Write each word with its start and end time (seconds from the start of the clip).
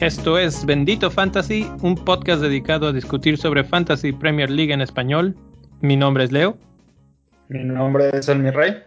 Esto 0.00 0.38
es 0.38 0.64
Bendito 0.64 1.10
Fantasy, 1.10 1.70
un 1.82 1.94
podcast 1.94 2.40
dedicado 2.40 2.88
a 2.88 2.92
discutir 2.92 3.36
sobre 3.36 3.62
Fantasy 3.62 4.12
Premier 4.12 4.48
League 4.48 4.72
en 4.72 4.80
español. 4.80 5.36
Mi 5.80 5.96
nombre 5.96 6.24
es 6.24 6.32
Leo. 6.32 6.56
Mi 7.48 7.62
nombre 7.64 8.10
es 8.14 8.28
El 8.28 8.52
Rey. 8.52 8.82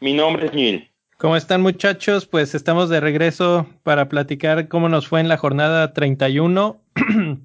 Mi 0.00 0.14
nombre 0.14 0.46
es 0.46 0.54
Neil. 0.54 0.90
¿Cómo 1.16 1.36
están 1.36 1.60
muchachos? 1.60 2.26
Pues 2.26 2.54
estamos 2.54 2.88
de 2.88 3.00
regreso 3.00 3.66
para 3.82 4.08
platicar 4.08 4.68
cómo 4.68 4.88
nos 4.88 5.08
fue 5.08 5.20
en 5.20 5.28
la 5.28 5.36
jornada 5.36 5.92
31, 5.92 6.80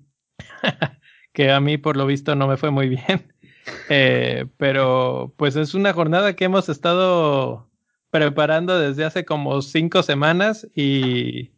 que 1.34 1.52
a 1.52 1.60
mí 1.60 1.78
por 1.78 1.98
lo 1.98 2.06
visto 2.06 2.36
no 2.36 2.48
me 2.48 2.58
fue 2.58 2.72
muy 2.72 2.90
bien. 2.90 3.32
Eh, 3.88 4.46
pero 4.58 5.34
pues 5.38 5.56
es 5.56 5.74
una 5.74 5.94
jornada 5.94 6.36
que 6.36 6.44
hemos 6.44 6.68
estado 6.68 7.70
preparando 8.12 8.78
desde 8.78 9.06
hace 9.06 9.24
como 9.24 9.62
cinco 9.62 10.04
semanas 10.04 10.68
y 10.76 11.52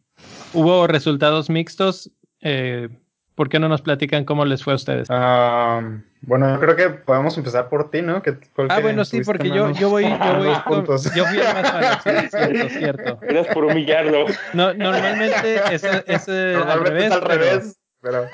hubo 0.52 0.86
resultados 0.86 1.50
mixtos. 1.50 2.12
Eh, 2.42 2.88
¿Por 3.34 3.48
qué 3.48 3.58
no 3.58 3.68
nos 3.68 3.82
platican 3.82 4.24
cómo 4.24 4.44
les 4.44 4.62
fue 4.62 4.72
a 4.72 4.76
ustedes? 4.76 5.08
Ah, 5.10 5.82
bueno, 6.22 6.54
yo 6.54 6.60
creo 6.60 6.76
que 6.76 6.88
podemos 6.90 7.36
empezar 7.36 7.68
por 7.68 7.90
ti, 7.90 8.02
¿no? 8.02 8.22
ah, 8.70 8.80
bueno, 8.80 9.04
sí, 9.04 9.20
porque 9.22 9.48
yo, 9.48 9.72
yo 9.72 9.90
voy, 9.90 10.04
yo 10.04 10.38
voy, 10.38 10.48
yo 11.14 11.24
fui 11.26 11.38
el 11.38 11.54
más 11.54 11.72
malo, 11.74 11.88
sí, 12.02 12.10
cierto, 12.30 12.68
cierto. 12.70 13.18
Gracias 13.20 13.52
por 13.54 13.64
humillarlo. 13.64 14.26
No, 14.54 14.72
normalmente 14.72 15.56
es, 15.70 15.84
es 15.84 16.28
al 16.28 16.84
revés. 16.84 17.12
al 17.12 17.20
revés, 17.20 17.80
pero... 18.00 18.26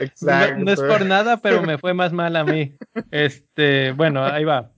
Exacto. 0.00 0.58
No, 0.58 0.64
no, 0.64 0.70
es 0.72 0.80
por 0.80 1.04
nada, 1.06 1.38
pero 1.38 1.62
me 1.62 1.78
fue 1.78 1.94
más 1.94 2.12
mal 2.12 2.36
a 2.36 2.44
mí. 2.44 2.74
Este, 3.10 3.92
bueno, 3.92 4.24
ahí 4.24 4.44
va. 4.44 4.70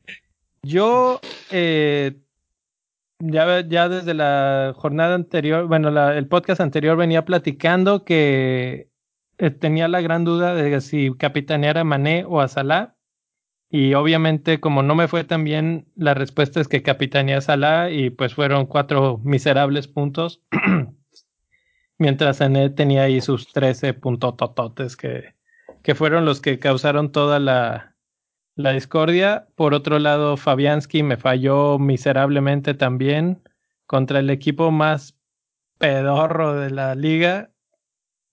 Yo 0.62 1.20
eh, 1.50 2.16
ya, 3.18 3.66
ya 3.66 3.88
desde 3.88 4.14
la 4.14 4.74
jornada 4.76 5.14
anterior, 5.14 5.66
bueno, 5.66 5.88
el 6.10 6.28
podcast 6.28 6.60
anterior 6.60 6.96
venía 6.96 7.24
platicando 7.24 8.04
que 8.04 8.90
eh, 9.38 9.50
tenía 9.50 9.88
la 9.88 10.00
gran 10.00 10.24
duda 10.24 10.54
de 10.54 10.80
si 10.80 11.14
capitanear 11.16 11.78
a 11.78 11.84
Mané 11.84 12.24
o 12.26 12.40
a 12.40 12.48
Salah. 12.48 12.96
Y 13.68 13.94
obviamente, 13.94 14.60
como 14.60 14.82
no 14.82 14.94
me 14.94 15.08
fue 15.08 15.24
tan 15.24 15.44
bien, 15.44 15.88
la 15.96 16.14
respuesta 16.14 16.60
es 16.60 16.68
que 16.68 16.82
capitaneé 16.82 17.34
a 17.34 17.40
Salah 17.40 17.90
y 17.90 18.10
pues 18.10 18.34
fueron 18.34 18.66
cuatro 18.66 19.18
miserables 19.24 19.88
puntos. 19.88 20.42
Mientras 21.98 22.38
Sané 22.38 22.70
tenía 22.70 23.02
ahí 23.02 23.20
sus 23.20 23.52
13 23.52 23.94
puntotototes 23.94 24.96
que, 24.96 25.34
que 25.82 25.94
fueron 25.94 26.24
los 26.24 26.40
que 26.40 26.58
causaron 26.58 27.10
toda 27.10 27.38
la, 27.38 27.96
la 28.56 28.72
discordia. 28.72 29.48
Por 29.54 29.74
otro 29.74 29.98
lado, 29.98 30.36
Fabianski 30.36 31.02
me 31.02 31.16
falló 31.16 31.78
miserablemente 31.78 32.74
también 32.74 33.42
contra 33.86 34.18
el 34.18 34.30
equipo 34.30 34.70
más 34.70 35.16
pedorro 35.78 36.54
de 36.54 36.70
la 36.70 36.94
liga. 36.94 37.52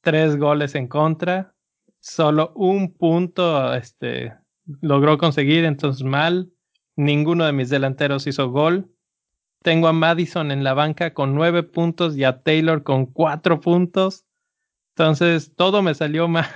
Tres 0.01 0.37
goles 0.37 0.75
en 0.75 0.87
contra. 0.87 1.55
Solo 1.99 2.51
un 2.55 2.93
punto 2.93 3.73
este, 3.73 4.33
logró 4.81 5.17
conseguir, 5.17 5.65
entonces 5.65 6.03
mal. 6.03 6.51
Ninguno 6.95 7.45
de 7.45 7.53
mis 7.53 7.69
delanteros 7.69 8.27
hizo 8.27 8.49
gol. 8.49 8.89
Tengo 9.63 9.87
a 9.87 9.93
Madison 9.93 10.51
en 10.51 10.63
la 10.63 10.73
banca 10.73 11.13
con 11.13 11.33
nueve 11.33 11.63
puntos 11.63 12.15
y 12.15 12.23
a 12.23 12.43
Taylor 12.43 12.83
con 12.83 13.07
cuatro 13.07 13.59
puntos. 13.59 14.25
Entonces 14.95 15.55
todo 15.55 15.81
me 15.81 15.95
salió 15.95 16.27
mal 16.29 16.47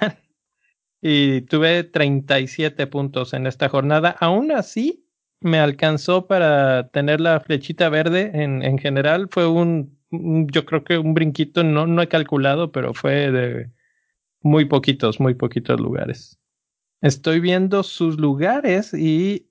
y 1.01 1.41
tuve 1.41 1.83
37 1.83 2.85
puntos 2.87 3.33
en 3.33 3.47
esta 3.47 3.69
jornada. 3.69 4.15
Aún 4.19 4.51
así, 4.51 5.07
me 5.39 5.59
alcanzó 5.59 6.27
para 6.27 6.89
tener 6.89 7.21
la 7.21 7.39
flechita 7.39 7.89
verde 7.89 8.31
en, 8.33 8.63
en 8.63 8.77
general. 8.77 9.27
Fue 9.31 9.47
un, 9.47 9.97
yo 10.11 10.65
creo 10.65 10.83
que 10.83 10.97
un 10.97 11.13
brinquito, 11.13 11.63
no, 11.63 11.87
no 11.87 12.01
he 12.01 12.07
calculado, 12.07 12.71
pero 12.71 12.93
fue 12.93 13.31
de 13.31 13.71
muy 14.41 14.65
poquitos, 14.65 15.19
muy 15.19 15.35
poquitos 15.35 15.79
lugares. 15.79 16.39
Estoy 17.01 17.39
viendo 17.39 17.83
sus 17.83 18.17
lugares 18.17 18.93
y 18.93 19.49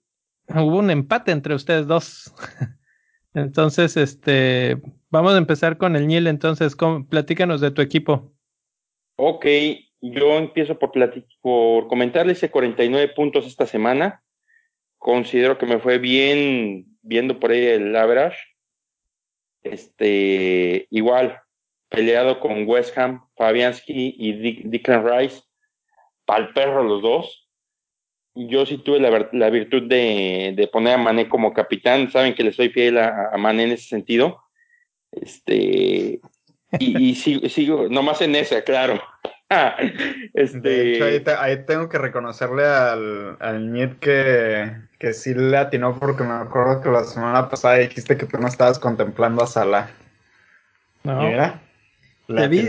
hubo 0.49 0.78
un 0.78 0.91
empate 0.91 1.33
entre 1.33 1.55
ustedes 1.55 1.87
dos. 1.87 2.33
entonces, 3.36 3.98
este, 3.98 4.80
vamos 5.10 5.34
a 5.34 5.38
empezar 5.38 5.76
con 5.76 5.94
el 5.94 6.06
Niel. 6.06 6.26
Entonces, 6.26 6.74
platícanos 7.08 7.60
de 7.60 7.70
tu 7.70 7.82
equipo. 7.82 8.32
Ok, 9.16 9.47
yo 10.00 10.38
empiezo 10.38 10.78
por, 10.78 10.92
por 11.41 11.88
comentarle 11.88 12.32
ese 12.32 12.50
49 12.50 13.12
puntos 13.14 13.47
esta 13.47 13.66
semana. 13.66 14.22
Considero 14.98 15.58
que 15.58 15.66
me 15.66 15.78
fue 15.78 15.98
bien 15.98 16.86
viendo 17.02 17.38
por 17.38 17.50
ahí 17.50 17.64
el 17.66 17.94
average. 17.94 18.38
Este, 19.62 20.86
igual, 20.91 21.41
peleado 21.88 22.41
con 22.41 22.66
West 22.66 22.97
Ham, 22.97 23.28
Fabianski 23.36 24.14
y 24.18 24.32
Dick, 24.32 24.88
Rice. 24.88 25.42
Pal 26.24 26.53
perro 26.54 26.82
los 26.82 27.03
dos. 27.03 27.46
Yo 28.36 28.66
sí 28.66 28.78
tuve 28.78 29.00
la, 29.00 29.50
virtud 29.50 29.84
de, 29.88 30.69
poner 30.70 30.94
a 30.94 30.98
Mané 30.98 31.28
como 31.28 31.54
capitán. 31.54 32.10
Saben 32.10 32.34
que 32.34 32.44
le 32.44 32.52
soy 32.52 32.69
fiel 32.69 32.98
a, 32.98 33.30
a 33.32 33.38
Mané 33.38 33.64
en 33.64 33.72
ese 33.72 33.88
sentido. 33.88 34.42
Este, 35.10 36.20
y, 36.78 37.10
y 37.10 37.14
sigo, 37.14 37.48
sigo, 37.48 37.88
nomás 37.88 38.20
en 38.20 38.34
esa, 38.34 38.62
claro. 38.62 39.00
este... 40.34 40.58
De 40.60 41.16
hecho, 41.16 41.30
ahí, 41.38 41.64
tengo 41.64 41.88
que 41.88 41.98
reconocerle 41.98 42.64
al, 42.64 43.36
al 43.41 43.98
que, 44.00 44.72
que 44.98 45.12
sí 45.12 45.34
le 45.34 45.56
atinó 45.56 45.98
porque 45.98 46.24
me 46.24 46.34
acuerdo 46.34 46.80
que 46.82 46.91
la 46.91 47.04
semana 47.04 47.48
pasada 47.48 47.76
dijiste 47.76 48.16
que 48.16 48.26
tú 48.26 48.38
no 48.38 48.48
estabas 48.48 48.78
contemplando 48.78 49.42
a 49.42 49.47
Salah. 49.47 49.91
No. 51.04 51.22
debí, 52.28 52.66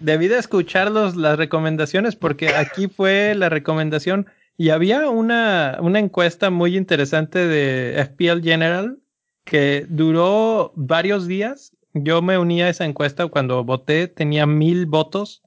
debí, 0.00 0.28
de 0.28 0.38
escuchar 0.38 0.90
las 0.90 1.38
recomendaciones 1.38 2.16
porque 2.16 2.54
aquí 2.54 2.86
fue 2.86 3.34
la 3.34 3.48
recomendación 3.48 4.26
y 4.60 4.70
había 4.70 5.08
una, 5.08 5.78
una 5.80 6.00
encuesta 6.00 6.50
muy 6.50 6.76
interesante 6.76 7.46
de 7.46 8.04
FPL 8.04 8.42
General 8.42 8.98
que 9.44 9.86
duró 9.88 10.72
varios 10.74 11.28
días. 11.28 11.76
Yo 11.94 12.20
me 12.22 12.36
uní 12.38 12.60
a 12.60 12.68
esa 12.68 12.84
encuesta 12.84 13.28
cuando 13.28 13.62
voté, 13.62 14.08
tenía 14.08 14.46
mil 14.46 14.86
votos 14.86 15.44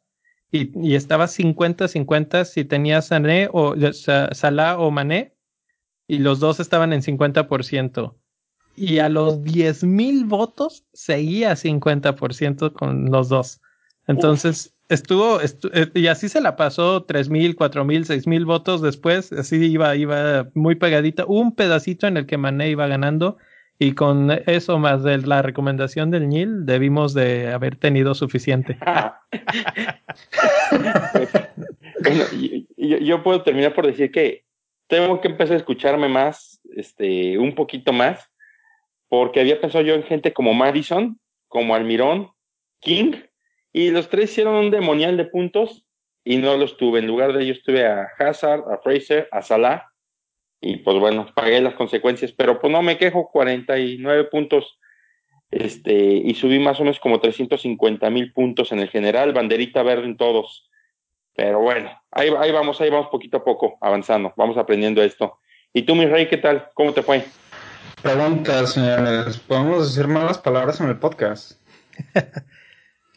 y, 0.49 0.95
estaba 0.95 1.25
50-50 1.25 2.45
si 2.45 2.63
tenía 2.63 3.01
Sané 3.01 3.49
o 3.51 3.75
Salah 4.31 4.79
o 4.79 4.91
Mané 4.91 5.35
y 6.07 6.19
los 6.19 6.39
dos 6.39 6.61
estaban 6.61 6.93
en 6.93 7.01
50%. 7.01 8.15
Y 8.77 8.99
a 8.99 9.09
los 9.09 9.41
10.000 9.41 10.25
votos 10.27 10.85
seguía 10.93 11.51
50% 11.51 12.71
con 12.71 13.11
los 13.11 13.27
dos. 13.27 13.59
Entonces 14.07 14.73
estuvo, 14.91 15.39
eh, 15.41 15.87
y 15.95 16.07
así 16.07 16.29
se 16.29 16.41
la 16.41 16.55
pasó 16.55 17.07
3.000, 17.07 17.55
4.000, 17.55 18.05
6.000 18.05 18.45
votos 18.45 18.81
después, 18.81 19.31
así 19.31 19.55
iba, 19.71 19.95
iba 19.95 20.47
muy 20.53 20.75
pegadita. 20.75 21.25
Un 21.25 21.55
pedacito 21.55 22.07
en 22.07 22.17
el 22.17 22.25
que 22.25 22.37
Mané 22.37 22.69
iba 22.69 22.87
ganando 22.87 23.37
y 23.79 23.93
con 23.93 24.29
eso 24.45 24.77
más 24.77 25.01
de 25.03 25.17
la 25.17 25.41
recomendación 25.41 26.11
del 26.11 26.29
Nil, 26.29 26.67
debimos 26.67 27.15
de 27.15 27.51
haber 27.51 27.77
tenido 27.77 28.13
suficiente. 28.13 28.77
yo, 32.77 33.23
puedo 33.23 33.41
terminar 33.41 33.73
por 33.73 33.87
decir 33.87 34.11
que 34.11 34.45
tengo 34.85 35.19
que 35.19 35.29
empezar 35.29 35.55
a 35.55 35.59
escucharme 35.59 36.09
más, 36.09 36.61
este, 36.75 37.39
un 37.39 37.55
poquito 37.55 37.91
más, 37.91 38.29
porque 39.09 39.39
había 39.39 39.59
pensado 39.59 39.83
yo 39.83 39.95
en 39.95 40.03
gente 40.03 40.31
como 40.31 40.53
Madison, 40.53 41.19
como 41.47 41.73
Almirón, 41.73 42.29
King, 42.81 43.13
y 43.73 43.91
los 43.91 44.09
tres 44.09 44.31
hicieron 44.31 44.55
un 44.55 44.71
demonial 44.71 45.17
de 45.17 45.25
puntos 45.25 45.85
y 46.23 46.37
no 46.37 46.57
los 46.57 46.77
tuve. 46.77 46.99
En 46.99 47.07
lugar 47.07 47.33
de 47.33 47.43
ellos 47.43 47.61
tuve 47.63 47.85
a 47.85 48.07
Hazard, 48.19 48.63
a 48.71 48.77
Fraser, 48.79 49.27
a 49.31 49.41
Salah 49.41 49.91
y 50.61 50.77
pues 50.77 50.99
bueno, 50.99 51.27
pagué 51.33 51.59
las 51.59 51.73
consecuencias, 51.73 52.31
pero 52.31 52.59
pues 52.61 52.71
no 52.71 52.83
me 52.83 52.97
quejo, 52.97 53.29
49 53.31 54.25
puntos 54.25 54.77
este, 55.49 55.93
y 55.93 56.35
subí 56.35 56.59
más 56.59 56.79
o 56.79 56.83
menos 56.83 56.99
como 56.99 57.19
350 57.19 58.09
mil 58.11 58.31
puntos 58.31 58.71
en 58.71 58.79
el 58.79 58.89
general, 58.89 59.33
banderita 59.33 59.81
verde 59.81 60.05
en 60.05 60.17
todos. 60.17 60.69
Pero 61.35 61.59
bueno, 61.59 61.91
ahí, 62.11 62.29
ahí 62.37 62.51
vamos, 62.51 62.79
ahí 62.79 62.91
vamos 62.91 63.07
poquito 63.07 63.37
a 63.37 63.43
poco 63.43 63.77
avanzando, 63.81 64.33
vamos 64.37 64.55
aprendiendo 64.57 65.01
esto. 65.01 65.39
¿Y 65.73 65.81
tú, 65.81 65.95
mi 65.95 66.05
rey, 66.05 66.27
qué 66.27 66.37
tal? 66.37 66.69
¿Cómo 66.75 66.93
te 66.93 67.01
fue? 67.01 67.25
Preguntas, 68.03 68.73
señores. 68.73 69.39
¿Podemos 69.39 69.87
decir 69.87 70.07
malas 70.07 70.37
palabras 70.37 70.79
en 70.79 70.89
el 70.89 70.99
podcast? 70.99 71.53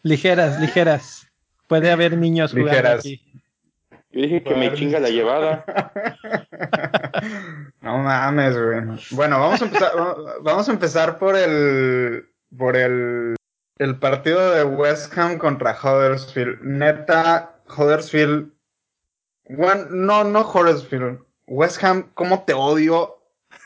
ligeras, 0.05 0.59
ligeras. 0.59 1.27
Puede 1.67 1.91
haber 1.91 2.17
niños 2.17 2.51
jugando 2.51 2.71
ligeras. 2.71 2.99
aquí. 2.99 3.21
Yo 4.11 4.21
dije 4.21 4.43
que 4.43 4.55
me 4.55 4.73
chinga 4.73 4.99
la 4.99 5.09
llevada. 5.09 5.65
no 7.81 7.97
mames, 7.97 8.55
güey. 8.55 8.81
Bueno, 9.11 9.39
vamos 9.39 9.61
a 9.61 9.65
empezar, 9.65 9.91
vamos 10.41 10.69
a 10.69 10.71
empezar 10.71 11.17
por 11.17 11.35
el, 11.35 12.29
por 12.55 12.77
el, 12.77 13.35
el 13.79 13.99
partido 13.99 14.51
de 14.51 14.63
West 14.63 15.17
Ham 15.17 15.37
contra 15.37 15.75
Huddersfield. 15.75 16.61
Neta, 16.61 17.59
Huddersfield 17.75 18.51
Bueno, 19.49 19.87
no, 19.89 20.23
no 20.23 20.41
Horacefield. 20.41 21.19
West 21.47 21.83
Ham, 21.83 22.11
¿cómo 22.13 22.43
te 22.43 22.53
odio 22.53 23.17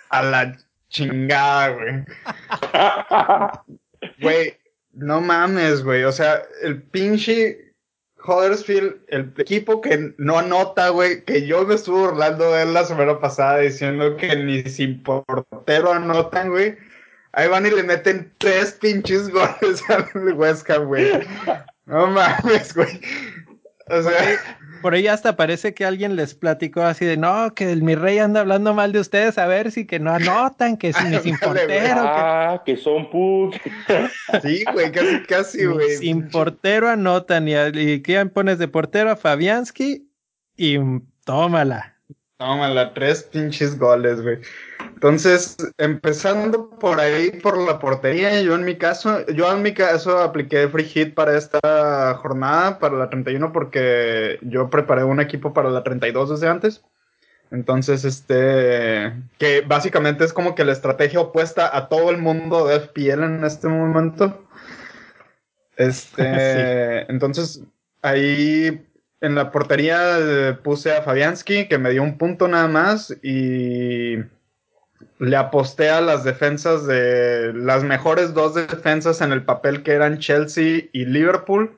a 0.09 0.24
la 0.24 0.57
chingada, 0.89 1.69
güey? 1.69 2.06
Güey, 4.21 4.57
no 5.00 5.22
mames, 5.22 5.84
güey. 5.84 6.04
O 6.04 6.12
sea, 6.12 6.44
el 6.62 6.81
pinche 6.81 7.74
Huddersfield, 8.25 8.98
el 9.07 9.34
equipo 9.38 9.81
que 9.81 10.13
no 10.18 10.38
anota, 10.38 10.90
güey, 10.90 11.24
que 11.24 11.46
yo 11.46 11.66
me 11.66 11.75
estuve 11.75 12.10
burlando 12.10 12.51
de 12.51 12.63
él 12.63 12.74
la 12.74 12.86
semana 12.86 13.19
pasada 13.19 13.60
diciendo 13.60 14.18
que 14.18 14.36
ni 14.36 14.63
sin 14.63 15.01
portero 15.04 15.94
anotan, 15.94 16.50
güey. 16.50 16.78
Ahí 17.31 17.48
van 17.48 17.66
y 17.66 17.69
le 17.69 17.84
meten 17.84 18.34
tres 18.40 18.74
pinches 18.74 19.30
goles 19.30 19.84
al 19.90 20.34
West 20.34 20.69
Ham, 20.69 20.86
güey. 20.86 21.12
No 21.86 22.07
mames, 22.07 22.74
güey. 22.74 23.00
O 23.88 24.02
sea, 24.02 24.40
por 24.81 24.94
ahí 24.94 25.08
hasta 25.08 25.36
parece 25.36 25.74
que 25.74 25.86
alguien 25.86 26.16
les 26.16 26.34
platicó 26.34 26.81
así 26.81 27.06
de, 27.06 27.18
no, 27.18 27.54
que 27.54 27.72
el 27.72 27.84
mi 27.84 27.96
rey 27.96 28.20
anda 28.20 28.42
hablando 28.42 28.74
mal 28.74 28.92
de 28.92 29.00
ustedes, 29.00 29.38
a 29.38 29.48
ver 29.48 29.72
si 29.72 29.86
que 29.86 30.00
no 30.00 30.12
anotan, 30.12 30.78
que 30.78 30.94
si 30.94 31.00
sin 31.24 31.38
portero. 31.38 32.02
Ah, 32.02 32.62
que... 32.66 32.78
son 32.78 33.10
put. 33.10 33.56
sí, 34.42 34.64
güey, 34.74 34.92
casi, 34.92 35.24
casi, 35.24 35.66
güey. 35.66 35.98
Sin 35.98 36.30
portero 36.30 36.90
anotan 36.90 37.48
y, 37.48 37.54
y 37.56 38.02
¿quién 38.02 38.30
pones 38.30 38.60
de 38.60 38.68
portero 38.68 39.12
a 39.12 39.16
Fabianski? 39.16 40.10
Y 40.58 40.78
tómala. 41.26 41.96
Tómala, 42.38 42.94
tres 42.94 43.24
pinches 43.24 43.78
goles, 43.78 44.22
güey. 44.22 44.40
Entonces, 45.00 45.56
empezando 45.78 46.72
por 46.72 47.00
ahí, 47.00 47.31
por 47.31 47.57
la 47.57 47.80
portería, 47.80 48.42
yo 48.42 48.54
en 48.54 48.66
mi 48.66 48.75
caso, 48.75 49.25
yo 49.28 49.50
en 49.50 49.62
mi 49.62 49.74
caso 49.74 50.18
apliqué 50.19 50.68
free 50.68 50.84
hit 50.84 51.13
para 51.13 51.38
esta 51.38 52.16
jornada, 52.16 52.80
para 52.80 52.98
la 52.98 53.10
31, 53.10 53.54
porque 53.54 54.40
yo 54.42 54.69
preparé 54.69 55.06
un 55.06 55.22
equipo 55.22 55.54
para 55.54 55.69
la 55.69 55.84
32 55.84 56.31
desde 56.31 56.50
antes. 56.50 56.84
Entonces, 57.50 58.04
este, 58.04 59.13
que 59.38 59.62
básicamente 59.62 60.25
es 60.25 60.34
como 60.34 60.54
que 60.54 60.66
la 60.66 60.74
estrategia 60.74 61.22
opuesta 61.22 61.74
a 61.74 61.88
todo 61.88 62.10
el 62.10 62.18
mundo 62.18 62.68
de 62.68 62.81
FPL 62.81 63.24
en 63.24 63.45
este 63.45 63.69
momento. 63.69 64.45
Este, 65.78 67.06
entonces, 67.10 67.63
ahí 68.02 68.86
en 69.22 69.36
la 69.36 69.50
portería 69.50 70.60
puse 70.62 70.94
a 70.94 71.04
Fabianski, 71.04 71.69
que 71.69 71.78
me 71.78 71.92
dio 71.92 72.04
un 72.04 72.18
punto 72.18 72.50
nada 72.50 72.68
más, 72.68 73.16
y 73.24 74.18
le 75.19 75.36
aposté 75.36 75.89
a 75.89 76.01
las 76.01 76.24
defensas 76.24 76.88
de 76.88 77.54
las 77.54 77.83
mejores 77.83 78.33
dos 78.33 78.56
defensas 78.56 79.19
en 79.21 79.33
el 79.33 79.44
papel 79.44 79.83
que 79.83 79.92
eran 79.92 80.19
Chelsea 80.19 80.86
y 80.94 81.06
Liverpool. 81.06 81.77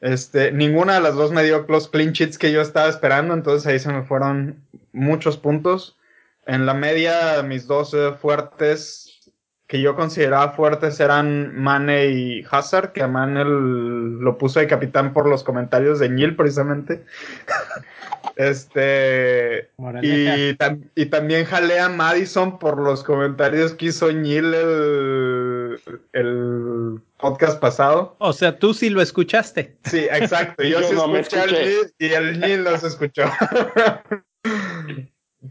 Este, 0.00 0.52
ninguna 0.52 0.94
de 0.94 1.00
las 1.00 1.16
dos 1.16 1.32
me 1.32 1.42
dio 1.42 1.66
los 1.68 1.88
clean 1.88 2.12
sheets 2.12 2.38
que 2.38 2.52
yo 2.52 2.60
estaba 2.60 2.88
esperando, 2.88 3.34
entonces 3.34 3.66
ahí 3.66 3.78
se 3.80 3.92
me 3.92 4.04
fueron 4.04 4.62
muchos 4.92 5.36
puntos. 5.36 5.98
En 6.46 6.66
la 6.66 6.74
media, 6.74 7.42
mis 7.42 7.66
dos 7.66 7.96
fuertes 8.20 9.32
que 9.66 9.80
yo 9.80 9.96
consideraba 9.96 10.52
fuertes 10.52 11.00
eran 11.00 11.60
Mane 11.60 12.06
y 12.06 12.44
Hazard, 12.48 12.92
que 12.92 13.02
a 13.02 13.08
Mane 13.08 13.44
lo 13.44 14.38
puso 14.38 14.60
de 14.60 14.68
capitán 14.68 15.12
por 15.12 15.28
los 15.28 15.42
comentarios 15.42 15.98
de 15.98 16.08
Neil 16.08 16.36
precisamente. 16.36 17.04
Este. 18.34 19.70
Y, 20.02 20.56
y, 20.94 21.06
también 21.06 21.44
jalé 21.44 21.78
a 21.78 21.88
Madison 21.88 22.58
por 22.58 22.80
los 22.80 23.04
comentarios 23.04 23.74
que 23.74 23.86
hizo 23.86 24.12
Neil 24.12 24.54
el, 24.54 25.80
el 26.12 27.00
podcast 27.18 27.60
pasado. 27.60 28.16
O 28.18 28.32
sea, 28.32 28.58
tú 28.58 28.74
sí 28.74 28.90
lo 28.90 29.00
escuchaste. 29.00 29.76
Sí, 29.84 30.06
exacto. 30.10 30.62
Yo, 30.62 30.82
sí 30.82 30.94
escuché 30.94 31.92
y 31.98 32.06
el 32.06 32.40
Neil 32.40 32.64
los 32.64 32.84
escuchó. 32.84 33.24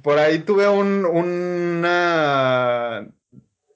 por 0.01 0.19
ahí 0.19 0.39
tuve 0.39 0.67
un, 0.67 1.05
una 1.05 3.07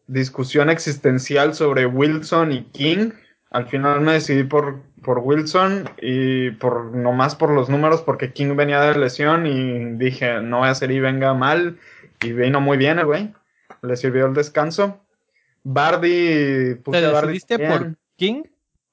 discusión 0.07 0.69
existencial 0.69 1.55
sobre 1.55 1.85
Wilson 1.85 2.51
y 2.51 2.63
King. 2.65 3.11
Al 3.51 3.67
final 3.67 4.01
me 4.01 4.13
decidí 4.13 4.43
por 4.43 4.81
por 5.03 5.19
Wilson 5.19 5.89
y 6.01 6.51
por 6.51 6.95
nomás 6.95 7.35
por 7.35 7.51
los 7.51 7.69
números 7.69 8.01
porque 8.01 8.33
King 8.33 8.55
venía 8.55 8.81
de 8.81 8.97
lesión 8.97 9.45
y 9.47 9.97
dije 9.97 10.41
no 10.41 10.59
voy 10.59 10.69
a 10.69 10.75
ser 10.75 10.91
y 10.91 10.99
venga 10.99 11.33
mal 11.33 11.77
y 12.21 12.33
vino 12.33 12.61
muy 12.61 12.77
bien 12.77 12.99
el 12.99 13.05
güey 13.05 13.33
le 13.81 13.95
sirvió 13.95 14.25
el 14.25 14.33
descanso. 14.33 14.99
Bardi 15.63 16.75
puse 16.75 17.01
¿Te 17.01 17.07
decidiste 17.07 17.59
por 17.59 17.95
King 18.17 18.43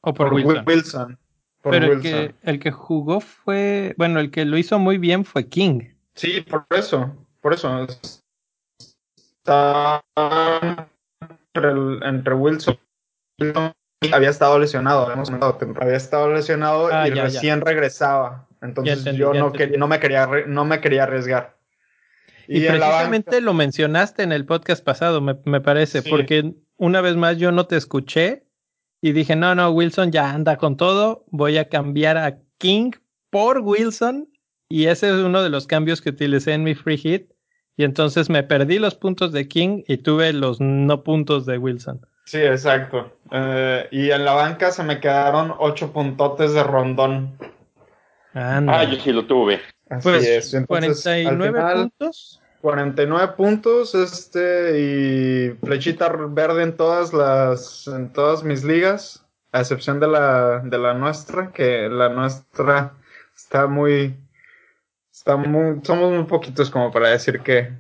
o 0.00 0.14
por, 0.14 0.32
Wilson? 0.32 1.19
Pero 1.62 1.93
El, 1.94 2.00
que, 2.00 2.35
el 2.43 2.61
que 2.61 2.70
jugó 2.70 3.20
fue 3.20 3.94
bueno 3.97 4.20
el 4.20 4.31
que 4.31 4.44
lo 4.44 4.56
hizo 4.56 4.79
muy 4.79 4.99
bien 4.99 5.25
fue 5.25 5.49
King. 5.49 5.81
Sí 6.14 6.41
por 6.43 6.67
eso 6.70 7.12
por 7.47 7.52
eso. 7.52 7.87
Está 9.38 10.05
entre, 11.55 12.09
entre 12.09 12.35
Wilson 12.35 12.76
había 14.12 14.31
estado 14.31 14.58
lesionado, 14.58 15.08
había 15.81 15.96
estado 15.96 16.32
lesionado 16.32 16.88
ah, 16.93 17.08
y 17.08 17.12
recién 17.12 17.60
regresaba. 17.60 18.46
Entonces 18.62 19.04
yo 19.16 19.32
no, 19.32 19.50
no, 19.50 19.88
me 19.88 20.00
quería, 20.00 20.28
no 20.46 20.64
me 20.64 20.81
quería 20.81 21.04
arriesgar. 21.04 21.56
Y, 22.48 22.60
precisamente 22.60 23.40
lo 23.40 23.54
mencionaste 23.54 24.22
en 24.22 24.32
el 24.32 24.46
podcast 24.46 24.84
pasado, 24.84 25.20
me, 25.20 25.37
me 25.44 25.60
parece, 25.60 26.02
porque 26.02 26.54
una 26.76 27.00
vez 27.00 27.16
más 27.16 27.38
yo 27.38 27.50
no 27.50 27.66
te 27.66 27.76
escuché 27.76 28.44
y 29.00 29.12
dije, 29.12 29.34
no, 29.34 29.54
no, 29.54 29.70
Wilson 29.70 30.12
ya 30.12 30.31
anda 30.31 30.56
con 30.56 30.76
todo, 30.76 31.25
voy 31.31 31.58
a 31.58 31.69
cambiar 31.69 32.16
a 32.19 32.38
King 32.58 32.92
por 33.31 33.60
Wilson 33.60 34.28
y 34.69 34.87
ese 34.87 35.08
es 35.08 35.14
uno 35.14 35.42
de 35.42 35.50
los 35.50 35.66
cambios 35.66 36.00
que 36.00 36.10
utilicé 36.10 36.52
en 36.52 36.62
mi 36.62 36.75
free 36.75 36.99
hit 36.99 37.32
y 37.76 37.84
entonces 37.84 38.31
me 38.31 38.42
perdí 38.42 38.78
los 38.78 38.94
puntos 38.94 39.32
de 39.32 39.49
King 39.49 39.82
y 39.87 39.99
tuve 39.99 40.32
los 40.32 40.60
no 40.60 41.02
puntos 41.02 41.46
de 41.46 41.58
Wilson. 41.58 42.00
Sí, 42.26 42.38
exacto. 42.38 43.12
Eh, 43.31 43.88
y 43.93 44.11
en 44.11 44.25
la 44.25 44.34
banca 44.34 44.73
se 44.73 44.82
me 44.82 45.00
quedaron 45.00 45.55
ocho 45.58 45.93
puntotes 45.93 46.52
de 46.52 46.62
rondón. 46.64 47.38
Ah, 48.34 48.84
yo 48.84 49.00
sí 49.00 49.12
lo 49.12 49.26
tuve. 49.26 49.61
Así 49.88 50.02
pues, 50.02 50.26
es. 50.26 50.52
Entonces, 50.52 51.02
49 51.05 51.62
puntos. 51.73 52.43
49 52.61 53.34
puntos, 53.37 53.94
este, 53.94 54.81
y 54.81 55.50
flechita 55.64 56.08
verde 56.08 56.64
en 56.64 56.76
todas 56.76 57.12
las, 57.12 57.87
en 57.87 58.12
todas 58.12 58.43
mis 58.43 58.64
ligas, 58.64 59.25
a 59.52 59.61
excepción 59.61 60.00
de 60.00 60.08
la, 60.08 60.58
de 60.64 60.76
la 60.76 60.94
nuestra, 60.94 61.52
que 61.52 61.88
la 61.88 62.08
nuestra 62.08 62.94
está 63.37 63.69
muy, 63.69 64.17
está 65.12 65.37
muy, 65.37 65.81
somos 65.84 66.12
muy 66.12 66.25
poquitos 66.25 66.69
como 66.69 66.90
para 66.90 67.11
decir 67.11 67.40
que, 67.40 67.70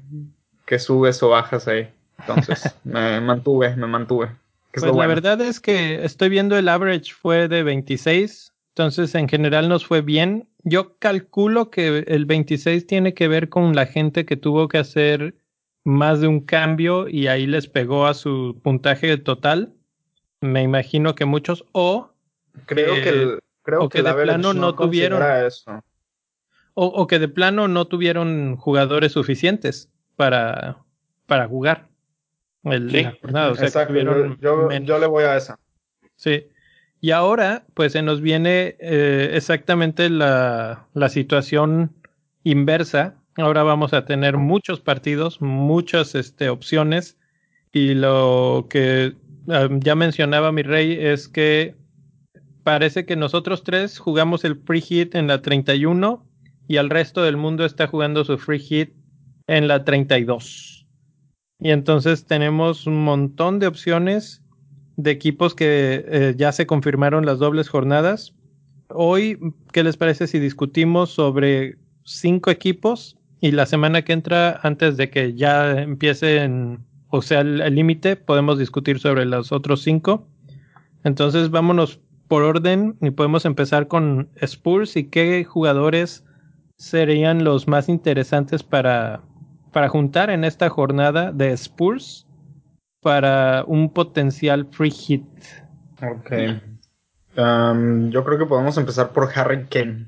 que 0.64 0.78
subes 0.78 1.20
o 1.24 1.30
bajas 1.30 1.66
ahí. 1.66 1.92
Entonces, 2.18 2.74
me 2.84 3.20
mantuve, 3.20 3.76
me 3.76 3.86
mantuve. 3.86 4.30
Pues 4.72 4.94
la 4.94 5.06
verdad 5.06 5.40
es 5.40 5.58
que 5.58 6.04
estoy 6.04 6.28
viendo 6.28 6.56
el 6.58 6.68
average 6.68 7.14
fue 7.14 7.48
de 7.48 7.62
26, 7.62 8.52
entonces 8.70 9.14
en 9.14 9.28
general 9.28 9.68
nos 9.68 9.86
fue 9.86 10.02
bien. 10.02 10.48
Yo 10.64 10.98
calculo 10.98 11.70
que 11.70 12.04
el 12.06 12.26
26 12.26 12.86
tiene 12.86 13.14
que 13.14 13.26
ver 13.26 13.48
con 13.48 13.74
la 13.74 13.86
gente 13.86 14.26
que 14.26 14.36
tuvo 14.36 14.68
que 14.68 14.76
hacer 14.78 15.34
más 15.82 16.20
de 16.20 16.26
un 16.26 16.40
cambio 16.40 17.08
y 17.08 17.28
ahí 17.28 17.46
les 17.46 17.68
pegó 17.68 18.06
a 18.06 18.12
su 18.12 18.60
puntaje 18.62 19.16
total. 19.16 19.72
Me 20.42 20.62
imagino 20.62 21.14
que 21.14 21.24
muchos 21.24 21.64
o 21.72 22.10
creo 22.66 22.94
que 22.96 23.38
creo 23.62 23.88
que, 23.88 24.02
de 24.02 24.12
plano 24.12 24.52
no, 24.52 24.74
tuvieron 24.74 25.22
eso. 25.46 25.82
O, 26.74 27.06
que 27.06 27.18
de 27.18 27.28
plano 27.28 27.68
no 27.68 27.86
tuvieron 27.86 28.56
jugadores 28.56 29.12
suficientes 29.12 29.88
para 30.16 30.84
para 31.26 31.48
jugar 31.48 31.88
yo, 34.40 34.98
le 34.98 35.06
voy 35.06 35.24
a 35.24 35.36
esa. 35.36 35.58
Sí. 36.16 36.46
Y 37.00 37.10
ahora, 37.10 37.64
pues 37.74 37.92
se 37.92 38.02
nos 38.02 38.20
viene 38.20 38.76
eh, 38.80 39.30
exactamente 39.34 40.10
la, 40.10 40.86
la 40.94 41.08
situación 41.08 41.92
inversa. 42.42 43.14
Ahora 43.36 43.62
vamos 43.62 43.92
a 43.92 44.04
tener 44.04 44.38
muchos 44.38 44.80
partidos, 44.80 45.40
muchas 45.40 46.14
este, 46.14 46.48
opciones. 46.48 47.18
Y 47.72 47.94
lo 47.94 48.66
que 48.70 49.14
ya 49.46 49.94
mencionaba 49.94 50.50
mi 50.52 50.62
rey 50.62 50.96
es 50.98 51.28
que 51.28 51.74
parece 52.64 53.06
que 53.06 53.14
nosotros 53.14 53.62
tres 53.62 53.98
jugamos 53.98 54.44
el 54.44 54.56
free 54.56 54.80
hit 54.80 55.14
en 55.14 55.28
la 55.28 55.40
31 55.40 56.26
y 56.66 56.76
el 56.78 56.90
resto 56.90 57.22
del 57.22 57.36
mundo 57.36 57.64
está 57.64 57.86
jugando 57.86 58.24
su 58.24 58.38
free 58.38 58.58
hit 58.58 58.92
en 59.46 59.68
la 59.68 59.84
32. 59.84 60.75
Y 61.58 61.70
entonces 61.70 62.26
tenemos 62.26 62.86
un 62.86 63.02
montón 63.02 63.58
de 63.58 63.66
opciones 63.66 64.42
de 64.96 65.10
equipos 65.10 65.54
que 65.54 66.04
eh, 66.06 66.34
ya 66.36 66.52
se 66.52 66.66
confirmaron 66.66 67.26
las 67.26 67.38
dobles 67.38 67.68
jornadas. 67.68 68.34
Hoy, 68.88 69.38
¿qué 69.72 69.82
les 69.82 69.96
parece 69.96 70.26
si 70.26 70.38
discutimos 70.38 71.10
sobre 71.10 71.76
cinco 72.04 72.50
equipos? 72.50 73.18
Y 73.40 73.52
la 73.52 73.66
semana 73.66 74.02
que 74.02 74.12
entra, 74.12 74.60
antes 74.62 74.96
de 74.96 75.10
que 75.10 75.34
ya 75.34 75.82
empiece 75.82 76.48
o 77.08 77.22
sea, 77.22 77.40
el 77.40 77.74
límite, 77.74 78.16
podemos 78.16 78.58
discutir 78.58 78.98
sobre 78.98 79.24
los 79.24 79.52
otros 79.52 79.82
cinco. 79.82 80.26
Entonces, 81.04 81.50
vámonos 81.50 82.00
por 82.28 82.42
orden 82.42 82.96
y 83.00 83.10
podemos 83.10 83.44
empezar 83.44 83.88
con 83.88 84.28
Spurs 84.36 84.96
y 84.96 85.04
qué 85.04 85.44
jugadores 85.44 86.24
serían 86.76 87.44
los 87.44 87.68
más 87.68 87.88
interesantes 87.88 88.62
para, 88.62 89.22
para 89.76 89.90
juntar 89.90 90.30
en 90.30 90.42
esta 90.42 90.70
jornada 90.70 91.32
de 91.32 91.52
Spurs 91.52 92.26
para 93.02 93.62
un 93.66 93.92
potencial 93.92 94.66
free 94.70 94.90
hit. 94.90 95.22
Ok. 96.00 96.32
Um, 97.36 98.08
yo 98.08 98.24
creo 98.24 98.38
que 98.38 98.46
podemos 98.46 98.78
empezar 98.78 99.12
por 99.12 99.28
Harry 99.34 99.66
Kane. 99.66 100.06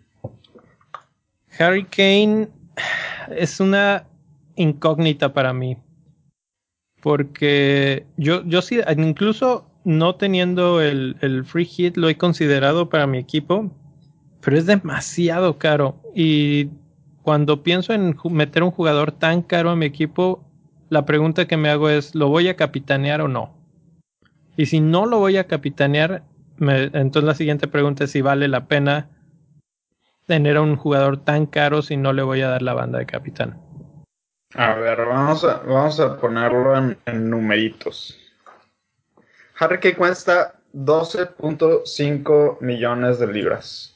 Harry 1.59 1.85
Kane 1.85 2.49
es 3.37 3.61
una 3.61 4.07
incógnita 4.57 5.35
para 5.35 5.53
mí. 5.53 5.77
Porque 7.03 8.07
yo, 8.17 8.43
yo 8.47 8.63
sí, 8.63 8.81
incluso 8.97 9.71
no 9.85 10.15
teniendo 10.15 10.81
el, 10.81 11.19
el 11.21 11.45
free 11.45 11.67
hit, 11.67 11.99
lo 11.99 12.09
he 12.09 12.17
considerado 12.17 12.89
para 12.89 13.07
mi 13.07 13.19
equipo, 13.19 13.71
pero 14.41 14.57
es 14.57 14.65
demasiado 14.65 15.59
caro. 15.59 16.01
Y 16.15 16.71
cuando 17.29 17.63
pienso 17.63 17.93
en 17.93 18.17
meter 18.31 18.63
un 18.63 18.71
jugador 18.71 19.13
tan 19.13 19.43
caro 19.43 19.69
a 19.69 19.77
mi 19.77 19.85
equipo, 19.85 20.43
la 20.89 21.05
pregunta 21.05 21.47
que 21.47 21.59
me 21.59 21.69
hago 21.69 21.91
es, 21.91 22.15
¿lo 22.15 22.29
voy 22.29 22.49
a 22.49 22.57
capitanear 22.57 23.21
o 23.21 23.29
no? 23.29 23.55
Y 24.57 24.65
si 24.65 24.81
no 24.81 25.05
lo 25.05 25.19
voy 25.19 25.37
a 25.37 25.47
capitanear, 25.47 26.23
entonces 26.59 27.25
la 27.25 27.35
siguiente 27.35 27.69
pregunta 27.69 28.05
es 28.05 28.13
si 28.13 28.23
vale 28.23 28.49
la 28.49 28.67
pena 28.67 29.11
tener 30.25 30.57
a 30.57 30.63
un 30.63 30.77
jugador 30.77 31.23
tan 31.23 31.45
caro 31.45 31.83
si 31.83 31.99
no 31.99 32.15
le 32.15 32.23
voy 32.23 32.41
a 32.41 32.49
dar 32.49 32.63
la 32.63 32.73
banda 32.73 32.99
de 32.99 33.05
capitán. 33.05 33.61
A 34.55 34.77
ver, 34.77 34.97
vamos 35.05 35.45
a, 35.45 35.59
vamos 35.59 36.01
a 36.01 36.17
ponerlo 36.17 36.79
en, 36.79 37.29
numeritos. 37.29 38.19
Harry 39.59 39.81
Kane 39.81 39.97
cuesta 39.97 40.55
12.5 40.73 42.63
millones 42.63 43.19
de 43.19 43.27
libras. 43.27 43.95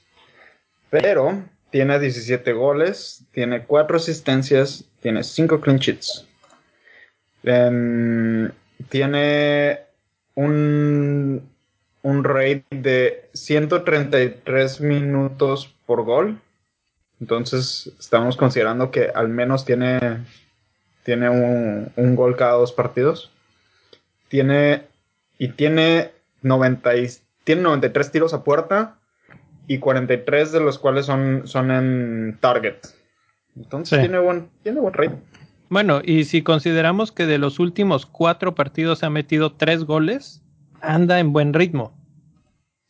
Pero 0.91 1.43
tiene 1.73 1.99
17 1.99 2.53
goles, 2.53 3.25
tiene 3.33 3.65
4 3.65 3.97
asistencias, 3.97 4.85
tiene 5.01 5.25
5 5.25 5.61
clean 5.61 5.79
sheets. 5.79 6.27
tiene 8.91 9.81
un, 10.35 11.51
un 12.03 12.25
rate 12.25 12.65
de 12.71 13.31
133 13.33 14.81
minutos 14.83 15.75
por 15.87 16.05
gol. 16.05 16.39
Entonces 17.21 17.91
estamos 17.99 18.37
considerando 18.37 18.91
que 18.91 19.11
al 19.15 19.29
menos 19.29 19.65
tiene, 19.65 20.25
tiene 21.05 21.31
un, 21.31 21.91
un 21.97 22.17
gol 22.17 22.37
cada 22.37 22.53
dos 22.53 22.73
partidos. 22.73 23.31
Tiene 24.29 24.87
y 25.39 25.49
tiene, 25.49 26.13
90 26.43 26.91
tiene 27.45 27.63
93 27.63 28.13
tiros 28.13 28.35
a 28.35 28.45
puerta 28.45 28.99
y 29.67 29.79
43 29.79 30.53
de 30.53 30.61
los 30.61 30.79
cuales 30.79 31.07
son, 31.07 31.43
son 31.47 31.71
en 31.71 32.39
target. 32.41 32.77
Entonces 33.57 34.01
tiene, 34.01 34.19
buen, 34.19 34.49
tiene 34.63 34.81
buen 34.81 34.95
rate. 34.95 35.17
Bueno, 35.69 36.01
y 36.05 36.25
si 36.25 36.43
consideramos 36.43 37.13
que 37.13 37.27
de 37.27 37.39
los 37.39 37.59
últimos 37.59 38.07
cuatro 38.07 38.55
partidos 38.55 39.03
ha 39.03 39.11
metido 39.11 39.53
tres 39.53 39.85
goles, 39.85 40.43
anda 40.81 41.19
en 41.19 41.33
buen 41.33 41.55
ritmo. 41.55 41.97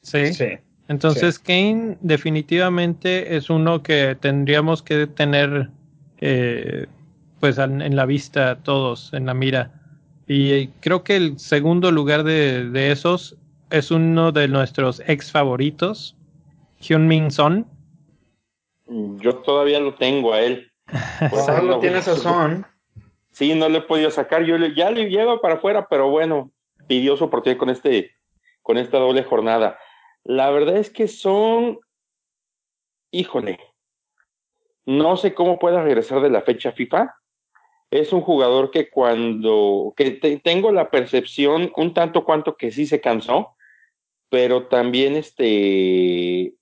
Sí. 0.02 0.33
sí. 0.33 0.59
Entonces 0.88 1.38
Kane 1.38 1.97
definitivamente 2.00 3.37
es 3.37 3.50
uno 3.50 3.83
que 3.83 4.17
tendríamos 4.21 4.83
que 4.83 5.07
tener 5.07 5.71
eh, 6.21 6.87
pues 7.41 7.59
en 7.59 7.97
la 7.97 8.07
vista 8.07 8.57
todos, 8.62 9.12
en 9.12 9.26
la 9.26 9.35
mira. 9.35 9.73
Y 10.26 10.69
creo 10.81 11.02
que 11.02 11.17
el 11.17 11.38
segundo 11.38 11.91
lugar 11.91 12.25
de, 12.25 12.69
de 12.71 12.93
esos 12.93 13.37
es 13.71 13.91
uno 13.91 14.33
de 14.33 14.49
nuestros 14.49 15.02
ex 15.07 15.31
favoritos, 15.33 16.17
Hyun 16.82 17.06
Min 17.06 17.30
Son. 17.30 17.66
Yo 18.86 19.36
todavía 19.36 19.80
lo 19.80 19.94
tengo 19.94 20.32
a 20.32 20.40
él. 20.40 20.70
Pues 21.30 21.46
lo 21.62 21.78
tienes 21.78 22.08
a 22.08 22.16
Son. 22.16 22.66
Sí, 23.30 23.54
no 23.54 23.68
le 23.68 23.78
he 23.78 23.82
podido 23.82 24.10
sacar. 24.10 24.44
Yo 24.44 24.56
ya 24.58 24.90
le 24.90 25.08
llevo 25.08 25.40
para 25.40 25.54
afuera, 25.54 25.86
pero 25.88 26.10
bueno, 26.10 26.50
pidió 26.86 27.16
su 27.16 27.24
oportunidad 27.24 27.58
con 27.58 27.70
este, 27.70 28.10
con 28.60 28.76
esta 28.76 28.98
doble 28.98 29.22
jornada. 29.22 29.78
La 30.24 30.50
verdad 30.50 30.76
es 30.76 30.90
que 30.90 31.08
son, 31.08 31.78
híjole, 33.10 33.58
no 34.84 35.16
sé 35.16 35.34
cómo 35.34 35.58
pueda 35.58 35.82
regresar 35.82 36.20
de 36.20 36.30
la 36.30 36.42
fecha 36.42 36.72
FIFA. 36.72 37.14
Es 37.90 38.12
un 38.12 38.20
jugador 38.20 38.70
que 38.70 38.90
cuando, 38.90 39.94
que 39.96 40.10
tengo 40.42 40.72
la 40.72 40.90
percepción 40.90 41.72
un 41.76 41.94
tanto 41.94 42.24
cuanto 42.24 42.56
que 42.56 42.70
sí 42.70 42.86
se 42.86 43.00
cansó, 43.00 43.54
pero 44.28 44.66
también 44.66 45.14
este, 45.14 46.54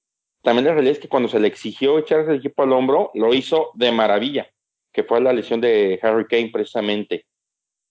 también 0.43 0.67
la 0.67 0.73
realidad 0.73 0.93
es 0.93 0.99
que 0.99 1.09
cuando 1.09 1.29
se 1.29 1.41
le 1.41 1.49
exigió 1.49 1.99
echarse 1.99 2.31
el 2.31 2.39
equipo 2.39 2.63
al 2.63 2.73
hombro, 2.73 3.11
lo 3.15 3.35
hizo 3.35 3.71
de 3.75 3.93
maravilla, 3.93 4.51
que 4.93 5.05
fue 5.05 5.21
la 5.21 5.33
lesión 5.33 5.61
de 5.61 5.99
Harry 6.03 6.27
Kane 6.27 6.51
precisamente. 6.53 7.27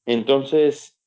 Entonces, 0.06 0.98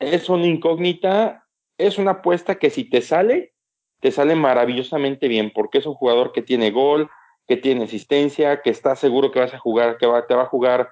es 0.00 0.28
una 0.28 0.46
incógnita, 0.46 1.46
es 1.78 1.98
una 1.98 2.12
apuesta 2.12 2.56
que 2.56 2.70
si 2.70 2.84
te 2.84 3.00
sale, 3.02 3.54
te 4.00 4.10
sale 4.10 4.34
maravillosamente 4.34 5.28
bien, 5.28 5.52
porque 5.54 5.78
es 5.78 5.86
un 5.86 5.94
jugador 5.94 6.32
que 6.32 6.42
tiene 6.42 6.72
gol, 6.72 7.08
que 7.46 7.56
tiene 7.56 7.84
asistencia, 7.84 8.62
que 8.62 8.70
está 8.70 8.96
seguro 8.96 9.30
que 9.30 9.40
vas 9.40 9.54
a 9.54 9.58
jugar, 9.58 9.98
que 9.98 10.06
va, 10.06 10.26
te 10.26 10.34
va 10.34 10.42
a 10.42 10.46
jugar 10.46 10.88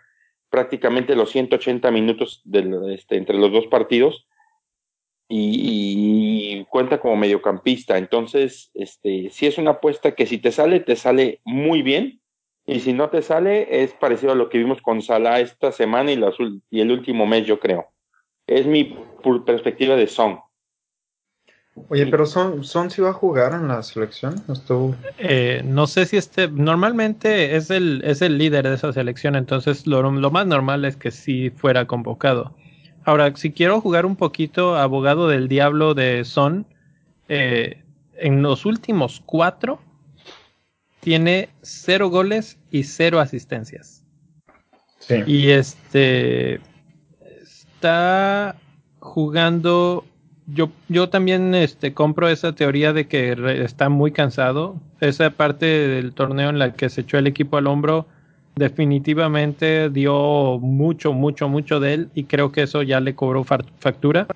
prácticamente 0.51 1.17
los 1.17 1.31
180 1.31 1.91
minutos 1.91 2.43
este, 2.91 3.17
entre 3.17 3.39
los 3.39 3.53
dos 3.53 3.67
partidos 3.67 4.29
y, 5.29 6.30
cuenta 6.71 7.01
como 7.01 7.17
mediocampista. 7.17 7.99
Entonces, 7.99 8.71
este, 8.75 9.29
si 9.31 9.47
es 9.47 9.59
una 9.59 9.73
apuesta 9.73 10.15
que 10.15 10.27
si 10.27 10.39
te 10.39 10.53
sale, 10.53 10.81
te 10.81 10.97
sale 10.97 11.41
muy 11.45 11.83
bien. 11.83 12.21
Y 12.67 12.81
si 12.81 12.93
no 12.93 13.11
te 13.11 13.21
sale, 13.23 13.83
es 13.83 13.93
parecido 13.93 14.33
a 14.33 14.37
lo 14.37 14.49
que 14.49 14.59
vimos 14.59 14.81
con 14.81 15.03
Salah 15.03 15.41
esta 15.41 15.73
semana 15.73 16.13
y, 16.13 16.21
y 16.71 16.81
el 16.81 16.91
último 16.91 17.27
mes, 17.27 17.47
yo 17.47 17.59
creo. 17.59 17.89
Es 18.47 18.67
mi 18.67 18.97
perspectiva 19.45 19.97
de 19.97 20.07
Son. 20.07 20.41
Oye, 21.89 22.07
pero 22.07 22.27
Son, 22.27 22.65
Son 22.65 22.91
si 22.91 23.01
va 23.01 23.11
a 23.11 23.15
jugar 23.15 23.53
en 23.53 23.69
la 23.69 23.83
selección. 23.83 24.43
Eh, 25.19 25.63
no 25.65 25.87
sé 25.87 26.07
si 26.07 26.17
este. 26.17 26.49
Normalmente 26.49 27.57
es 27.57 27.71
el, 27.71 28.03
es 28.05 28.23
el 28.23 28.39
líder 28.39 28.69
de 28.69 28.75
esa 28.75 28.93
selección, 28.93 29.37
entonces 29.37 29.87
lo, 29.87 30.11
más 30.11 30.47
normal 30.47 30.85
es 30.85 30.97
que 30.97 31.11
sí 31.11 31.51
fuera 31.51 31.87
convocado. 31.87 32.55
Ahora, 33.05 33.35
si 33.37 33.53
quiero 33.53 33.81
jugar 33.81 34.07
un 34.07 34.17
poquito 34.17 34.77
abogado 34.77 35.29
del 35.29 35.49
diablo 35.49 35.95
de 35.95 36.25
Son, 36.25 36.67
eh, 37.29 37.83
en 38.17 38.43
los 38.43 38.67
últimos 38.67 39.23
cuatro 39.25 39.81
tiene 41.01 41.49
cero 41.63 42.11
goles 42.11 42.59
y 42.71 42.85
cero 42.85 43.21
asistencias. 43.21 44.05
Sí. 44.99 45.23
Y 45.27 45.51
este 45.51 46.61
está 47.21 48.57
jugando 48.99 50.05
yo, 50.47 50.71
yo 50.89 51.09
también 51.09 51.55
este, 51.55 51.95
compro 51.95 52.29
esa 52.29 52.55
teoría 52.55 52.93
de 52.93 53.07
que 53.07 53.37
está 53.63 53.89
muy 53.89 54.13
cansado. 54.13 54.77
Esa 55.01 55.31
parte 55.31 55.67
del 55.67 56.13
torneo 56.13 56.51
en 56.51 56.59
la 56.59 56.73
que 56.75 56.89
se 56.89 57.03
echó 57.03 57.19
el 57.19 57.27
equipo 57.27 57.57
al 57.57 57.67
hombro 57.67 58.07
definitivamente 58.57 59.91
dio 59.91 60.59
mucho, 60.59 61.13
mucho, 61.13 61.49
mucho 61.49 61.81
de 61.81 61.95
él 61.95 62.11
y 62.15 62.25
creo 62.25 62.53
que 62.53 62.63
eso 62.63 62.83
ya 62.83 63.01
le 63.01 63.15
cobró 63.15 63.45
factura. 63.45 64.27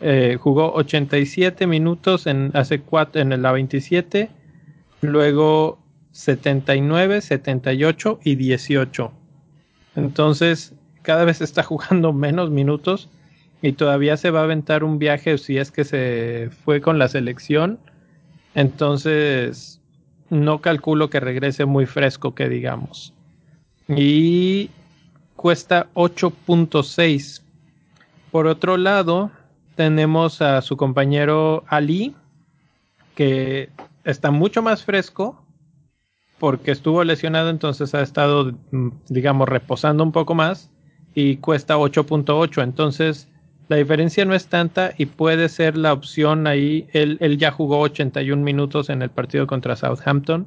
Eh, 0.00 0.38
jugó 0.40 0.72
87 0.74 1.66
minutos 1.66 2.26
en 2.26 2.50
hace 2.54 2.80
cuatro, 2.80 3.20
en 3.20 3.42
la 3.42 3.52
27, 3.52 4.30
luego 5.02 5.78
79, 6.12 7.20
78 7.20 8.20
y 8.24 8.34
18. 8.36 9.12
Entonces, 9.96 10.74
cada 11.02 11.24
vez 11.24 11.40
está 11.40 11.62
jugando 11.64 12.12
menos 12.12 12.50
minutos 12.50 13.08
y 13.62 13.72
todavía 13.72 14.16
se 14.16 14.30
va 14.30 14.40
a 14.40 14.44
aventar 14.44 14.84
un 14.84 14.98
viaje 14.98 15.36
si 15.36 15.58
es 15.58 15.70
que 15.70 15.84
se 15.84 16.50
fue 16.64 16.80
con 16.80 16.98
la 16.98 17.08
selección. 17.08 17.78
Entonces, 18.54 19.80
no 20.30 20.60
calculo 20.60 21.10
que 21.10 21.20
regrese 21.20 21.66
muy 21.66 21.86
fresco, 21.86 22.34
que 22.34 22.48
digamos. 22.48 23.12
Y 23.96 24.70
cuesta 25.36 25.88
8.6. 25.94 27.42
Por 28.30 28.46
otro 28.46 28.76
lado, 28.76 29.30
tenemos 29.74 30.42
a 30.42 30.62
su 30.62 30.76
compañero 30.76 31.64
Ali, 31.66 32.14
que 33.14 33.70
está 34.04 34.30
mucho 34.30 34.62
más 34.62 34.84
fresco 34.84 35.44
porque 36.38 36.70
estuvo 36.70 37.04
lesionado, 37.04 37.50
entonces 37.50 37.94
ha 37.94 38.00
estado, 38.00 38.54
digamos, 39.08 39.48
reposando 39.48 40.02
un 40.02 40.12
poco 40.12 40.34
más 40.34 40.70
y 41.14 41.36
cuesta 41.36 41.76
8.8. 41.76 42.62
Entonces, 42.62 43.28
la 43.68 43.76
diferencia 43.76 44.24
no 44.24 44.34
es 44.34 44.46
tanta 44.46 44.94
y 44.96 45.06
puede 45.06 45.48
ser 45.48 45.76
la 45.76 45.92
opción 45.92 46.46
ahí. 46.46 46.88
Él, 46.92 47.18
él 47.20 47.36
ya 47.36 47.50
jugó 47.50 47.80
81 47.80 48.42
minutos 48.42 48.88
en 48.88 49.02
el 49.02 49.10
partido 49.10 49.46
contra 49.46 49.76
Southampton 49.76 50.46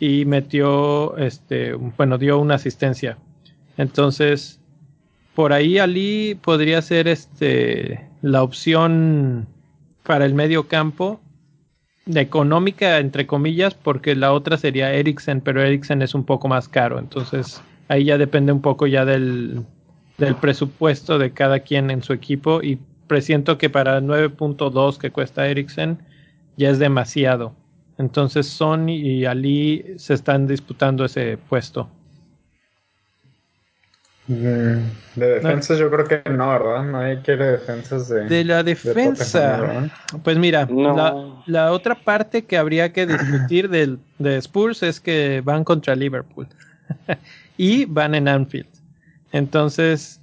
y 0.00 0.24
metió, 0.24 1.16
este, 1.16 1.74
bueno, 1.74 2.18
dio 2.18 2.38
una 2.38 2.54
asistencia. 2.54 3.18
Entonces, 3.76 4.60
por 5.34 5.52
ahí 5.52 5.78
Ali 5.78 6.38
podría 6.40 6.82
ser 6.82 7.08
este, 7.08 8.08
la 8.22 8.42
opción 8.42 9.46
para 10.04 10.24
el 10.24 10.34
medio 10.34 10.68
campo. 10.68 11.20
económica, 12.14 12.98
entre 12.98 13.26
comillas, 13.26 13.74
porque 13.74 14.16
la 14.16 14.32
otra 14.32 14.56
sería 14.56 14.92
Ericsson, 14.94 15.42
pero 15.42 15.62
Ericsson 15.62 16.00
es 16.02 16.14
un 16.14 16.24
poco 16.24 16.48
más 16.48 16.68
caro. 16.68 16.98
Entonces, 16.98 17.60
ahí 17.88 18.04
ya 18.04 18.16
depende 18.18 18.50
un 18.50 18.62
poco 18.62 18.86
ya 18.86 19.04
del, 19.04 19.64
del 20.16 20.34
presupuesto 20.36 21.18
de 21.18 21.32
cada 21.32 21.60
quien 21.60 21.90
en 21.90 22.02
su 22.02 22.12
equipo. 22.14 22.62
Y 22.62 22.78
presiento 23.06 23.58
que 23.58 23.68
para 23.68 24.00
9.2 24.00 24.98
que 24.98 25.10
cuesta 25.10 25.46
Ericsson 25.48 25.98
ya 26.56 26.70
es 26.70 26.78
demasiado. 26.78 27.54
Entonces, 27.98 28.46
Sony 28.46 28.90
y 28.90 29.24
Ali 29.24 29.94
se 29.96 30.14
están 30.14 30.46
disputando 30.46 31.04
ese 31.04 31.36
puesto. 31.36 31.90
De 34.28 34.84
defensas 35.16 35.78
yo 35.78 35.90
creo 35.90 36.04
que 36.04 36.30
no, 36.30 36.50
¿verdad? 36.50 36.84
Nadie 36.84 37.22
quiere 37.22 37.52
defensas 37.52 38.10
de... 38.10 38.26
De 38.26 38.44
la 38.44 38.62
defensa. 38.62 39.90
pues 40.22 40.36
mira, 40.36 40.68
la, 41.46 41.72
otra 41.72 41.94
parte 41.94 42.44
que 42.44 42.58
habría 42.58 42.92
que 42.92 43.06
discutir 43.06 43.68
del, 43.70 43.98
de 44.18 44.36
Spurs 44.36 44.82
es 44.82 45.00
que 45.00 45.40
van 45.42 45.64
contra 45.64 45.96
Liverpool. 45.96 46.46
y 47.56 47.86
van 47.86 48.14
en 48.14 48.28
Anfield. 48.28 48.68
Entonces, 49.32 50.20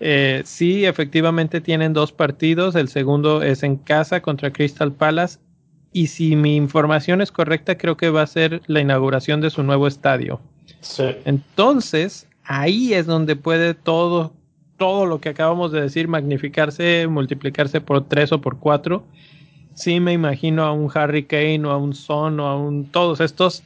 eh, 0.00 0.42
sí, 0.44 0.84
efectivamente 0.84 1.62
tienen 1.62 1.94
dos 1.94 2.12
partidos. 2.12 2.74
El 2.74 2.88
segundo 2.88 3.42
es 3.42 3.62
en 3.62 3.76
casa 3.76 4.20
contra 4.20 4.52
Crystal 4.52 4.92
Palace. 4.92 5.38
Y 5.92 6.06
si 6.06 6.36
mi 6.36 6.56
información 6.56 7.20
es 7.20 7.32
correcta, 7.32 7.76
creo 7.76 7.96
que 7.96 8.10
va 8.10 8.22
a 8.22 8.26
ser 8.26 8.62
la 8.66 8.80
inauguración 8.80 9.40
de 9.40 9.50
su 9.50 9.62
nuevo 9.62 9.86
estadio. 9.86 10.40
Sí. 10.80 11.04
Entonces, 11.24 12.28
ahí 12.44 12.94
es 12.94 13.06
donde 13.06 13.36
puede 13.36 13.74
todo, 13.74 14.32
todo 14.76 15.06
lo 15.06 15.20
que 15.20 15.30
acabamos 15.30 15.72
de 15.72 15.80
decir 15.80 16.08
magnificarse, 16.08 17.06
multiplicarse 17.08 17.80
por 17.80 18.06
tres 18.08 18.32
o 18.32 18.40
por 18.40 18.58
cuatro. 18.58 19.04
Sí 19.74 20.00
me 20.00 20.12
imagino 20.12 20.64
a 20.64 20.72
un 20.72 20.90
Harry 20.94 21.24
Kane 21.24 21.64
o 21.64 21.70
a 21.70 21.76
un 21.76 21.94
Son 21.94 22.38
o 22.40 22.46
a 22.46 22.56
un 22.56 22.86
todos 22.86 23.20
estos 23.20 23.62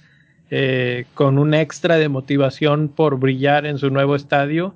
eh, 0.50 1.06
con 1.14 1.38
un 1.38 1.54
extra 1.54 1.96
de 1.96 2.08
motivación 2.08 2.88
por 2.88 3.18
brillar 3.18 3.66
en 3.66 3.78
su 3.78 3.90
nuevo 3.90 4.14
estadio. 4.14 4.74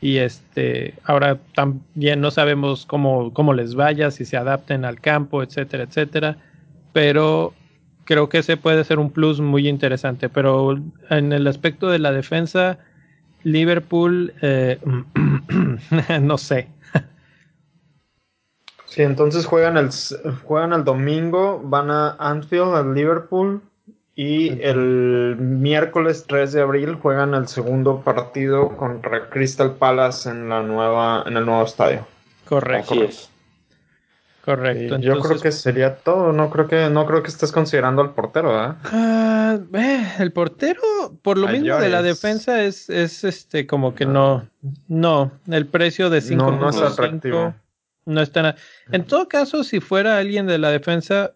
Y 0.00 0.18
este, 0.18 0.94
ahora 1.04 1.38
también 1.54 2.20
no 2.20 2.30
sabemos 2.30 2.84
cómo, 2.84 3.32
cómo 3.32 3.54
les 3.54 3.74
vaya, 3.74 4.10
si 4.10 4.24
se 4.24 4.36
adapten 4.36 4.84
al 4.84 5.00
campo, 5.00 5.42
etcétera, 5.42 5.84
etcétera. 5.84 6.36
Pero 6.96 7.52
creo 8.06 8.30
que 8.30 8.38
ese 8.38 8.56
puede 8.56 8.82
ser 8.82 8.98
un 8.98 9.10
plus 9.10 9.38
muy 9.38 9.68
interesante. 9.68 10.30
Pero 10.30 10.78
en 11.10 11.30
el 11.34 11.46
aspecto 11.46 11.90
de 11.90 11.98
la 11.98 12.10
defensa, 12.10 12.78
Liverpool, 13.42 14.32
eh, 14.40 14.78
no 16.22 16.38
sé. 16.38 16.68
Sí, 18.86 19.02
entonces 19.02 19.44
juegan 19.44 19.76
el, 19.76 19.90
juegan 20.44 20.72
el 20.72 20.84
domingo, 20.84 21.60
van 21.62 21.90
a 21.90 22.16
Anfield, 22.18 22.74
al 22.74 22.94
Liverpool, 22.94 23.60
y 24.14 24.58
el 24.62 25.36
miércoles 25.38 26.24
3 26.26 26.50
de 26.50 26.62
abril 26.62 26.94
juegan 26.94 27.34
el 27.34 27.46
segundo 27.46 28.00
partido 28.00 28.74
contra 28.74 29.28
Crystal 29.28 29.74
Palace 29.74 30.30
en, 30.30 30.48
la 30.48 30.62
nueva, 30.62 31.24
en 31.26 31.36
el 31.36 31.44
nuevo 31.44 31.62
estadio. 31.62 32.06
Correcto. 32.48 32.94
Correcto. 34.46 35.00
yo 35.00 35.18
creo 35.18 35.40
que 35.40 35.50
sería 35.50 35.96
todo. 35.96 36.32
No 36.32 36.50
creo 36.50 36.68
que 36.68 36.88
no 36.88 37.04
creo 37.04 37.20
que 37.20 37.30
estés 37.30 37.50
considerando 37.50 38.00
al 38.00 38.14
portero, 38.14 38.50
¿verdad? 38.50 38.76
Ah, 38.84 39.58
el 40.20 40.32
portero, 40.32 40.80
por 41.20 41.36
lo 41.36 41.48
mismo 41.48 41.76
de 41.78 41.88
la 41.88 42.00
defensa, 42.00 42.62
es, 42.62 42.88
es 42.88 43.24
este 43.24 43.66
como 43.66 43.96
que 43.96 44.06
no. 44.06 44.48
No, 44.86 45.32
el 45.48 45.66
precio 45.66 46.10
de 46.10 46.20
5 46.20 46.44
no, 46.44 46.60
no 46.60 46.68
es 46.70 46.80
atractivo. 46.80 47.56
No 48.04 48.20
está 48.22 48.54
En 48.92 49.02
todo 49.04 49.26
caso, 49.26 49.64
si 49.64 49.80
fuera 49.80 50.16
alguien 50.16 50.46
de 50.46 50.58
la 50.58 50.70
defensa, 50.70 51.34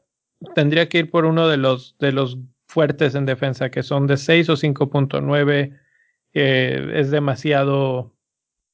tendría 0.54 0.88
que 0.88 0.98
ir 0.98 1.10
por 1.10 1.24
uno 1.24 1.48
de 1.48 1.56
los 1.56 1.96
de 1.98 2.12
los 2.12 2.38
fuertes 2.68 3.16
en 3.16 3.26
defensa, 3.26 3.70
que 3.70 3.82
son 3.82 4.06
de 4.06 4.18
6 4.18 4.50
o 4.50 4.52
5.9. 4.52 5.76
Eh, 6.32 6.92
es 6.94 7.10
demasiado 7.10 8.14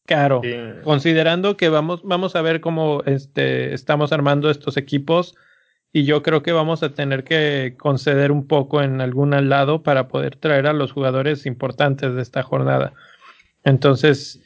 caro. 0.07 0.41
Considerando 0.83 1.57
que 1.57 1.69
vamos, 1.69 2.03
vamos 2.03 2.37
a 2.37 2.43
ver 2.43 2.61
cómo 2.61 3.03
este, 3.05 3.75
estamos 3.75 4.13
armando 4.13 4.51
estos 4.51 4.77
equipos 4.77 5.35
y 5.93 6.05
yo 6.05 6.23
creo 6.23 6.43
que 6.43 6.53
vamos 6.53 6.83
a 6.83 6.95
tener 6.95 7.25
que 7.25 7.75
conceder 7.79 8.33
un 8.33 8.47
poco 8.47 8.83
en 8.83 9.01
algún 9.01 9.31
lado 9.49 9.83
para 9.83 10.09
poder 10.09 10.37
traer 10.37 10.67
a 10.67 10.73
los 10.73 10.93
jugadores 10.93 11.47
importantes 11.47 12.15
de 12.15 12.23
esta 12.23 12.43
jornada. 12.43 12.93
Entonces, 13.65 14.41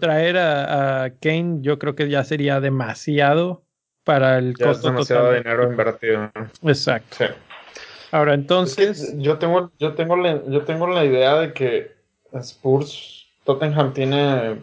traer 0.00 0.36
a, 0.36 1.12
Kane 1.20 1.58
yo 1.60 1.78
creo 1.78 1.94
que 1.94 2.08
ya 2.08 2.24
sería 2.24 2.60
demasiado 2.60 3.62
para 4.02 4.38
el 4.38 4.58
costo 4.58 4.70
es 4.70 4.82
demasiado 4.82 5.32
dinero 5.32 5.70
invertido. 5.70 6.30
Exacto. 6.62 7.24
Ahora 8.10 8.34
entonces, 8.34 9.14
yo 9.18 9.38
tengo 9.38 9.70
yo 9.78 9.94
tengo 9.94 10.16
la, 10.16 10.42
yo 10.48 10.62
tengo 10.62 10.86
la 10.86 11.04
idea 11.04 11.34
de 11.36 11.52
que 11.52 11.92
Spurs 12.32 13.26
Tottenham 13.44 13.92
tiene 13.92 14.56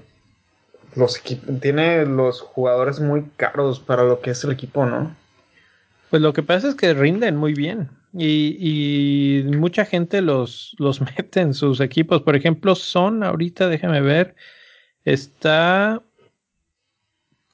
los 0.96 1.18
equipos, 1.20 1.60
tiene 1.60 2.06
los 2.06 2.42
jugadores 2.42 3.00
muy 3.00 3.26
caros 3.38 3.80
para 3.80 4.04
lo 4.04 4.22
que 4.22 4.32
es 4.32 4.44
el 4.44 4.52
equipo, 4.52 4.86
¿no? 4.86 5.16
Pues 6.10 6.22
lo 6.22 6.34
que 6.34 6.44
pasa 6.44 6.68
es 6.68 6.76
que 6.76 6.94
rinden 6.94 7.38
muy 7.38 7.54
bien 7.54 7.90
y, 8.14 9.44
mucha 9.46 9.86
gente 9.86 10.22
los, 10.22 10.76
los 10.78 11.02
mete 11.18 11.42
en 11.42 11.54
sus 11.54 11.80
equipos. 11.80 12.22
Por 12.22 12.36
ejemplo, 12.36 12.76
Son, 12.76 13.24
ahorita 13.24 13.68
déjame 13.70 14.02
ver, 14.02 14.36
está, 15.06 16.02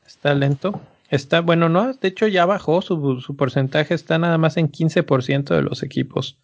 está 0.06 0.34
lento. 0.34 0.82
Está, 1.10 1.40
bueno, 1.40 1.70
no, 1.70 1.94
de 1.94 2.08
hecho 2.10 2.28
ya 2.28 2.46
bajó 2.46 2.82
su, 2.82 3.22
su 3.22 3.36
porcentaje, 3.38 3.94
está 3.94 4.18
nada 4.18 4.38
más 4.38 4.58
en 4.58 4.70
15% 4.70 5.56
de 5.56 5.62
los 5.62 5.82
equipos. 5.84 6.38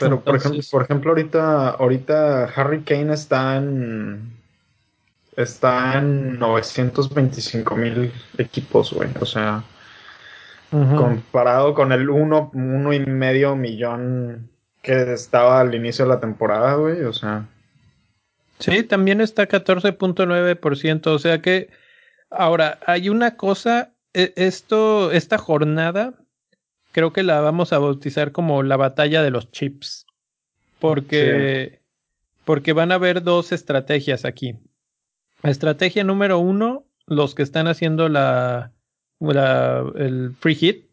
Pero 0.00 0.20
por 0.20 0.34
ejemplo, 0.34 0.60
por 0.68 0.82
ejemplo, 0.82 1.10
ahorita, 1.10 1.68
ahorita 1.68 2.44
Harry 2.56 2.82
Kane 2.82 3.12
está 3.12 3.56
en 3.56 4.41
está 5.36 5.98
en 5.98 6.38
925 6.38 7.76
mil 7.76 8.12
equipos, 8.38 8.92
güey. 8.92 9.08
O 9.20 9.26
sea, 9.26 9.64
comparado 10.70 11.74
con 11.74 11.92
el 11.92 12.08
uno, 12.08 12.50
uno 12.54 12.92
y 12.92 13.00
medio 13.00 13.56
millón 13.56 14.50
que 14.82 15.12
estaba 15.12 15.60
al 15.60 15.74
inicio 15.74 16.04
de 16.04 16.10
la 16.10 16.20
temporada, 16.20 16.74
güey. 16.74 17.02
O 17.02 17.12
sea. 17.12 17.46
Sí, 18.58 18.82
también 18.82 19.20
está 19.20 19.48
14.9%. 19.48 21.06
O 21.08 21.18
sea 21.18 21.40
que 21.40 21.70
ahora 22.30 22.78
hay 22.86 23.08
una 23.08 23.36
cosa, 23.36 23.92
e, 24.14 24.32
esto, 24.36 25.10
esta 25.12 25.38
jornada, 25.38 26.14
creo 26.92 27.12
que 27.12 27.22
la 27.22 27.40
vamos 27.40 27.72
a 27.72 27.78
bautizar 27.78 28.32
como 28.32 28.62
la 28.62 28.76
batalla 28.76 29.22
de 29.22 29.30
los 29.30 29.50
chips. 29.50 30.06
Porque, 30.78 31.80
porque 32.44 32.72
van 32.72 32.90
a 32.90 32.96
haber 32.96 33.22
dos 33.22 33.52
estrategias 33.52 34.24
aquí. 34.24 34.58
Estrategia 35.42 36.04
número 36.04 36.38
uno, 36.38 36.84
los 37.06 37.34
que 37.34 37.42
están 37.42 37.66
haciendo 37.66 38.08
la, 38.08 38.72
el 39.20 40.34
free 40.38 40.54
hit 40.54 40.86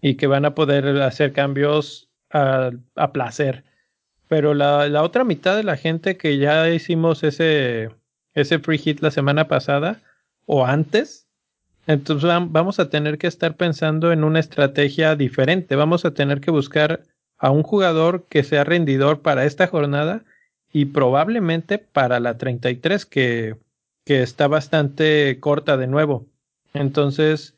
y 0.00 0.16
que 0.16 0.26
van 0.26 0.44
a 0.44 0.54
poder 0.54 1.00
hacer 1.02 1.32
cambios 1.32 2.10
a, 2.30 2.72
placer. 3.12 3.64
Pero 4.28 4.54
la, 4.54 4.88
la, 4.88 5.02
otra 5.02 5.24
mitad 5.24 5.56
de 5.56 5.64
la 5.64 5.76
gente 5.76 6.16
que 6.16 6.38
ya 6.38 6.68
hicimos 6.68 7.22
ese, 7.22 7.90
ese 8.34 8.58
free 8.58 8.78
hit 8.78 9.00
la 9.00 9.10
semana 9.10 9.48
pasada 9.48 10.00
o 10.46 10.66
antes, 10.66 11.26
entonces 11.86 12.30
vamos 12.48 12.80
a 12.80 12.88
tener 12.88 13.18
que 13.18 13.26
estar 13.26 13.56
pensando 13.56 14.12
en 14.12 14.24
una 14.24 14.40
estrategia 14.40 15.16
diferente. 15.16 15.76
Vamos 15.76 16.04
a 16.04 16.12
tener 16.12 16.40
que 16.40 16.50
buscar 16.50 17.02
a 17.38 17.50
un 17.50 17.62
jugador 17.62 18.26
que 18.28 18.42
sea 18.42 18.64
rendidor 18.64 19.20
para 19.20 19.44
esta 19.44 19.66
jornada 19.66 20.24
y 20.72 20.86
probablemente 20.86 21.78
para 21.78 22.20
la 22.20 22.38
33 22.38 23.06
que 23.06 23.56
que 24.04 24.22
está 24.22 24.48
bastante 24.48 25.38
corta 25.40 25.76
de 25.76 25.86
nuevo. 25.86 26.26
Entonces, 26.72 27.54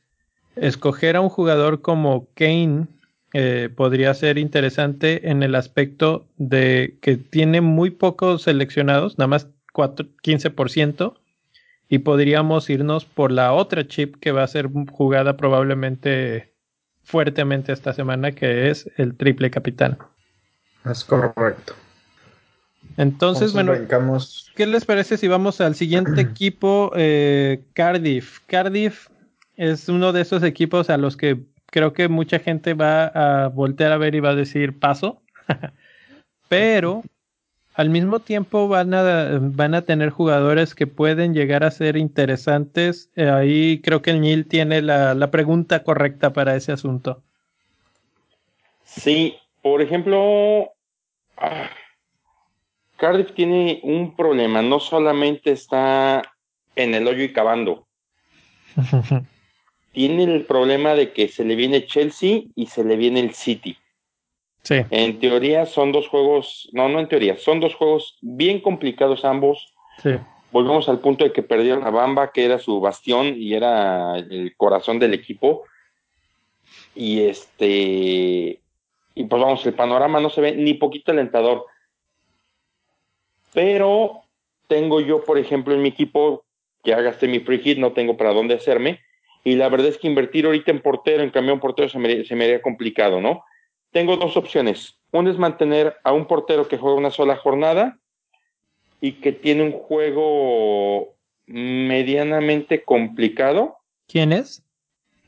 escoger 0.57 1.17
a 1.17 1.21
un 1.21 1.29
jugador 1.29 1.83
como 1.83 2.29
Kane 2.35 2.87
eh, 3.33 3.69
podría 3.75 4.15
ser 4.15 4.39
interesante 4.39 5.31
en 5.31 5.43
el 5.43 5.55
aspecto 5.55 6.27
de 6.37 6.97
que 7.03 7.17
tiene 7.17 7.61
muy 7.61 7.91
pocos 7.91 8.43
seleccionados, 8.43 9.19
nada 9.19 9.29
más 9.29 9.49
4, 9.73 10.07
15%, 10.23 11.15
y 11.89 11.99
podríamos 11.99 12.71
irnos 12.71 13.05
por 13.05 13.31
la 13.31 13.53
otra 13.53 13.87
chip 13.87 14.17
que 14.21 14.33
va 14.33 14.43
a 14.43 14.49
ser 14.49 14.71
jugada 14.91 15.37
probablemente 15.37 16.55
fuertemente 17.03 17.73
esta 17.73 17.93
semana, 17.93 18.33
que 18.33 18.71
es 18.71 18.91
el 18.97 19.17
triple 19.17 19.51
capitán. 19.51 19.99
Es 20.85 21.05
correcto. 21.05 21.75
Entonces, 22.97 23.53
bueno, 23.53 23.73
¿qué 24.55 24.67
les 24.67 24.85
parece 24.85 25.17
si 25.17 25.29
vamos 25.29 25.61
al 25.61 25.75
siguiente 25.75 26.21
equipo, 26.21 26.93
eh, 26.97 27.63
Cardiff? 27.75 28.41
Cardiff 28.47 29.09
es 29.57 29.89
uno 29.89 30.13
de 30.13 30.23
esos 30.23 30.43
equipos 30.43 30.91
a 30.91 30.97
los 30.97 31.17
que 31.17 31.39
creo 31.67 31.93
que 31.93 32.09
mucha 32.09 32.39
gente 32.39 32.75
va 32.75 33.07
a 33.07 33.49
voltear 33.49 33.93
a 33.93 33.99
ver 33.99 34.15
y 34.15 34.21
va 34.21 34.31
a 34.31 34.35
decir 34.35 34.79
paso, 34.79 35.23
pero 36.49 37.03
al 37.75 37.91
mismo 37.91 38.21
tiempo 38.21 38.69
van 38.69 38.95
a, 38.95 39.39
van 39.41 39.75
a 39.75 39.83
tener 39.83 40.09
jugadores 40.09 40.75
que 40.75 40.87
pueden 40.87 41.35
llegar 41.35 41.65
a 41.65 41.71
ser 41.71 41.99
interesantes. 41.99 43.11
Eh, 43.17 43.29
ahí 43.29 43.81
creo 43.83 44.01
que 44.01 44.13
el 44.13 44.23
Nil 44.23 44.47
tiene 44.47 44.81
la, 44.81 45.15
la 45.15 45.31
pregunta 45.31 45.83
correcta 45.83 46.33
para 46.33 46.57
ese 46.57 46.73
asunto. 46.73 47.23
Sí, 48.83 49.37
por 49.61 49.83
ejemplo, 49.83 50.71
ah, 51.37 51.69
Cardiff 52.97 53.33
tiene 53.33 53.81
un 53.83 54.17
problema, 54.17 54.63
no 54.63 54.81
solamente 54.81 55.53
está 55.53 56.23
en 56.75 56.95
el 56.95 57.07
hoyo 57.07 57.23
y 57.23 57.33
cavando. 57.33 57.87
tiene 59.93 60.25
el 60.25 60.45
problema 60.45 60.95
de 60.95 61.13
que 61.13 61.29
se 61.29 61.45
le 61.45 61.57
viene 61.57 61.87
Chelsea 61.87 62.43
y 62.55 62.67
se 62.67 62.85
le 62.85 62.97
viene 62.97 63.21
el 63.21 63.35
City. 63.35 63.79
Sí. 64.63 64.83
En 64.91 65.21
teoría 65.21 65.65
son 65.65 65.93
dos 65.93 66.09
juegos, 66.09 66.69
no, 66.73 66.89
no 66.89 67.01
en 67.01 67.09
teoría, 67.09 67.39
son 67.39 67.61
dos 67.61 67.75
juegos 67.75 68.19
bien 68.21 68.61
complicados 68.61 69.25
ambos. 69.25 69.73
Sí. 70.03 70.11
Volvemos 70.53 70.89
al 70.89 70.99
punto 70.99 71.25
de 71.25 71.33
que 71.33 71.43
perdieron 71.43 71.85
a 71.85 71.91
Bamba, 71.91 72.33
que 72.33 72.45
era 72.45 72.59
su 72.59 72.81
bastión 72.81 73.35
y 73.37 73.55
era 73.55 74.17
el 74.19 74.55
corazón 74.57 74.99
del 74.99 75.15
equipo. 75.15 75.65
Y 76.95 77.23
este, 77.23 78.61
y 79.15 79.25
pues 79.25 79.43
vamos, 79.43 79.65
el 79.65 79.75
panorama 79.75 80.21
no 80.21 80.29
se 80.29 80.43
ve 80.43 80.53
ni 80.53 80.75
poquito 80.75 81.13
alentador. 81.13 81.65
Pero 83.53 84.23
tengo 84.69 85.01
yo, 85.01 85.25
por 85.25 85.39
ejemplo, 85.39 85.75
en 85.75 85.83
mi 85.83 85.89
equipo, 85.89 86.45
ya 86.85 87.01
gasté 87.01 87.29
mi 87.29 87.41
free 87.41 87.61
hit, 87.61 87.79
no 87.79 87.93
tengo 87.93 88.17
para 88.17 88.33
dónde 88.33 88.55
hacerme. 88.55 89.01
Y 89.45 89.55
la 89.55 89.69
verdad 89.69 89.89
es 89.89 89.99
que 89.99 90.09
invertir 90.09 90.47
ahorita 90.47 90.71
en 90.71 90.81
portero, 90.81 91.23
en 91.23 91.31
camión 91.31 91.61
portero, 91.61 91.89
se 91.89 91.99
me, 91.99 92.25
se 92.25 92.35
me 92.35 92.45
haría 92.45 92.63
complicado, 92.63 93.21
¿no? 93.21 93.45
Tengo 93.93 94.17
dos 94.17 94.37
opciones. 94.37 94.99
Una 95.13 95.31
es 95.31 95.39
mantener 95.39 95.97
a 96.03 96.13
un 96.13 96.27
portero 96.27 96.69
que 96.69 96.79
juega 96.79 96.97
una 96.97 97.11
sola 97.11 97.37
jornada 97.37 97.99
y 99.01 99.13
que 99.13 99.33
tiene 99.33 99.63
un 99.63 99.73
juego 99.73 101.15
medianamente 101.47 102.83
complicado. 102.83 103.77
¿Quién 104.09 104.33
es? 104.33 104.63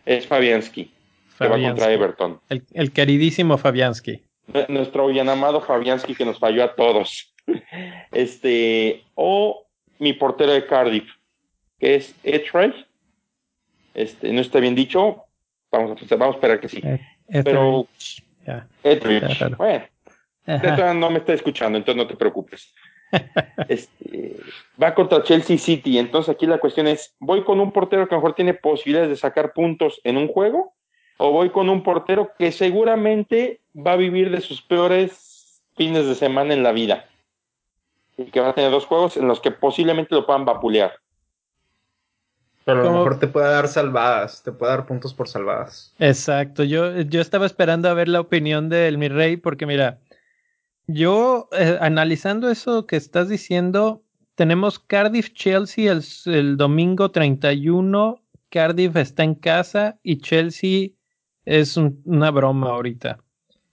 Es 0.04 0.26
Fabianski, 0.26 0.92
que 1.38 1.46
va 1.46 1.61
contra 1.61 1.92
Everton. 1.92 2.40
El, 2.48 2.64
el 2.72 2.92
queridísimo 2.92 3.57
Fabianski. 3.57 4.22
Nuestro 4.68 5.07
bien 5.07 5.28
amado 5.28 5.61
Fabianski 5.61 6.14
que 6.14 6.24
nos 6.24 6.38
falló 6.38 6.64
a 6.64 6.74
todos. 6.74 7.35
Este, 8.12 9.04
o 9.14 9.66
mi 9.98 10.12
portero 10.12 10.52
de 10.52 10.66
Cardiff, 10.66 11.08
que 11.78 11.96
es 11.96 12.14
Etrich. 12.22 12.87
Este, 13.94 14.32
no 14.32 14.40
está 14.40 14.61
bien 14.61 14.74
dicho. 14.74 15.24
Vamos 15.70 16.00
a, 16.00 16.16
vamos 16.16 16.34
a 16.34 16.37
esperar 16.37 16.61
que 16.61 16.68
sí. 16.68 16.82
Pero 17.28 17.87
bueno, 19.56 20.94
no 20.94 21.11
me 21.11 21.18
está 21.18 21.34
escuchando, 21.34 21.76
entonces 21.76 22.02
no 22.02 22.08
te 22.08 22.16
preocupes. 22.16 22.72
Este, 23.68 24.37
va 24.80 24.94
contra 24.94 25.22
Chelsea 25.22 25.56
City, 25.56 25.98
entonces 25.98 26.34
aquí 26.34 26.46
la 26.46 26.58
cuestión 26.58 26.87
es, 26.87 27.14
¿voy 27.18 27.42
con 27.42 27.58
un 27.58 27.72
portero 27.72 28.06
que 28.06 28.14
a 28.14 28.16
lo 28.16 28.22
mejor 28.22 28.34
tiene 28.34 28.52
posibilidades 28.54 29.08
de 29.08 29.16
sacar 29.16 29.52
puntos 29.54 30.00
en 30.04 30.18
un 30.18 30.28
juego? 30.28 30.74
¿O 31.16 31.32
voy 31.32 31.50
con 31.50 31.68
un 31.68 31.82
portero 31.82 32.32
que 32.38 32.52
seguramente 32.52 33.61
va 33.74 33.92
a 33.92 33.96
vivir 33.96 34.30
de 34.30 34.40
sus 34.40 34.62
peores 34.62 35.62
fines 35.74 36.06
de 36.06 36.14
semana 36.14 36.54
en 36.54 36.62
la 36.62 36.72
vida? 36.72 37.06
Y 38.18 38.26
que 38.26 38.40
va 38.40 38.50
a 38.50 38.54
tener 38.54 38.70
dos 38.70 38.85
juegos 38.85 39.16
en 39.16 39.26
los 39.26 39.40
que 39.40 39.50
posiblemente 39.50 40.14
lo 40.14 40.26
puedan 40.26 40.44
vapulear. 40.44 40.92
Pero 42.64 42.83
a 42.83 42.85
lo 42.85 42.92
mejor 42.92 43.18
te 43.18 43.28
puede 43.28 43.48
dar 43.48 43.66
salvadas, 43.66 44.42
te 44.42 44.52
puede 44.52 44.72
dar 44.72 44.85
puntos 44.85 45.14
por 45.14 45.26
salvadas. 45.26 45.94
Exacto, 45.98 46.64
yo, 46.64 47.00
yo 47.00 47.22
estaba 47.22 47.46
esperando 47.46 47.88
a 47.88 47.94
ver 47.94 48.09
la 48.09 48.20
opinión 48.20 48.68
del 48.68 48.98
mi 48.98 49.09
rey, 49.09 49.38
porque 49.38 49.64
mira, 49.64 50.00
yo 50.87 51.48
eh, 51.52 51.78
analizando 51.81 52.50
eso 52.50 52.87
que 52.87 52.96
estás 52.96 53.31
diciendo, 53.31 54.02
tenemos 54.35 54.78
Cardiff 54.78 55.33
Chelsea 55.33 55.90
el, 55.90 56.04
el, 56.26 56.59
domingo 56.59 57.11
31, 57.11 58.22
Cardiff 58.50 58.96
está 58.96 59.24
en 59.24 59.35
casa 59.35 59.98
y 60.02 60.18
Chelsea 60.18 60.90
es 61.46 61.78
una 61.78 62.31
broma 62.31 62.68
ahorita. 62.70 63.18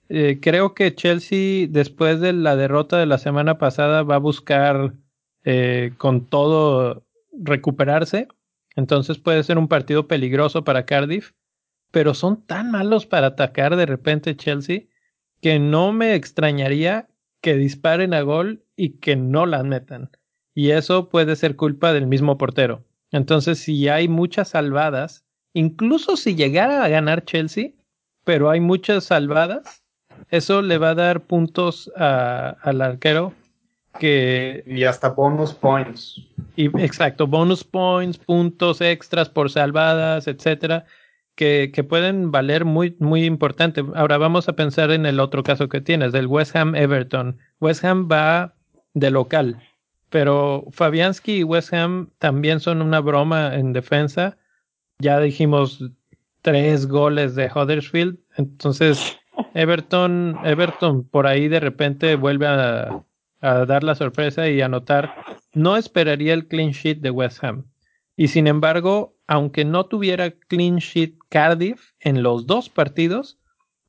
Eh, 0.09 0.39
creo 0.41 0.73
que 0.73 0.93
Chelsea, 0.93 1.67
después 1.69 2.19
de 2.19 2.33
la 2.33 2.55
derrota 2.55 2.97
de 2.97 3.05
la 3.05 3.17
semana 3.17 3.57
pasada, 3.57 4.03
va 4.03 4.15
a 4.15 4.19
buscar 4.19 4.93
eh, 5.43 5.93
con 5.97 6.25
todo 6.25 7.03
recuperarse 7.31 8.27
entonces 8.75 9.17
puede 9.17 9.43
ser 9.43 9.57
un 9.57 9.67
partido 9.67 10.07
peligroso 10.07 10.63
para 10.63 10.85
Cardiff, 10.85 11.31
pero 11.91 12.13
son 12.13 12.45
tan 12.45 12.71
malos 12.71 13.05
para 13.05 13.27
atacar 13.27 13.75
de 13.75 13.85
repente 13.85 14.35
Chelsea 14.35 14.83
que 15.41 15.59
no 15.59 15.93
me 15.93 16.15
extrañaría 16.15 17.07
que 17.41 17.55
disparen 17.55 18.13
a 18.13 18.21
gol 18.21 18.65
y 18.75 18.97
que 18.97 19.15
no 19.15 19.45
las 19.45 19.63
metan. 19.63 20.09
Y 20.53 20.71
eso 20.71 21.09
puede 21.09 21.35
ser 21.35 21.55
culpa 21.55 21.93
del 21.93 22.07
mismo 22.07 22.37
portero. 22.37 22.85
Entonces, 23.11 23.59
si 23.59 23.87
hay 23.87 24.07
muchas 24.07 24.49
salvadas, 24.49 25.25
incluso 25.53 26.17
si 26.17 26.35
llegara 26.35 26.83
a 26.83 26.89
ganar 26.89 27.23
Chelsea, 27.23 27.71
pero 28.23 28.49
hay 28.49 28.59
muchas 28.59 29.05
salvadas, 29.05 29.83
eso 30.29 30.61
le 30.61 30.77
va 30.77 30.89
a 30.89 30.95
dar 30.95 31.21
puntos 31.21 31.91
al 31.95 32.81
arquero 32.81 33.33
que... 33.99 34.63
Y 34.65 34.83
hasta 34.83 35.09
bonus 35.09 35.53
points. 35.53 36.21
Y, 36.55 36.65
exacto, 36.81 37.27
bonus 37.27 37.63
points, 37.63 38.17
puntos 38.17 38.81
extras 38.81 39.29
por 39.29 39.49
salvadas, 39.49 40.27
etcétera, 40.27 40.85
que, 41.35 41.71
que, 41.73 41.83
pueden 41.83 42.31
valer 42.31 42.65
muy, 42.65 42.95
muy 42.99 43.25
importante. 43.25 43.83
Ahora 43.95 44.17
vamos 44.17 44.47
a 44.47 44.53
pensar 44.53 44.91
en 44.91 45.05
el 45.05 45.19
otro 45.19 45.43
caso 45.43 45.69
que 45.69 45.81
tienes, 45.81 46.11
del 46.11 46.27
West 46.27 46.55
Ham 46.55 46.75
Everton. 46.75 47.37
West 47.59 47.83
Ham 47.83 48.07
va 48.11 48.53
de 48.93 49.11
local, 49.11 49.61
pero 50.09 50.65
Fabianski 50.71 51.39
y 51.39 51.43
West 51.43 51.73
Ham 51.73 52.09
también 52.19 52.59
son 52.59 52.81
una 52.81 52.99
broma 53.01 53.55
en 53.55 53.73
defensa. 53.73 54.37
Ya 54.99 55.19
dijimos 55.19 55.83
tres 56.41 56.87
goles 56.87 57.35
de 57.35 57.51
Huddersfield, 57.53 58.17
entonces 58.37 59.17
Everton, 59.55 60.37
Everton 60.43 61.03
por 61.03 61.25
ahí 61.25 61.47
de 61.47 61.59
repente 61.59 62.15
vuelve 62.15 62.45
a 62.45 63.03
a 63.45 63.65
dar 63.65 63.83
la 63.83 63.93
sorpresa 63.93 64.49
y 64.49 64.61
anotar, 64.61 65.13
no 65.53 65.77
esperaría 65.77 66.33
el 66.33 66.47
clean 66.47 66.71
sheet 66.71 66.99
de 66.99 67.11
West 67.11 67.43
Ham. 67.43 67.65
Y 68.17 68.29
sin 68.29 68.47
embargo, 68.47 69.15
aunque 69.27 69.65
no 69.65 69.85
tuviera 69.85 70.31
clean 70.31 70.77
sheet 70.77 71.15
Cardiff 71.29 71.91
en 71.99 72.23
los 72.23 72.47
dos 72.47 72.69
partidos, 72.69 73.37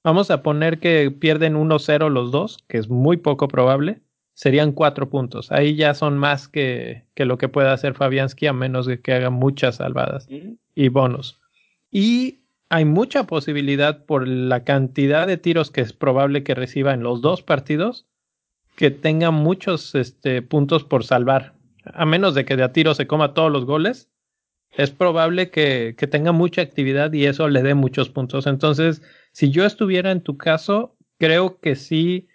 vamos 0.05 0.31
a 0.31 0.43
poner 0.43 0.79
que 0.79 1.11
pierden 1.11 1.55
1-0 1.55 2.11
los 2.11 2.33
dos, 2.33 2.59
que 2.69 2.77
es 2.77 2.91
muy 2.91 3.17
poco 3.17 3.49
probable, 3.49 4.03
serían 4.35 4.73
cuatro 4.73 5.09
puntos. 5.09 5.51
Ahí 5.51 5.75
ya 5.75 5.95
son 5.95 6.19
más 6.19 6.49
que, 6.49 7.05
que 7.15 7.25
lo 7.25 7.39
que 7.39 7.49
pueda 7.49 7.73
hacer 7.73 7.95
Fabianski 7.95 8.47
a 8.47 8.53
menos 8.53 8.85
de 8.85 9.01
que 9.01 9.15
haga 9.15 9.31
muchas 9.31 9.77
salvadas 9.77 10.29
y 10.75 10.89
bonos. 10.89 11.41
Y 11.91 12.41
hay 12.69 12.85
mucha 12.85 13.25
posibilidad 13.25 14.05
por 14.05 14.27
la 14.27 14.65
cantidad 14.65 15.27
de 15.27 15.37
tiros 15.37 15.71
que 15.71 15.81
es 15.81 15.93
probable 15.93 16.43
que 16.43 16.55
reciba 16.55 16.93
en 16.95 17.03
los 17.03 17.21
dos 17.21 17.43
partidos 17.43 18.07
que 18.77 18.91
tenga 18.91 19.31
muchos 19.31 19.95
este, 19.95 20.43
puntos 20.43 20.85
por 20.85 21.05
salvar. 21.05 21.55
A 21.85 22.05
menos 22.05 22.35
de 22.35 22.45
que 22.45 22.57
de 22.57 22.65
a 22.65 22.73
tiro 22.73 22.95
se 22.95 23.07
coma 23.07 23.33
todos 23.33 23.51
los 23.51 23.65
goles, 23.65 24.11
es 24.73 24.91
probable 24.91 25.51
que, 25.51 25.95
tenga 26.11 26.33
mucha 26.33 26.61
actividad 26.61 27.13
y 27.13 27.25
eso 27.25 27.49
le 27.49 27.63
dé 27.63 27.75
muchos 27.75 28.11
puntos. 28.11 28.47
Entonces, 28.47 29.01
si 29.33 29.51
yo 29.51 29.65
estuviera 29.65 30.11
en 30.11 30.21
tu 30.21 30.37
caso, 30.37 30.97
creo 31.19 31.59
que 31.61 31.77
sí 31.77 32.29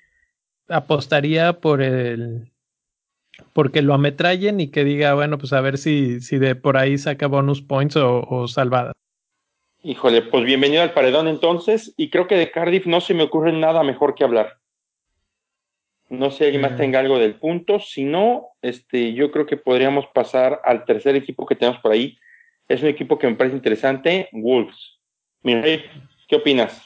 apostaría 0.68 1.60
por 1.60 1.82
el 1.82 2.52
porque 3.54 3.82
lo 3.82 3.94
ametrallen 3.94 4.60
y 4.60 4.70
que 4.70 4.84
diga, 4.84 5.14
bueno, 5.14 5.38
pues 5.38 5.54
a 5.54 5.62
ver 5.62 5.78
si, 5.78 6.20
de 6.20 6.56
por 6.56 6.78
ahí 6.78 6.98
saca 6.98 7.28
bonus 7.28 7.62
points 7.62 7.96
o 7.98 8.48
salvadas. 8.48 8.94
Híjole, 9.84 10.22
pues 10.22 10.46
bienvenido 10.46 10.84
al 10.84 10.94
paredón 10.94 11.28
entonces, 11.28 11.92
y 11.98 12.12
creo 12.12 12.28
que 12.28 12.36
de 12.36 12.52
Cardiff 12.52 12.86
no 12.86 13.02
se 13.02 13.16
me 13.16 13.24
ocurre 13.24 13.52
nada 13.52 13.82
mejor 13.82 14.14
que 14.14 14.24
hablar. 14.24 14.60
No 16.08 16.30
sé 16.30 16.38
si 16.38 16.44
alguien 16.44 16.62
más 16.62 16.78
tenga 16.78 17.00
algo 17.00 17.18
del 17.18 17.40
punto. 17.40 17.80
Si 17.80 18.04
no, 18.04 18.50
este, 18.62 19.14
yo 19.14 19.32
creo 19.32 19.48
que 19.48 19.58
podríamos 19.58 20.06
pasar 20.14 20.62
al 20.66 20.86
tercer 20.86 21.16
equipo 21.16 21.48
que 21.48 21.56
tenemos 21.56 21.82
por 21.82 21.94
ahí. 21.94 22.16
Es 22.68 22.84
un 22.84 22.90
equipo 22.90 23.18
que 23.18 23.26
me 23.26 23.36
parece 23.36 23.56
interesante, 23.56 24.30
Wolves. 24.34 25.00
Mira, 25.42 25.64
¿qué 26.28 26.36
opinas? 26.36 26.80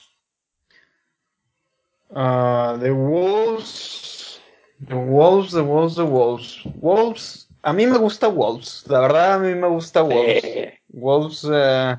Uh, 2.11 2.79
the 2.79 2.91
Wolves. 2.91 4.41
The 4.87 4.95
Wolves, 4.95 5.51
The 5.51 5.61
Wolves, 5.61 5.95
The 5.95 6.03
Wolves. 6.03 6.61
Wolves. 6.75 7.49
A 7.61 7.73
mí 7.73 7.87
me 7.87 7.97
gusta 7.97 8.29
Wolves. 8.29 8.85
La 8.87 9.01
verdad, 9.01 9.33
a 9.33 9.39
mí 9.39 9.53
me 9.53 9.67
gusta 9.67 10.01
Wolves. 10.01 10.79
Wolves. 10.87 11.49
Eh, 11.51 11.97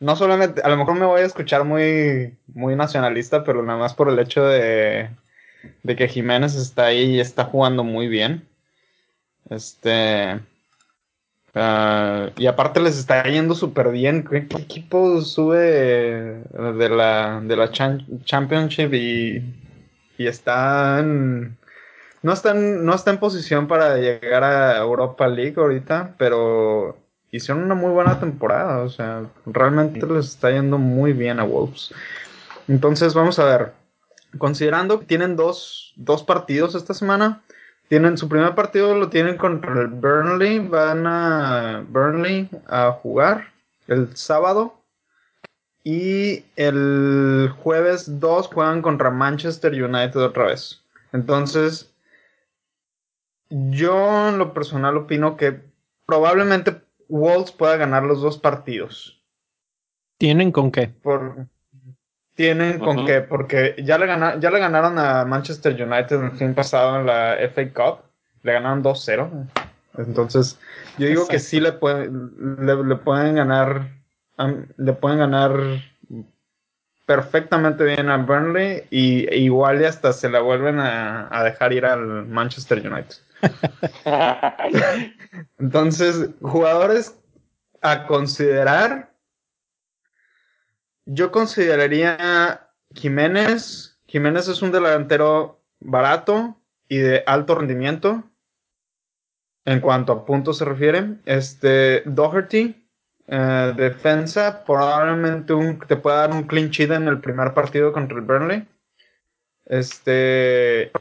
no 0.00 0.16
solamente. 0.16 0.62
A 0.62 0.68
lo 0.68 0.76
mejor 0.76 0.94
me 0.94 1.06
voy 1.06 1.20
a 1.20 1.26
escuchar 1.26 1.64
muy, 1.64 2.36
muy 2.48 2.76
nacionalista, 2.76 3.44
pero 3.44 3.62
nada 3.62 3.78
más 3.78 3.94
por 3.94 4.08
el 4.08 4.18
hecho 4.18 4.44
de 4.44 5.10
de 5.82 5.96
que 5.96 6.08
Jiménez 6.08 6.54
está 6.54 6.86
ahí 6.86 7.16
y 7.16 7.20
está 7.20 7.44
jugando 7.44 7.84
muy 7.84 8.08
bien. 8.08 8.46
Este. 9.50 10.40
Ah, 11.54 12.30
y 12.36 12.46
aparte 12.46 12.80
les 12.80 12.98
está 12.98 13.22
yendo 13.24 13.54
súper 13.54 13.90
bien. 13.90 14.24
¿Qué, 14.24 14.38
equipo 14.38 15.20
sube 15.22 15.56
de 15.58 16.88
la, 16.88 17.40
de 17.40 17.56
la 17.56 17.70
Championship 17.70 18.92
y, 18.92 19.42
y 20.18 20.26
está 20.26 20.98
en, 20.98 21.56
no 22.22 22.32
está, 22.32 22.50
en, 22.52 22.84
no 22.84 22.94
está 22.94 23.12
en 23.12 23.18
posición 23.18 23.68
para 23.68 23.96
llegar 23.98 24.42
a 24.42 24.78
Europa 24.78 25.28
League 25.28 25.54
ahorita, 25.56 26.14
pero 26.18 26.98
hicieron 27.36 27.64
una 27.64 27.74
muy 27.74 27.90
buena 27.90 28.20
temporada. 28.20 28.82
O 28.82 28.88
sea, 28.88 29.24
realmente 29.46 30.06
les 30.06 30.26
está 30.26 30.50
yendo 30.50 30.78
muy 30.78 31.12
bien 31.12 31.40
a 31.40 31.44
Wolves. 31.44 31.92
Entonces, 32.68 33.14
vamos 33.14 33.38
a 33.38 33.44
ver. 33.44 33.72
considerando 34.38 35.00
que 35.00 35.06
tienen 35.06 35.36
dos, 35.36 35.92
dos 35.96 36.22
partidos 36.24 36.74
esta 36.74 36.94
semana, 36.94 37.42
tienen 37.88 38.18
su 38.18 38.28
primer 38.28 38.54
partido 38.54 38.94
lo 38.96 39.08
tienen 39.08 39.36
contra 39.36 39.72
el 39.80 39.88
Burnley, 39.88 40.58
van 40.58 41.06
a 41.06 41.84
Burnley 41.88 42.48
a 42.66 42.90
jugar 42.90 43.52
el 43.86 44.16
sábado 44.16 44.80
y 45.84 46.44
el 46.56 47.52
jueves 47.58 48.18
2 48.18 48.48
juegan 48.48 48.80
contra 48.80 49.10
Manchester 49.10 49.72
United 49.72 50.18
otra 50.18 50.46
vez. 50.46 50.82
Entonces, 51.12 51.92
yo 53.50 54.30
en 54.30 54.38
lo 54.38 54.54
personal 54.54 54.96
opino 54.96 55.36
que 55.36 55.60
probablemente 56.06 56.80
Wolves 57.14 57.52
pueda 57.52 57.76
ganar 57.76 58.02
los 58.02 58.20
dos 58.20 58.38
partidos. 58.38 59.22
¿Tienen 60.18 60.50
con 60.50 60.72
qué? 60.72 60.88
Por, 60.88 61.46
tienen 62.34 62.80
con 62.80 63.06
qué, 63.06 63.20
porque 63.20 63.76
ya 63.84 63.98
le, 63.98 64.06
ya 64.40 64.50
le 64.50 64.58
ganaron 64.58 64.98
a 64.98 65.24
Manchester 65.24 65.80
United 65.80 66.24
el 66.24 66.32
fin 66.32 66.54
pasado 66.54 66.98
en 66.98 67.06
la 67.06 67.36
FA 67.54 67.68
Cup. 67.72 68.04
Le 68.42 68.52
ganaron 68.52 68.82
2-0. 68.82 69.48
Entonces, 69.96 70.58
yo 70.98 71.06
digo 71.06 71.28
que 71.28 71.38
sí 71.38 71.60
le, 71.60 71.70
le, 71.70 72.96
pueden 72.96 73.36
ganar. 73.36 73.90
Le 74.76 74.92
pueden 74.94 75.18
ganar 75.18 75.52
perfectamente 77.06 77.84
bien 77.84 78.10
a 78.10 78.16
Burnley 78.16 78.84
y 78.90 79.28
e 79.28 79.38
igual 79.38 79.80
y 79.80 79.84
hasta 79.84 80.12
se 80.12 80.28
la 80.28 80.40
vuelven 80.40 80.80
a, 80.80 81.28
a 81.30 81.44
dejar 81.44 81.72
ir 81.72 81.86
al 81.86 82.26
Manchester 82.26 82.78
United. 82.78 83.14
Entonces, 85.58 86.30
jugadores 86.40 87.18
a 87.80 88.06
considerar 88.06 89.14
yo 91.06 91.30
consideraría 91.30 92.70
Jiménez. 92.94 93.98
Jiménez 94.06 94.48
es 94.48 94.62
un 94.62 94.72
delantero 94.72 95.60
barato 95.80 96.56
y 96.88 96.98
de 96.98 97.22
alto 97.26 97.54
rendimiento. 97.54 98.24
En 99.66 99.80
cuanto 99.80 100.12
a 100.12 100.24
puntos 100.24 100.58
se 100.58 100.64
refiere. 100.64 101.16
Este, 101.24 102.02
Doherty, 102.06 102.88
eh, 103.26 103.72
defensa, 103.76 104.64
probablemente 104.64 105.54
te 105.86 105.96
pueda 105.96 106.18
dar 106.18 106.32
un 106.32 106.44
clean 106.44 106.68
sheet 106.70 106.90
en 106.90 107.08
el 107.08 107.20
primer 107.20 107.54
partido 107.54 107.92
contra 107.92 108.18
el 108.18 108.24
Burnley. 108.24 108.68
Este, 109.66 110.92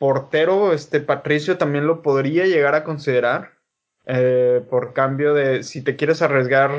portero, 0.00 0.72
este 0.72 1.00
Patricio 1.00 1.58
también 1.58 1.86
lo 1.86 2.00
podría 2.00 2.46
llegar 2.46 2.74
a 2.74 2.84
considerar. 2.84 3.52
Eh, 4.06 4.62
por 4.70 4.94
cambio 4.94 5.34
de 5.34 5.62
si 5.62 5.82
te 5.82 5.94
quieres 5.94 6.22
arriesgar, 6.22 6.70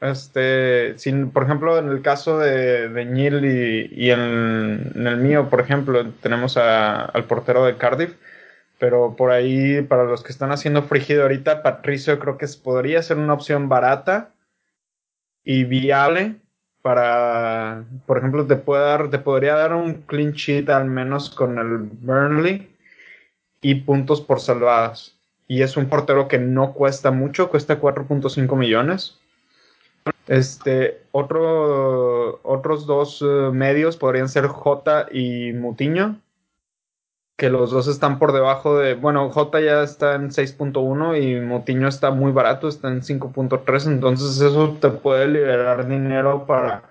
este, 0.00 0.96
sin, 0.98 1.32
por 1.32 1.42
ejemplo, 1.42 1.76
en 1.78 1.88
el 1.88 2.00
caso 2.00 2.38
de, 2.38 2.88
de 2.88 3.04
Neil 3.04 3.44
y, 3.90 4.10
en, 4.10 4.92
el 4.94 5.16
mío, 5.16 5.50
por 5.50 5.60
ejemplo, 5.60 6.06
tenemos 6.22 6.56
al 6.56 7.24
portero 7.24 7.66
de 7.66 7.76
Cardiff, 7.76 8.14
pero 8.78 9.16
por 9.16 9.32
ahí, 9.32 9.82
para 9.82 10.04
los 10.04 10.22
que 10.22 10.32
están 10.32 10.52
haciendo 10.52 10.84
frigido 10.84 11.22
ahorita, 11.22 11.64
Patricio 11.64 12.20
creo 12.20 12.38
que 12.38 12.46
podría 12.62 13.02
ser 13.02 13.18
una 13.18 13.34
opción 13.34 13.68
barata 13.68 14.30
y 15.44 15.64
viable 15.64 16.39
para, 16.82 17.84
por 18.06 18.18
ejemplo, 18.18 18.46
te 18.46 18.56
puede 18.56 18.84
dar, 18.84 19.10
te 19.10 19.18
podría 19.18 19.54
dar 19.54 19.74
un 19.74 20.02
clean 20.02 20.32
sheet 20.32 20.68
al 20.70 20.86
menos 20.86 21.30
con 21.30 21.58
el 21.58 21.78
Burnley 21.78 22.74
y 23.60 23.74
puntos 23.76 24.20
por 24.20 24.40
salvadas 24.40 25.20
y 25.50 25.62
es 25.62 25.76
un 25.76 25.88
portero 25.88 26.28
que 26.28 26.38
no 26.38 26.74
cuesta 26.74 27.10
mucho, 27.10 27.50
cuesta 27.50 27.80
4.5 27.80 28.56
millones. 28.56 29.18
Este, 30.28 31.02
otro, 31.10 32.38
otros 32.44 32.86
dos 32.86 33.20
eh, 33.20 33.50
medios 33.52 33.96
podrían 33.96 34.28
ser 34.28 34.46
J 34.46 35.08
y 35.10 35.52
Mutiño, 35.52 36.20
que 37.40 37.48
los 37.48 37.70
dos 37.70 37.88
están 37.88 38.18
por 38.18 38.32
debajo 38.32 38.76
de, 38.78 38.92
bueno, 38.92 39.30
J 39.30 39.60
ya 39.62 39.82
está 39.82 40.14
en 40.14 40.28
6.1 40.28 41.16
y 41.16 41.40
Mutiño 41.40 41.88
está 41.88 42.10
muy 42.10 42.32
barato, 42.32 42.68
está 42.68 42.88
en 42.88 43.00
5.3, 43.00 43.86
entonces 43.86 44.38
eso 44.42 44.76
te 44.78 44.90
puede 44.90 45.26
liberar 45.26 45.88
dinero 45.88 46.44
para, 46.46 46.82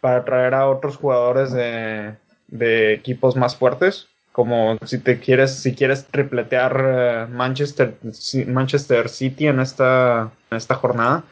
para 0.00 0.24
traer 0.24 0.54
a 0.54 0.70
otros 0.70 0.96
jugadores 0.96 1.52
de, 1.52 2.14
de 2.48 2.94
equipos 2.94 3.36
más 3.36 3.56
fuertes 3.56 4.08
como 4.32 4.78
si 4.86 4.98
te 4.98 5.20
quieres, 5.20 5.56
si 5.56 5.74
quieres 5.74 6.06
tripletear 6.06 6.82
eh, 6.82 7.26
Manchester, 7.28 7.98
Manchester 8.46 9.10
City 9.10 9.48
en 9.48 9.60
esta, 9.60 10.30
en 10.50 10.56
esta 10.56 10.76
jornada, 10.76 11.24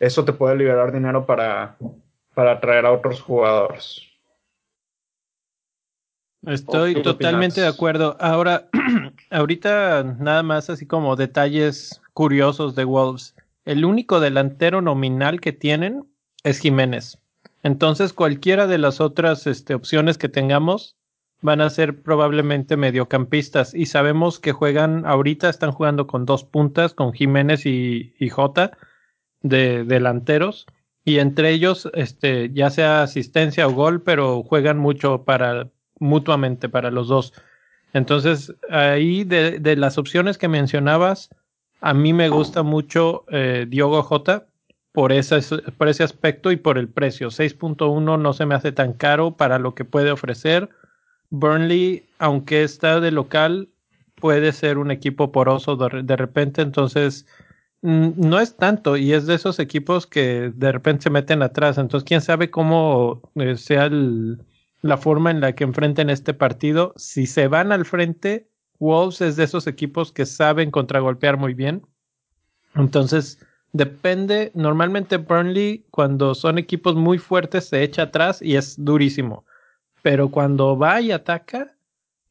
eso 0.00 0.24
te 0.24 0.32
puede 0.32 0.56
liberar 0.56 0.90
dinero 0.90 1.26
para, 1.26 1.76
para 2.34 2.54
atraer 2.54 2.86
a 2.86 2.92
otros 2.92 3.20
jugadores. 3.22 4.02
Estoy 6.46 7.02
totalmente 7.02 7.60
de 7.60 7.66
acuerdo. 7.66 8.16
Ahora, 8.20 8.68
ahorita 9.30 10.16
nada 10.18 10.42
más 10.42 10.70
así 10.70 10.86
como 10.86 11.16
detalles 11.16 12.00
curiosos 12.14 12.74
de 12.76 12.84
Wolves. 12.84 13.34
El 13.64 13.84
único 13.84 14.20
delantero 14.20 14.80
nominal 14.80 15.40
que 15.40 15.52
tienen 15.52 16.04
es 16.44 16.60
Jiménez. 16.60 17.18
Entonces, 17.64 18.12
cualquiera 18.12 18.68
de 18.68 18.78
las 18.78 19.00
otras 19.00 19.48
este, 19.48 19.74
opciones 19.74 20.18
que 20.18 20.28
tengamos 20.28 20.96
van 21.42 21.60
a 21.60 21.68
ser 21.68 22.00
probablemente 22.00 22.76
mediocampistas 22.76 23.74
y 23.74 23.86
sabemos 23.86 24.38
que 24.38 24.52
juegan 24.52 25.04
ahorita 25.04 25.48
están 25.48 25.72
jugando 25.72 26.06
con 26.06 26.24
dos 26.24 26.44
puntas 26.44 26.94
con 26.94 27.12
Jiménez 27.12 27.66
y, 27.66 28.14
y 28.18 28.30
Jota 28.30 28.78
de 29.42 29.84
delanteros 29.84 30.66
y 31.04 31.18
entre 31.18 31.50
ellos 31.50 31.90
este 31.92 32.50
ya 32.52 32.70
sea 32.70 33.02
asistencia 33.02 33.68
o 33.68 33.72
gol 33.72 34.02
pero 34.02 34.42
juegan 34.44 34.78
mucho 34.78 35.24
para 35.24 35.68
mutuamente 35.98 36.68
para 36.68 36.90
los 36.90 37.08
dos. 37.08 37.32
Entonces 37.92 38.54
ahí 38.70 39.24
de, 39.24 39.58
de 39.58 39.76
las 39.76 39.98
opciones 39.98 40.38
que 40.38 40.48
mencionabas 40.48 41.30
a 41.80 41.94
mí 41.94 42.12
me 42.12 42.28
gusta 42.28 42.62
mucho 42.62 43.24
eh, 43.30 43.66
Diogo 43.68 44.02
Jota 44.02 44.46
por 44.92 45.12
por 45.76 45.88
ese 45.88 46.02
aspecto 46.02 46.50
y 46.50 46.56
por 46.56 46.78
el 46.78 46.88
precio. 46.88 47.28
6.1 47.28 48.18
no 48.18 48.32
se 48.32 48.46
me 48.46 48.54
hace 48.54 48.72
tan 48.72 48.94
caro 48.94 49.36
para 49.36 49.58
lo 49.58 49.74
que 49.74 49.84
puede 49.84 50.10
ofrecer. 50.10 50.70
Burnley, 51.28 52.06
aunque 52.18 52.62
está 52.62 52.98
de 53.00 53.10
local, 53.10 53.68
puede 54.14 54.52
ser 54.52 54.78
un 54.78 54.90
equipo 54.90 55.32
poroso 55.32 55.76
de, 55.76 56.16
repente, 56.16 56.62
entonces 56.62 57.26
no 57.82 58.40
es 58.40 58.56
tanto 58.56 58.96
y 58.96 59.12
es 59.12 59.26
de 59.26 59.34
esos 59.34 59.58
equipos 59.58 60.06
que 60.06 60.50
de 60.54 60.72
repente 60.72 61.04
se 61.04 61.10
meten 61.10 61.42
atrás, 61.42 61.76
entonces 61.76 62.06
quién 62.08 62.22
sabe 62.22 62.50
cómo 62.50 63.20
eh, 63.34 63.56
sea 63.56 63.90
la 64.82 64.96
forma 64.96 65.30
en 65.30 65.40
la 65.40 65.54
que 65.54 65.64
enfrenten 65.64 66.10
este 66.10 66.34
partido. 66.34 66.92
Si 66.96 67.26
se 67.26 67.48
van 67.48 67.72
al 67.72 67.84
frente, 67.84 68.48
Wolves 68.78 69.20
es 69.20 69.36
de 69.36 69.44
esos 69.44 69.66
equipos 69.66 70.12
que 70.12 70.26
saben 70.26 70.70
contragolpear 70.70 71.36
muy 71.36 71.54
bien. 71.54 71.86
Entonces, 72.74 73.38
depende, 73.72 74.50
normalmente 74.54 75.16
Burnley 75.16 75.84
cuando 75.90 76.34
son 76.34 76.58
equipos 76.58 76.94
muy 76.94 77.18
fuertes 77.18 77.68
se 77.68 77.82
echa 77.82 78.02
atrás 78.02 78.42
y 78.42 78.56
es 78.56 78.76
durísimo 78.78 79.44
pero 80.06 80.30
cuando 80.30 80.78
va 80.78 81.00
y 81.00 81.10
ataca, 81.10 81.74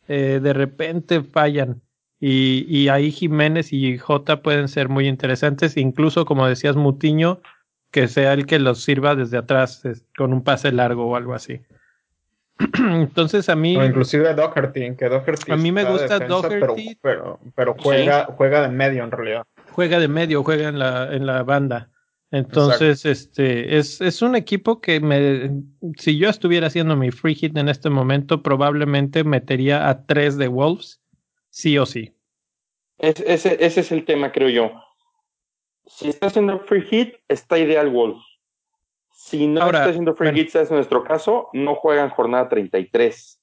eh, 0.07 0.39
de 0.41 0.53
repente 0.53 1.21
fallan. 1.23 1.81
Y, 2.21 2.65
y, 2.69 2.87
ahí 2.87 3.11
Jiménez 3.11 3.73
y 3.73 3.97
J 3.97 4.41
pueden 4.41 4.69
ser 4.69 4.87
muy 4.87 5.09
interesantes, 5.09 5.75
incluso 5.75 6.23
como 6.23 6.47
decías 6.47 6.77
Mutiño, 6.77 7.41
que 7.91 8.07
sea 8.07 8.31
el 8.31 8.45
que 8.45 8.59
los 8.59 8.81
sirva 8.81 9.13
desde 9.15 9.37
atrás 9.37 9.83
con 10.15 10.31
un 10.31 10.41
pase 10.41 10.71
largo 10.71 11.05
o 11.05 11.17
algo 11.17 11.33
así. 11.33 11.63
Entonces 12.77 13.49
a 13.49 13.55
mí... 13.55 13.75
O 13.75 13.83
inclusive 13.83 14.33
Doherty, 14.33 14.95
que 14.95 15.09
Doherty... 15.09 15.51
A 15.51 15.57
mí 15.57 15.71
me 15.71 15.83
gusta 15.83 16.19
Doherty. 16.19 16.97
Pero, 17.01 17.39
pero, 17.55 17.75
juega, 17.77 18.25
juega 18.25 18.61
de 18.61 18.69
medio 18.69 19.03
en 19.03 19.11
realidad. 19.11 19.43
Juega 19.71 19.99
de 19.99 20.07
medio, 20.07 20.43
juega 20.43 20.69
en 20.69 20.79
la, 20.79 21.13
en 21.13 21.25
la 21.25 21.43
banda. 21.43 21.89
Entonces, 22.31 23.05
este, 23.05 23.77
es, 23.77 24.01
es 24.01 24.21
un 24.21 24.35
equipo 24.35 24.81
que 24.81 24.99
me, 24.99 25.51
si 25.97 26.17
yo 26.17 26.29
estuviera 26.29 26.67
haciendo 26.67 26.95
mi 26.95 27.11
free 27.11 27.35
hit 27.35 27.55
en 27.55 27.69
este 27.69 27.89
momento, 27.89 28.41
probablemente 28.41 29.23
metería 29.23 29.87
a 29.87 30.05
tres 30.05 30.37
de 30.37 30.47
Wolves, 30.47 31.01
sí 31.49 31.77
o 31.77 31.85
sí. 31.85 32.13
ese, 32.97 33.57
ese 33.63 33.79
es 33.79 33.91
el 33.91 34.03
tema, 34.05 34.31
creo 34.31 34.49
yo. 34.49 34.71
Si 35.85 36.09
está 36.09 36.27
haciendo 36.27 36.59
free 36.59 36.81
hit, 36.81 37.15
está 37.29 37.57
ideal 37.59 37.89
Wolves. 37.89 38.24
Si 39.15 39.47
no 39.47 39.65
está 39.65 39.85
haciendo 39.85 40.13
free 40.13 40.47
es 40.53 40.69
nuestro 40.69 41.03
caso, 41.05 41.47
no 41.53 41.75
juegan 41.75 42.09
jornada 42.09 42.49
33. 42.49 43.39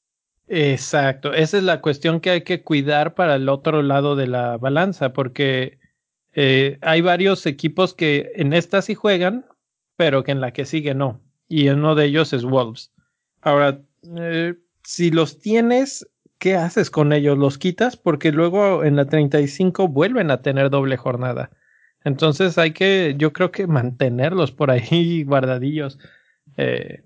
Exacto, 0.46 1.32
esa 1.32 1.56
es 1.56 1.62
la 1.64 1.80
cuestión 1.80 2.20
que 2.20 2.30
hay 2.30 2.42
que 2.42 2.62
cuidar 2.62 3.14
para 3.14 3.36
el 3.36 3.48
otro 3.48 3.80
lado 3.82 4.14
de 4.14 4.26
la 4.26 4.58
balanza, 4.58 5.14
porque 5.14 5.78
eh, 6.34 6.78
hay 6.82 7.00
varios 7.00 7.46
equipos 7.46 7.94
que 7.94 8.32
en 8.34 8.52
esta 8.52 8.82
sí 8.82 8.94
juegan, 8.94 9.46
pero 9.96 10.22
que 10.24 10.32
en 10.32 10.42
la 10.42 10.52
que 10.52 10.66
sigue 10.66 10.94
no. 10.94 11.20
Y 11.48 11.68
uno 11.70 11.94
de 11.94 12.04
ellos 12.04 12.34
es 12.34 12.44
Wolves. 12.44 12.92
Ahora, 13.40 13.80
eh, 14.18 14.54
si 14.84 15.10
los 15.10 15.38
tienes, 15.38 16.06
¿qué 16.38 16.54
haces 16.54 16.90
con 16.90 17.14
ellos? 17.14 17.38
¿Los 17.38 17.56
quitas? 17.56 17.96
Porque 17.96 18.30
luego 18.30 18.84
en 18.84 18.96
la 18.96 19.06
35 19.06 19.88
vuelven 19.88 20.30
a 20.30 20.42
tener 20.42 20.68
doble 20.68 20.98
jornada. 20.98 21.50
Entonces 22.04 22.58
hay 22.58 22.72
que, 22.72 23.14
yo 23.16 23.32
creo 23.32 23.50
que 23.50 23.66
mantenerlos 23.66 24.52
por 24.52 24.70
ahí 24.70 25.24
guardadillos. 25.24 25.98
Eh, 26.56 27.02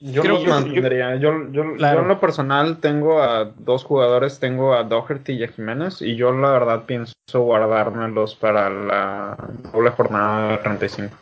Yo 0.00 0.24
los 0.24 0.46
mantendría. 0.46 1.16
Yo, 1.16 1.50
yo, 1.52 1.62
en 1.62 2.08
lo 2.08 2.20
personal 2.20 2.78
tengo 2.78 3.22
a 3.22 3.44
dos 3.44 3.84
jugadores, 3.84 4.40
tengo 4.40 4.74
a 4.74 4.82
Doherty 4.82 5.32
y 5.34 5.44
a 5.44 5.48
Jiménez, 5.48 6.02
y 6.02 6.16
yo 6.16 6.32
la 6.32 6.50
verdad 6.50 6.84
pienso 6.84 7.14
guardármelos 7.32 8.34
para 8.34 8.68
la 8.68 9.36
doble 9.72 9.90
jornada 9.90 10.60
35. 10.60 11.16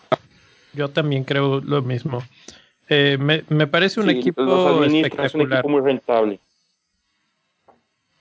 Yo 0.73 0.89
también 0.89 1.25
creo 1.25 1.61
lo 1.61 1.83
mismo. 1.83 2.23
Eh, 2.89 3.19
me, 3.21 3.45
me, 3.49 3.67
parece 3.67 4.01
un 4.01 4.11
equipo 4.11 4.85
espectacular. 4.85 5.65
muy 5.67 5.81
rentable. 5.81 6.41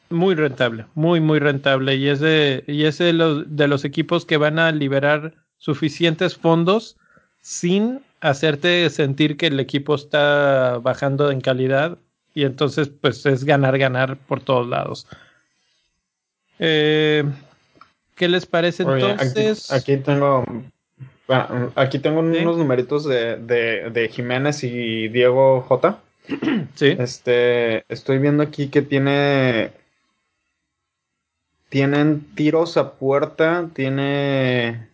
Muy 0.09 0.35
rentable, 0.35 0.85
muy, 0.95 1.19
muy 1.19 1.39
rentable. 1.39 1.95
Y 1.95 2.07
es 2.07 2.19
de, 2.19 2.63
y 2.67 2.85
es 2.85 2.97
de 2.97 3.13
los, 3.13 3.55
de 3.55 3.67
los 3.67 3.85
equipos 3.85 4.25
que 4.25 4.37
van 4.37 4.57
a 4.57 4.71
liberar 4.71 5.33
suficientes 5.57 6.35
fondos 6.35 6.97
sin 7.41 8.01
hacerte 8.21 8.89
sentir 8.89 9.37
que 9.37 9.47
el 9.47 9.59
equipo 9.59 9.95
está 9.95 10.79
bajando 10.81 11.31
en 11.31 11.41
calidad 11.41 11.97
y 12.33 12.43
entonces 12.43 12.89
pues 12.89 13.25
es 13.25 13.43
ganar, 13.43 13.77
ganar 13.77 14.17
por 14.17 14.41
todos 14.41 14.67
lados. 14.67 15.07
Eh, 16.57 17.23
¿Qué 18.15 18.27
les 18.27 18.45
parece 18.45 18.83
entonces? 18.83 19.71
Aquí, 19.71 19.97
tengo 19.97 20.43
aquí 21.75 21.99
tengo 21.99 22.19
unos 22.19 22.57
numeritos 22.57 23.05
de, 23.05 23.37
de, 23.37 23.89
de, 23.91 24.09
Jiménez 24.09 24.63
y 24.63 25.07
Diego 25.07 25.61
J. 25.61 25.99
Sí. 26.75 26.95
Este, 26.99 27.83
estoy 27.87 28.19
viendo 28.19 28.43
aquí 28.43 28.67
que 28.67 28.81
tiene 28.81 29.71
tienen 31.69 32.21
tiros 32.35 32.77
a 32.77 32.93
puerta, 32.93 33.69
tiene 33.73 34.87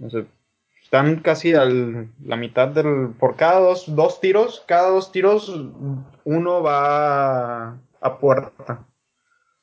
Están 0.88 1.16
casi 1.16 1.52
a 1.52 1.66
la 1.66 2.36
mitad 2.38 2.68
del... 2.68 3.10
Por 3.18 3.36
cada 3.36 3.60
dos, 3.60 3.94
dos 3.94 4.22
tiros, 4.22 4.64
cada 4.66 4.88
dos 4.88 5.12
tiros, 5.12 5.54
uno 6.24 6.62
va 6.62 7.76
a 8.00 8.18
puerta. 8.18 8.86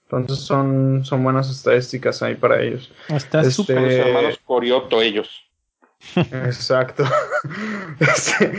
Entonces 0.03 0.45
son, 0.45 1.03
son 1.03 1.23
buenas 1.23 1.49
estadísticas 1.49 2.21
ahí 2.21 2.35
para 2.35 2.61
ellos. 2.61 2.93
Está 3.09 3.39
este, 3.39 3.53
súper. 3.53 3.81
Los 3.81 3.93
hermanos 3.93 4.39
Corioto, 4.45 5.01
ellos. 5.01 5.49
Exacto. 6.15 7.03
Este, 7.99 8.51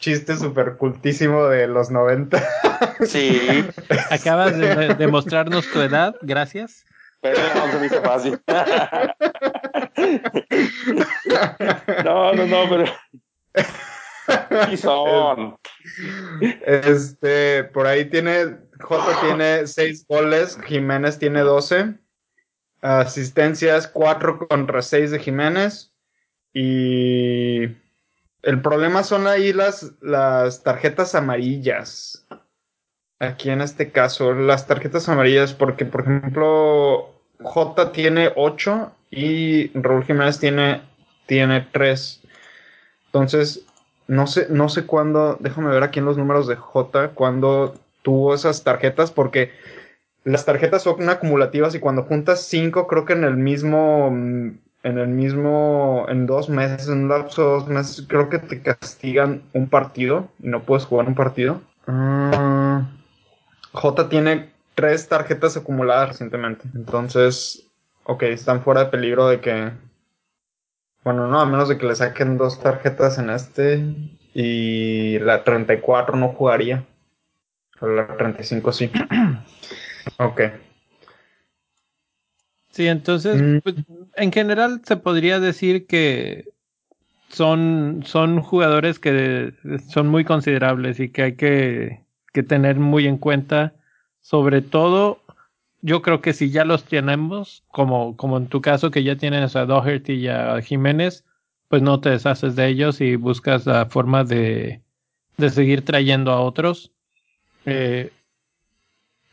chiste 0.00 0.36
súper 0.36 0.76
cultísimo 0.78 1.46
de 1.46 1.68
los 1.68 1.92
90. 1.92 2.42
Sí. 3.06 3.40
Acabas 4.10 4.58
de, 4.58 4.94
de, 4.94 5.06
mostrarnos 5.06 5.70
tu 5.70 5.80
edad, 5.80 6.16
gracias. 6.22 6.84
Pero 7.22 7.38
no 7.54 7.72
se 7.72 7.78
me 7.78 7.86
hizo 7.86 8.02
fácil. 8.02 8.40
No, 12.04 12.32
no, 12.32 12.46
no, 12.46 12.68
pero. 12.68 12.84
¿Qué 14.68 14.76
son? 14.76 15.56
Este, 16.64 17.64
por 17.64 17.86
ahí 17.86 18.06
tiene 18.06 18.58
J 18.80 19.20
tiene 19.20 19.66
6 19.66 20.06
goles, 20.08 20.58
Jiménez 20.66 21.18
tiene 21.18 21.40
12. 21.40 21.94
Asistencias 22.80 23.86
4 23.86 24.48
contra 24.48 24.82
6 24.82 25.12
de 25.12 25.18
Jiménez. 25.18 25.92
Y 26.52 27.64
el 28.42 28.60
problema 28.62 29.04
son 29.04 29.26
ahí 29.26 29.52
las, 29.52 29.92
las 30.00 30.62
tarjetas 30.62 31.14
amarillas. 31.14 32.26
Aquí 33.22 33.50
en 33.50 33.60
este 33.60 33.92
caso, 33.92 34.34
las 34.34 34.66
tarjetas 34.66 35.08
amarillas, 35.08 35.54
porque 35.54 35.84
por 35.84 36.00
ejemplo, 36.00 37.10
J 37.40 37.92
tiene 37.92 38.32
8 38.34 38.90
y 39.12 39.70
Raúl 39.78 40.02
Jiménez 40.02 40.40
tiene, 40.40 40.82
tiene 41.26 41.68
3. 41.70 42.20
Entonces, 43.06 43.64
no 44.08 44.26
sé, 44.26 44.48
no 44.50 44.68
sé 44.68 44.86
cuándo, 44.86 45.36
déjame 45.38 45.68
ver 45.68 45.84
aquí 45.84 46.00
en 46.00 46.04
los 46.04 46.18
números 46.18 46.48
de 46.48 46.56
J, 46.56 47.10
cuándo 47.10 47.76
tuvo 48.02 48.34
esas 48.34 48.64
tarjetas 48.64 49.12
porque 49.12 49.52
las 50.24 50.44
tarjetas 50.44 50.82
son 50.82 51.08
acumulativas 51.08 51.76
y 51.76 51.78
cuando 51.78 52.02
juntas 52.02 52.42
cinco, 52.42 52.88
creo 52.88 53.04
que 53.04 53.12
en 53.12 53.22
el 53.22 53.36
mismo, 53.36 54.08
en 54.08 54.58
el 54.82 55.06
mismo, 55.06 56.06
en 56.08 56.26
dos 56.26 56.48
meses, 56.48 56.88
en 56.88 57.04
un 57.04 57.08
lapso 57.08 57.42
de 57.42 57.50
dos 57.50 57.68
meses, 57.68 58.04
creo 58.08 58.28
que 58.28 58.40
te 58.40 58.62
castigan 58.62 59.42
un 59.52 59.68
partido 59.68 60.28
y 60.42 60.48
no 60.48 60.64
puedes 60.64 60.86
jugar 60.86 61.06
un 61.06 61.14
partido. 61.14 61.60
Ah, 61.86 62.61
J 63.72 64.08
tiene 64.08 64.50
tres 64.74 65.08
tarjetas 65.08 65.56
acumuladas 65.56 66.10
recientemente, 66.10 66.64
entonces, 66.74 67.66
ok, 68.04 68.22
están 68.24 68.62
fuera 68.62 68.84
de 68.84 68.90
peligro 68.90 69.28
de 69.28 69.40
que, 69.40 69.72
bueno, 71.04 71.26
no, 71.28 71.40
a 71.40 71.46
menos 71.46 71.68
de 71.68 71.78
que 71.78 71.86
le 71.86 71.94
saquen 71.94 72.38
dos 72.38 72.60
tarjetas 72.60 73.18
en 73.18 73.30
este 73.30 73.84
y 74.34 75.18
la 75.18 75.44
34 75.44 76.16
no 76.16 76.28
jugaría. 76.28 76.86
La 77.80 78.16
35 78.16 78.72
sí. 78.72 78.90
ok. 80.18 80.40
Sí, 82.70 82.86
entonces, 82.86 83.42
mm. 83.42 83.58
pues, 83.58 83.74
en 84.16 84.32
general 84.32 84.80
se 84.84 84.96
podría 84.96 85.40
decir 85.40 85.86
que 85.86 86.52
son, 87.28 88.02
son 88.04 88.40
jugadores 88.40 88.98
que 88.98 89.52
son 89.88 90.08
muy 90.08 90.24
considerables 90.24 91.00
y 91.00 91.10
que 91.10 91.22
hay 91.22 91.36
que, 91.36 92.01
que 92.32 92.42
tener 92.42 92.76
muy 92.76 93.06
en 93.06 93.18
cuenta. 93.18 93.74
Sobre 94.20 94.62
todo, 94.62 95.20
yo 95.82 96.02
creo 96.02 96.20
que 96.20 96.32
si 96.32 96.50
ya 96.50 96.64
los 96.64 96.84
tenemos, 96.84 97.64
como, 97.68 98.16
como 98.16 98.36
en 98.36 98.46
tu 98.46 98.60
caso 98.60 98.90
que 98.90 99.04
ya 99.04 99.16
tienes 99.16 99.56
a 99.56 99.66
Doherty 99.66 100.14
y 100.14 100.28
a 100.28 100.60
Jiménez, 100.62 101.24
pues 101.68 101.82
no 101.82 102.00
te 102.00 102.10
deshaces 102.10 102.56
de 102.56 102.68
ellos 102.68 103.00
y 103.00 103.16
buscas 103.16 103.66
la 103.66 103.86
forma 103.86 104.24
de, 104.24 104.82
de 105.38 105.50
seguir 105.50 105.84
trayendo 105.84 106.30
a 106.30 106.40
otros. 106.40 106.92
Eh, 107.64 108.12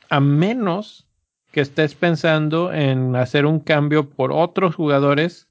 a 0.09 0.19
menos 0.19 1.05
que 1.51 1.61
estés 1.61 1.95
pensando 1.95 2.71
en 2.71 3.15
hacer 3.15 3.45
un 3.45 3.59
cambio 3.59 4.09
por 4.09 4.31
otros 4.31 4.75
jugadores 4.75 5.47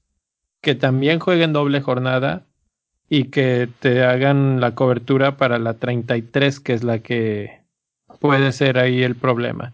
que 0.61 0.75
también 0.75 1.19
jueguen 1.19 1.53
doble 1.53 1.81
jornada 1.81 2.45
y 3.09 3.25
que 3.25 3.67
te 3.79 4.03
hagan 4.03 4.61
la 4.61 4.75
cobertura 4.75 5.35
para 5.35 5.57
la 5.57 5.73
33, 5.73 6.59
que 6.59 6.73
es 6.73 6.83
la 6.83 6.99
que 6.99 7.61
puede 8.19 8.51
ser 8.51 8.77
ahí 8.77 9.01
el 9.01 9.15
problema. 9.15 9.73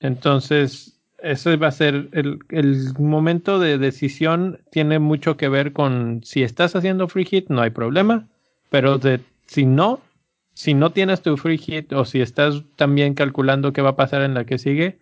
Entonces, 0.00 0.98
ese 1.18 1.56
va 1.56 1.68
a 1.68 1.72
ser 1.72 2.08
el, 2.12 2.40
el 2.50 2.92
momento 2.98 3.58
de 3.60 3.78
decisión, 3.78 4.58
tiene 4.70 4.98
mucho 4.98 5.36
que 5.36 5.48
ver 5.48 5.72
con 5.72 6.22
si 6.24 6.42
estás 6.42 6.74
haciendo 6.74 7.08
free 7.08 7.24
hit, 7.24 7.48
no 7.48 7.62
hay 7.62 7.70
problema, 7.70 8.26
pero 8.70 8.98
de, 8.98 9.20
si 9.46 9.66
no, 9.66 10.00
si 10.52 10.74
no 10.74 10.90
tienes 10.90 11.22
tu 11.22 11.36
free 11.36 11.58
hit 11.58 11.92
o 11.92 12.04
si 12.04 12.20
estás 12.20 12.62
también 12.76 13.14
calculando 13.14 13.72
qué 13.72 13.82
va 13.82 13.90
a 13.90 13.96
pasar 13.96 14.22
en 14.22 14.34
la 14.34 14.44
que 14.44 14.58
sigue, 14.58 14.98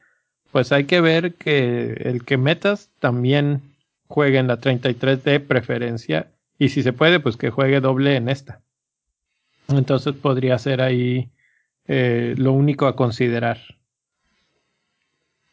pues 0.51 0.73
hay 0.73 0.85
que 0.85 1.01
ver 1.01 1.35
que 1.35 1.95
el 2.05 2.25
que 2.25 2.37
metas 2.37 2.91
también 3.01 3.63
juegue 4.07 4.39
en 4.39 4.47
la 4.47 4.59
33 4.59 5.25
de 5.25 5.41
preferencia 5.41 6.27
y 6.62 6.68
si 6.68 6.85
se 6.85 6.92
puede, 6.92 7.18
pues 7.18 7.37
que 7.37 7.51
juegue 7.51 7.81
doble 7.81 8.14
en 8.14 8.29
esta. 8.29 8.61
Entonces 9.66 10.14
podría 10.14 10.57
ser 10.59 10.81
ahí 10.81 11.29
eh, 11.88 12.35
lo 12.38 12.53
único 12.53 12.87
a 12.87 12.94
considerar. 12.94 13.59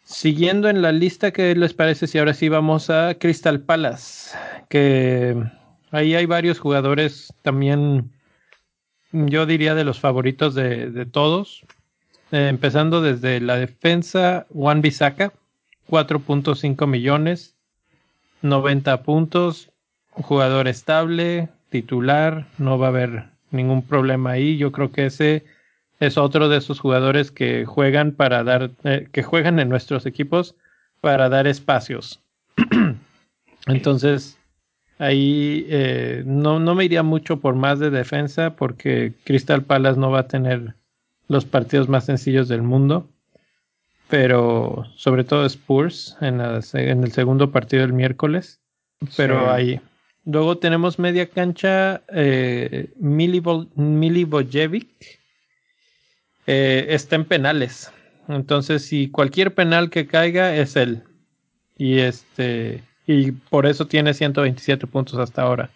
Siguiendo 0.03 0.69
en 0.69 0.83
la 0.83 0.91
lista, 0.91 1.31
¿qué 1.31 1.55
les 1.55 1.73
parece 1.73 2.05
si 2.05 2.19
ahora 2.19 2.35
sí 2.35 2.47
vamos 2.47 2.91
a 2.91 3.15
Crystal 3.15 3.59
Palace? 3.59 4.37
Que 4.69 5.35
ahí 5.89 6.13
hay 6.13 6.27
varios 6.27 6.59
jugadores 6.59 7.33
también 7.41 8.11
yo 9.11 9.47
diría 9.47 9.73
de 9.73 9.85
los 9.85 9.99
favoritos 9.99 10.53
de, 10.53 11.07
todos. 11.11 11.63
Eh, 12.31 12.49
empezando 12.49 13.01
desde 13.01 13.41
la 13.41 13.55
defensa, 13.55 14.45
Juan 14.53 14.83
Bisaca, 14.83 15.33
4.5 15.89 16.85
millones, 16.85 17.55
90 18.43 19.01
puntos, 19.01 19.71
jugador 20.21 20.67
estable, 20.67 21.49
titular, 21.69 22.47
no 22.57 22.77
va 22.77 22.87
a 22.87 22.89
haber 22.89 23.25
ningún 23.51 23.81
problema 23.81 24.31
ahí. 24.31 24.57
Yo 24.57 24.71
creo 24.71 24.91
que 24.91 25.07
ese 25.07 25.43
es 25.99 26.17
otro 26.17 26.49
de 26.49 26.57
esos 26.57 26.79
jugadores 26.79 27.31
que 27.31 27.65
juegan 27.65 28.11
para 28.11 28.43
dar, 28.43 28.71
eh, 28.83 29.07
que 29.11 29.23
juegan 29.23 29.59
en 29.59 29.69
nuestros 29.69 30.05
equipos 30.05 30.55
para 31.01 31.29
dar 31.29 31.47
espacios. 31.47 32.19
Entonces, 33.67 34.39
Ahí 34.99 35.65
eh, 35.69 36.23
no, 36.25 36.59
no 36.59 36.75
me 36.75 36.83
iría 36.83 37.03
mucho 37.03 37.39
por 37.39 37.55
más 37.55 37.79
de 37.79 37.89
defensa 37.89 38.57
porque 38.57 39.13
Crystal 39.23 39.63
Palace 39.63 39.97
no 39.97 40.11
va 40.11 40.19
a 40.19 40.27
tener 40.27 40.75
los 41.29 41.45
partidos 41.45 41.87
más 41.87 42.05
sencillos 42.05 42.49
del 42.49 42.63
mundo. 42.63 43.07
Pero 44.09 44.85
sobre 44.97 45.23
todo 45.23 45.45
Spurs 45.45 46.17
en, 46.19 46.41
en 46.41 47.03
el 47.03 47.11
segundo 47.13 47.51
partido 47.51 47.83
del 47.83 47.93
miércoles. 47.93 48.59
Pero 49.15 49.49
ahí, 49.49 49.79
Luego 50.31 50.59
tenemos 50.59 50.99
media 50.99 51.27
cancha 51.27 52.03
eh, 52.09 52.93
Milivojevic. 52.99 54.87
Eh, 56.45 56.85
está 56.89 57.15
en 57.15 57.25
penales. 57.25 57.91
Entonces, 58.27 58.85
si 58.85 59.09
cualquier 59.09 59.55
penal 59.55 59.89
que 59.89 60.05
caiga 60.05 60.55
es 60.55 60.75
él. 60.75 61.01
Y 61.79 61.97
este 61.97 62.83
y 63.07 63.31
por 63.31 63.65
eso 63.65 63.87
tiene 63.87 64.13
127 64.13 64.85
puntos 64.85 65.17
hasta 65.17 65.41
ahora. 65.41 65.71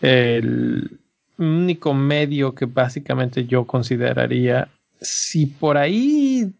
El 0.00 0.98
único 1.36 1.92
medio 1.92 2.54
que 2.54 2.64
básicamente 2.64 3.44
yo 3.44 3.66
consideraría, 3.66 4.70
si 4.98 5.44
por 5.44 5.76
ahí, 5.76 6.54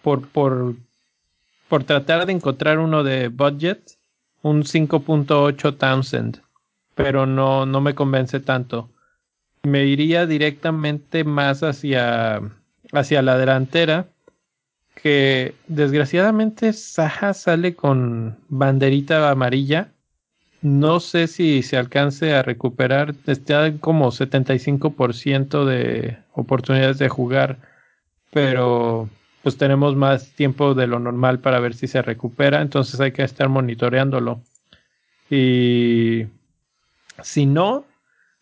por, 0.00 0.26
por, 0.28 0.74
por 1.68 1.84
tratar 1.84 2.24
de 2.24 2.32
encontrar 2.32 2.78
uno 2.78 3.04
de 3.04 3.28
budget, 3.28 3.98
un 4.42 4.64
5.8 4.64 5.76
Townsend, 5.76 6.42
pero 6.94 7.26
no, 7.26 7.66
no 7.66 7.80
me 7.80 7.94
convence 7.94 8.40
tanto. 8.40 8.90
Me 9.62 9.86
iría 9.86 10.26
directamente 10.26 11.24
más 11.24 11.62
hacia, 11.62 12.40
hacia 12.92 13.22
la 13.22 13.38
delantera 13.38 14.06
que 14.94 15.54
desgraciadamente 15.66 16.72
Saja 16.72 17.34
sale 17.34 17.74
con 17.74 18.38
banderita 18.48 19.30
amarilla. 19.30 19.88
No 20.60 21.00
sé 21.00 21.26
si 21.26 21.62
se 21.62 21.76
alcance 21.76 22.34
a 22.34 22.42
recuperar. 22.42 23.14
Está 23.26 23.72
como 23.78 24.12
75% 24.12 25.64
de 25.64 26.18
oportunidades 26.34 26.98
de 26.98 27.08
jugar, 27.08 27.58
pero 28.32 29.08
pues 29.42 29.56
tenemos 29.56 29.96
más 29.96 30.30
tiempo 30.32 30.74
de 30.74 30.86
lo 30.86 30.98
normal 30.98 31.40
para 31.40 31.60
ver 31.60 31.74
si 31.74 31.86
se 31.86 32.02
recupera. 32.02 32.62
Entonces 32.62 33.00
hay 33.00 33.12
que 33.12 33.22
estar 33.22 33.48
monitoreándolo. 33.48 34.40
Y 35.30 36.26
si 37.22 37.46
no, 37.46 37.84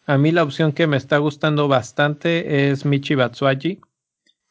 a 0.06 0.18
mí 0.18 0.32
la 0.32 0.42
opción 0.42 0.72
que 0.72 0.86
me 0.86 0.96
está 0.96 1.18
gustando 1.18 1.68
bastante 1.68 2.70
es 2.70 2.84
Michi 2.84 3.14
Batsuagi 3.14 3.80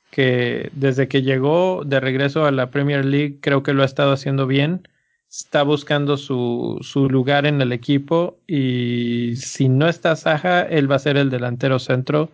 que 0.10 0.70
desde 0.74 1.08
que 1.08 1.22
llegó 1.22 1.84
de 1.86 2.00
regreso 2.00 2.46
a 2.46 2.52
la 2.52 2.72
Premier 2.72 3.06
League 3.06 3.38
creo 3.42 3.64
que 3.64 3.74
lo 3.74 3.84
ha 3.84 3.86
estado 3.86 4.12
haciendo 4.12 4.48
bien. 4.48 4.88
Está 5.30 5.62
buscando 5.64 6.18
su, 6.18 6.80
su 6.82 7.08
lugar 7.10 7.46
en 7.46 7.62
el 7.62 7.72
equipo 7.72 8.40
y 8.48 9.36
si 9.36 9.70
no 9.70 9.88
está 9.88 10.16
Saja, 10.16 10.62
él 10.64 10.92
va 10.92 10.96
a 10.96 11.00
ser 11.00 11.18
el 11.18 11.30
delantero 11.30 11.78
centro. 11.78 12.32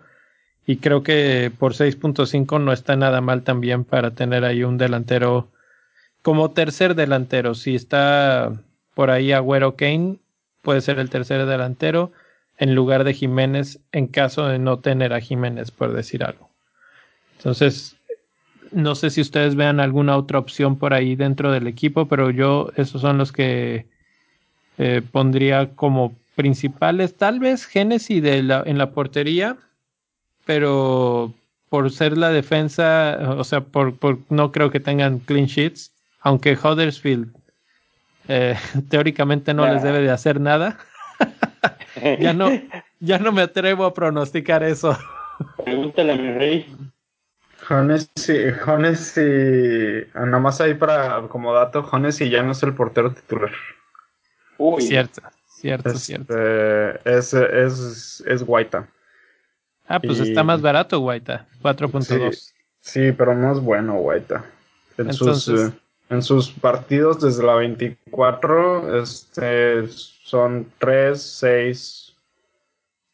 Y 0.66 0.78
creo 0.78 1.04
que 1.04 1.52
por 1.58 1.74
6.5 1.74 2.60
no 2.60 2.74
está 2.74 2.96
nada 2.96 3.22
mal 3.22 3.44
también 3.44 3.84
para 3.84 4.12
tener 4.12 4.46
ahí 4.46 4.64
un 4.64 4.78
delantero 4.78 5.50
como 6.22 6.52
tercer 6.52 6.96
delantero. 6.96 7.54
Si 7.54 7.76
está 7.76 8.54
por 8.96 9.12
ahí 9.12 9.32
Agüero 9.32 9.76
Kane, 9.76 10.18
puede 10.64 10.82
ser 10.82 10.98
el 10.98 11.10
tercer 11.10 11.46
delantero 11.46 12.12
en 12.58 12.74
lugar 12.74 13.04
de 13.04 13.14
Jiménez 13.14 13.80
en 13.92 14.08
caso 14.08 14.48
de 14.48 14.58
no 14.58 14.80
tener 14.80 15.14
a 15.14 15.22
Jiménez, 15.22 15.72
por 15.72 15.94
decir 15.94 16.24
algo. 16.24 16.50
Entonces, 17.38 17.98
no 18.72 18.96
sé 18.96 19.10
si 19.10 19.22
ustedes 19.22 19.56
vean 19.56 19.80
alguna 19.80 20.18
otra 20.18 20.40
opción 20.40 20.78
por 20.78 20.94
ahí 20.94 21.16
dentro 21.16 21.52
del 21.52 21.68
equipo, 21.68 22.08
pero 22.08 22.32
yo 22.32 22.72
esos 22.76 23.02
son 23.02 23.18
los 23.18 23.32
que 23.32 23.86
eh, 24.78 25.02
pondría 25.12 25.76
como 25.76 26.16
principales. 26.36 27.16
Tal 27.16 27.40
vez 27.40 27.70
la, 27.76 28.64
en 28.66 28.78
la 28.78 28.92
portería, 28.92 29.58
pero 30.46 31.34
por 31.70 31.92
ser 31.92 32.18
la 32.18 32.30
defensa, 32.30 33.18
o 33.38 33.44
sea, 33.44 33.62
por, 33.62 33.98
por 33.98 34.20
no 34.30 34.52
creo 34.52 34.72
que 34.72 34.80
tengan 34.80 35.20
clean 35.20 35.46
sheets, 35.46 35.92
aunque 36.22 36.54
Huddersfield 36.56 37.36
eh, 38.28 38.56
teóricamente 38.90 39.54
no 39.54 39.68
les 39.72 39.84
debe 39.84 40.00
de 40.00 40.12
hacer 40.12 40.40
nada. 40.40 40.78
ya 42.20 42.34
no, 42.34 42.50
ya 43.00 43.20
no 43.20 43.32
me 43.32 43.42
atrevo 43.42 43.86
a 43.86 43.94
pronosticar 43.94 44.64
eso. 44.64 44.98
Pregúntale 45.64 46.14
a 46.14 46.16
mi 46.16 46.32
rey. 46.32 46.76
Jones 47.68 48.12
y, 49.18 50.18
nada 50.18 50.40
más 50.40 50.62
ahí 50.62 50.76
para 50.76 51.22
como 51.30 51.52
dato, 51.54 51.82
Jones 51.82 52.22
y 52.22 52.30
ya 52.30 52.44
no 52.44 52.52
es 52.52 52.62
el 52.62 52.76
portero 52.76 53.12
titular. 53.12 53.52
Uy. 54.58 54.84
Cierto, 54.84 55.22
cierto, 55.48 55.90
este, 55.90 56.00
cierto. 56.00 56.40
Es, 57.06 57.34
es, 57.34 58.24
es 58.28 58.44
Guaita. 58.44 58.88
Ah, 59.88 60.00
pues 60.00 60.20
está 60.20 60.44
más 60.44 60.62
barato 60.62 61.00
Guaita, 61.00 61.46
4.2. 61.62 62.54
Sí, 62.82 63.12
pero 63.12 63.36
no 63.36 63.52
es 63.52 63.60
bueno 63.60 63.96
Guaita. 63.96 64.46
En, 64.98 65.14
sus, 65.14 65.48
eh, 65.48 65.72
en 66.10 66.22
sus 66.22 66.50
partidos 66.50 67.22
desde 67.22 67.44
la 67.44 67.56
24 67.56 69.02
este, 69.02 69.88
son 69.90 70.68
3, 70.80 71.22
6, 71.22 72.16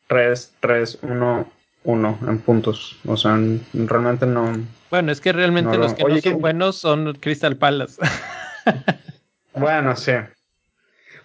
3, 0.08 0.54
3, 0.60 1.00
1, 1.02 1.52
uno 1.84 2.20
en 2.28 2.40
puntos. 2.40 2.98
O 3.06 3.18
sea, 3.18 3.40
realmente 3.74 4.26
no. 4.26 4.54
Bueno, 4.90 5.12
es 5.12 5.20
que 5.20 5.34
realmente 5.34 5.78
los 5.78 5.94
que 5.94 6.04
no 6.04 6.22
son 6.22 6.42
buenos 6.42 6.76
son 6.78 7.14
Crystal 7.14 7.58
Palace. 7.58 8.02
bueno, 9.54 9.96
sí. 9.96 10.12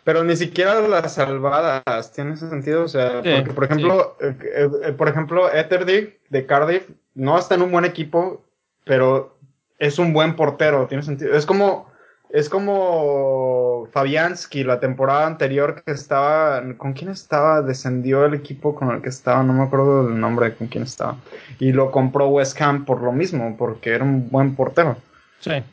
Pero 0.07 0.23
ni 0.23 0.37
siquiera 0.37 0.81
las 0.83 1.15
salvadas 1.15 2.13
tiene 2.13 2.35
ese 2.35 2.49
sentido. 2.49 2.85
O 2.85 2.89
sea, 2.89 3.15
porque, 3.15 3.53
por 3.53 3.65
ejemplo, 3.65 4.17
eh, 4.21 4.37
eh, 4.41 4.69
eh, 4.85 4.93
por 4.93 5.09
ejemplo, 5.09 5.53
Etherdick 5.53 6.21
de 6.29 6.47
Cardiff 6.47 6.89
no 7.17 7.37
está 7.37 7.57
en 7.57 7.63
un 7.63 7.73
buen 7.73 7.85
equipo, 7.85 8.45
pero 8.85 9.37
es 9.81 9.99
un 9.99 10.13
buen 10.13 10.37
portero. 10.37 10.87
Tiene 10.87 11.03
sentido. 11.03 11.35
Es 11.35 11.45
como 11.45 11.91
es 12.31 12.49
como 12.49 13.89
Fabianski 13.91 14.63
la 14.63 14.79
temporada 14.79 15.27
anterior 15.27 15.83
que 15.83 15.91
estaba. 15.91 16.63
¿Con 16.77 16.93
quién 16.93 17.11
estaba? 17.11 17.61
Descendió 17.63 18.27
el 18.27 18.35
equipo 18.35 18.77
con 18.77 18.93
el 18.93 19.03
que 19.03 19.09
estaba, 19.09 19.43
no 19.43 19.55
me 19.55 19.65
acuerdo 19.65 20.07
del 20.07 20.21
nombre 20.21 20.55
con 20.55 20.69
quién 20.69 20.85
estaba. 20.85 21.17
Y 21.59 21.73
lo 21.73 21.91
compró 21.91 22.29
West 22.29 22.63
Ham 22.63 22.85
por 22.85 23.03
lo 23.03 23.11
mismo, 23.11 23.57
porque 23.59 23.91
era 23.91 24.05
un 24.05 24.31
buen 24.31 24.55
portero. 24.55 24.99
Sí, 25.41 25.65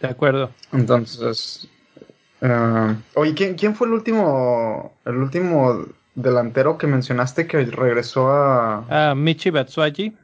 de 0.00 0.08
acuerdo. 0.08 0.48
Entonces. 0.72 1.68
Uh, 2.40 2.94
oye, 3.14 3.34
¿quién, 3.34 3.54
¿quién, 3.54 3.74
fue 3.74 3.86
el 3.86 3.94
último. 3.94 4.92
El 5.04 5.16
último 5.16 5.86
delantero 6.14 6.78
que 6.78 6.86
mencionaste 6.86 7.46
que 7.46 7.64
regresó 7.64 8.30
a. 8.30 9.14
Michi 9.16 9.50
Batsuagi. 9.50 10.14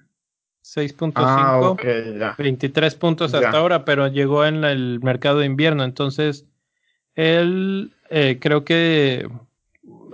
6.5, 0.64 1.12
ah, 1.16 2.34
23 2.38 2.94
puntos 2.94 3.34
hasta 3.34 3.50
ahora, 3.50 3.84
pero 3.84 4.06
llegó 4.06 4.46
en 4.46 4.62
el 4.62 5.00
mercado 5.00 5.40
de 5.40 5.46
invierno, 5.46 5.82
entonces 5.82 6.46
él 7.16 7.92
eh, 8.10 8.38
creo 8.40 8.64
que 8.64 9.28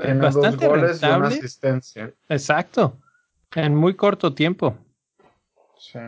Tiene 0.00 0.20
bastante 0.20 0.64
dos 0.64 0.78
goles 0.78 0.90
rentable. 0.92 1.14
Y 1.14 1.18
una 1.18 1.28
asistencia. 1.28 2.14
Exacto, 2.30 2.96
en 3.54 3.74
muy 3.74 3.94
corto 3.94 4.34
tiempo. 4.34 4.76
Sí. 5.78 5.98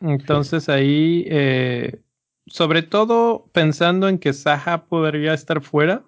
Entonces 0.00 0.68
ahí, 0.68 1.24
eh, 1.28 1.98
sobre 2.46 2.82
todo 2.82 3.48
pensando 3.52 4.08
en 4.08 4.18
que 4.18 4.32
Saja 4.32 4.86
podría 4.86 5.34
estar 5.34 5.60
fuera, 5.60 6.04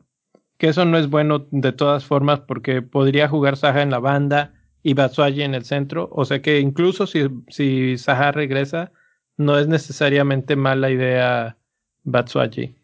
que 0.59 0.69
eso 0.69 0.85
no 0.85 0.99
es 0.99 1.09
bueno 1.09 1.47
de 1.51 1.73
todas 1.73 2.05
formas 2.05 2.41
porque 2.41 2.83
podría 2.83 3.29
jugar 3.29 3.57
Saja 3.57 3.83
en 3.83 3.91
la 3.91 3.99
banda 3.99 4.55
y 4.83 4.95
Batsuagi 4.95 5.43
en 5.43 5.55
el 5.55 5.65
centro. 5.65 6.09
O 6.13 6.25
sea 6.25 6.43
que 6.43 6.61
incluso 6.61 7.07
si, 7.07 7.29
si 7.49 7.97
regresa, 8.33 8.93
no 9.37 9.59
es 9.59 9.69
necesariamente 9.69 10.57
mala 10.57 10.91
idea 10.91 11.57
Batsuagi. 12.05 12.75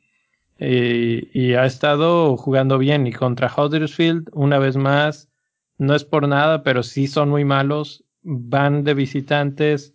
Y, 0.58 1.54
ha 1.54 1.66
estado 1.66 2.36
jugando 2.36 2.78
bien. 2.78 3.06
Y 3.06 3.12
contra 3.12 3.52
Huddersfield, 3.54 4.28
una 4.32 4.58
vez 4.58 4.76
más, 4.76 5.28
no 5.78 5.94
es 5.94 6.04
por 6.04 6.28
nada, 6.28 6.62
pero 6.62 6.82
sí 6.82 7.06
son 7.06 7.30
muy 7.30 7.44
malos. 7.44 8.04
Van 8.22 8.84
de 8.84 8.94
visitantes. 8.94 9.93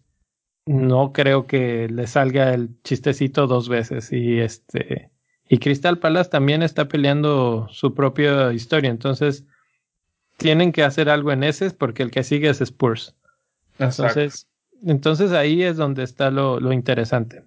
No 0.65 1.13
creo 1.13 1.47
que 1.47 1.87
le 1.89 2.07
salga 2.07 2.53
el 2.53 2.81
chistecito 2.83 3.47
dos 3.47 3.69
veces. 3.69 4.11
Y 4.11 4.39
este. 4.39 5.11
Y 5.47 5.57
Crystal 5.57 5.97
Palace 5.97 6.29
también 6.29 6.61
está 6.61 6.87
peleando 6.87 7.67
su 7.71 7.95
propia 7.95 8.53
historia. 8.53 8.91
Entonces, 8.91 9.45
tienen 10.37 10.71
que 10.71 10.83
hacer 10.83 11.09
algo 11.09 11.31
en 11.31 11.43
ese 11.43 11.69
porque 11.71 12.03
el 12.03 12.11
que 12.11 12.23
sigue 12.23 12.49
es 12.49 12.61
Spurs. 12.61 13.15
Entonces, 13.77 14.47
entonces 14.85 15.31
ahí 15.31 15.63
es 15.63 15.77
donde 15.77 16.03
está 16.03 16.31
lo, 16.31 16.59
lo, 16.59 16.73
interesante. 16.73 17.43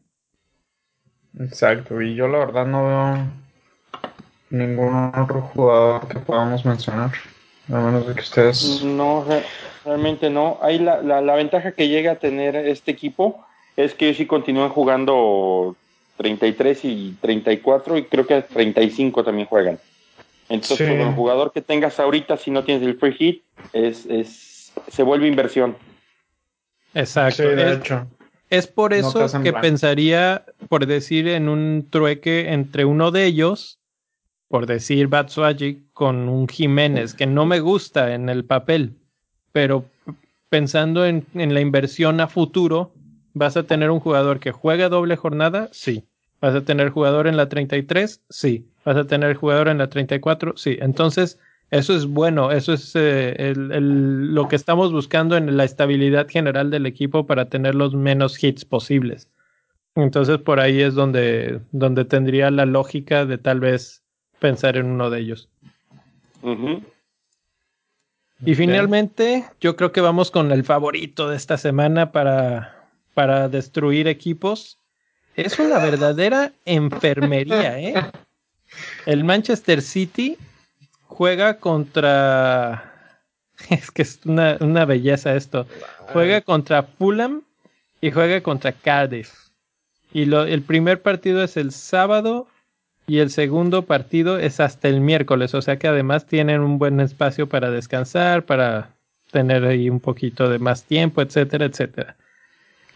Exacto, 1.39 2.01
y 2.01 2.15
yo 2.15 2.29
la 2.29 2.39
verdad 2.39 2.67
no 2.67 2.87
veo 2.87 3.27
ningún 4.51 5.13
otro 5.17 5.41
jugador 5.41 6.07
que 6.09 6.19
podamos 6.19 6.65
mencionar, 6.65 7.13
a 7.69 7.81
menos 7.81 8.07
de 8.07 8.15
que 8.15 8.21
ustedes... 8.21 8.85
No, 8.85 9.25
realmente 9.85 10.31
no. 10.31 10.59
Ahí 10.63 10.79
la, 10.79 11.03
la, 11.03 11.21
la, 11.21 11.35
ventaja 11.35 11.73
que 11.73 11.89
llega 11.89 12.13
a 12.13 12.17
tener 12.17 12.57
este 12.57 12.91
equipo 12.91 13.45
es 13.77 13.95
que 13.95 14.07
ellos 14.07 14.19
sí 14.19 14.27
continúan 14.27 14.71
jugando 14.71 15.77
33 16.17 16.85
y 16.85 17.17
34 17.21 17.99
y 17.99 18.05
creo 18.05 18.27
que 18.27 18.43
35 18.43 19.25
también 19.25 19.49
juegan. 19.49 19.79
Entonces, 20.49 20.89
con 20.89 21.01
el 21.01 21.15
jugador 21.15 21.53
que 21.53 21.63
tengas 21.63 21.99
ahorita, 21.99 22.37
si 22.37 22.51
no 22.51 22.65
tienes 22.65 22.87
el 22.87 22.99
free 22.99 23.15
hit, 23.15 23.43
es, 23.73 24.05
es, 24.07 24.73
se 24.89 25.03
vuelve 25.03 25.27
inversión. 25.27 25.77
Exacto. 26.93 27.43
de 27.43 27.73
es, 27.73 27.79
hecho. 27.79 28.07
Es 28.51 28.67
por 28.67 28.93
eso 28.93 29.27
que 29.43 29.53
pensaría, 29.55 30.45
por 30.69 30.87
decir, 30.87 31.27
en 31.27 31.49
un 31.49 31.87
trueque 31.89 32.53
entre 32.53 32.85
uno 32.85 33.11
de 33.11 33.25
ellos 33.25 33.79
por 34.53 34.67
decir 34.67 35.09
Batshuayi, 35.09 35.87
con 35.95 36.29
un 36.29 36.47
Jiménez 36.47 37.15
que 37.15 37.25
no 37.25 37.47
me 37.47 37.61
gusta 37.61 38.13
en 38.13 38.29
el 38.29 38.45
papel, 38.45 38.99
pero 39.53 39.85
pensando 40.49 41.07
en, 41.07 41.27
en, 41.35 41.55
la 41.55 41.61
inversión 41.61 42.21
a 42.21 42.29
futuro, 42.29 42.93
vas 43.35 43.57
a 43.57 43.63
tener 43.63 43.91
un 43.91 44.01
jugador 44.01 44.41
que 44.41 44.53
juega 44.53 44.89
doble 44.89 45.17
jornada, 45.17 45.69
sí. 45.73 46.05
Vas 46.41 46.55
a 46.55 46.65
tener 46.65 46.91
jugador 46.91 47.27
en 47.27 47.37
la 47.37 47.49
33, 47.49 48.21
sí. 48.29 48.67
Vas 48.85 48.97
a 48.97 49.05
tener 49.05 49.35
jugador 49.37 49.69
en 49.69 49.79
la 49.79 49.89
34, 49.89 50.55
sí. 50.57 50.77
Entonces, 50.81 51.39
eso 51.73 51.97
es 51.97 52.05
bueno, 52.05 52.53
eso 52.53 52.75
es 52.75 52.93
eh, 52.97 53.55
lo 53.57 54.47
que 54.47 54.57
estamos 54.57 54.93
buscando 54.93 55.39
en 55.39 55.57
la 55.57 55.65
estabilidad 55.65 56.29
general 56.29 56.71
del 56.71 56.85
equipo 56.85 57.27
para 57.27 57.47
tener 57.47 57.75
los 57.75 57.95
menos 57.95 58.45
hits 58.45 58.67
posibles. 58.67 59.31
Entonces 59.95 60.37
por 60.37 60.61
ahí 60.61 60.83
es 60.83 60.95
donde, 60.95 61.61
donde 61.73 62.05
tendría 62.05 62.51
la 62.51 62.67
lógica 62.67 63.25
de 63.25 63.39
tal 63.39 63.61
vez 63.61 64.03
pensar 64.39 64.77
en 64.77 64.85
uno 64.85 65.09
de 65.09 65.21
ellos. 65.21 65.49
Y 68.45 68.55
finalmente, 68.55 69.45
yo 69.61 69.77
creo 69.77 69.93
que 69.93 70.01
vamos 70.01 70.31
con 70.31 70.51
el 70.51 70.65
favorito 70.65 71.29
de 71.29 71.37
esta 71.37 71.59
semana 71.59 72.11
para, 72.11 72.89
para 73.15 73.49
destruir 73.49 74.09
equipos. 74.09 74.79
Es 75.37 75.59
una 75.59 75.79
verdadera 75.79 76.53
enfermería, 76.65 77.79
¿eh? 77.79 77.95
El 79.07 79.25
Manchester 79.25 79.81
City 79.81 80.37
juega 81.07 81.59
contra. 81.59 82.89
Es 83.71 83.93
que 83.93 84.03
es 84.03 84.19
una, 84.25 84.57
una 84.59 84.85
belleza 84.87 85.37
esto. 85.37 85.69
Juega 86.13 86.41
contra 86.41 86.83
Fulham 86.83 87.43
y 88.01 88.11
juega 88.11 88.43
contra 88.43 88.73
Cardiff. 88.73 89.33
Y 90.13 90.25
lo, 90.25 90.45
el 90.45 90.63
primer 90.63 91.01
partido 91.01 91.45
es 91.45 91.57
el 91.57 91.71
sábado 91.71 92.49
y 93.07 93.19
el 93.19 93.31
segundo 93.31 93.83
partido 93.83 94.39
es 94.39 94.61
hasta 94.61 94.89
el 94.89 95.01
miércoles. 95.01 95.55
O 95.55 95.63
sea 95.63 95.79
que 95.79 95.89
además 95.89 96.27
tienen 96.27 96.61
un 96.61 96.79
buen 96.79 97.01
espacio 97.01 97.49
para 97.49 97.71
descansar, 97.71 98.45
para 98.45 98.91
tener 99.31 99.65
ahí 99.65 99.91
un 99.91 100.01
poquito 100.01 100.49
de 100.49 100.59
más 100.59 100.85
tiempo, 100.85 101.23
etcétera, 101.23 101.65
etcétera. 101.65 102.17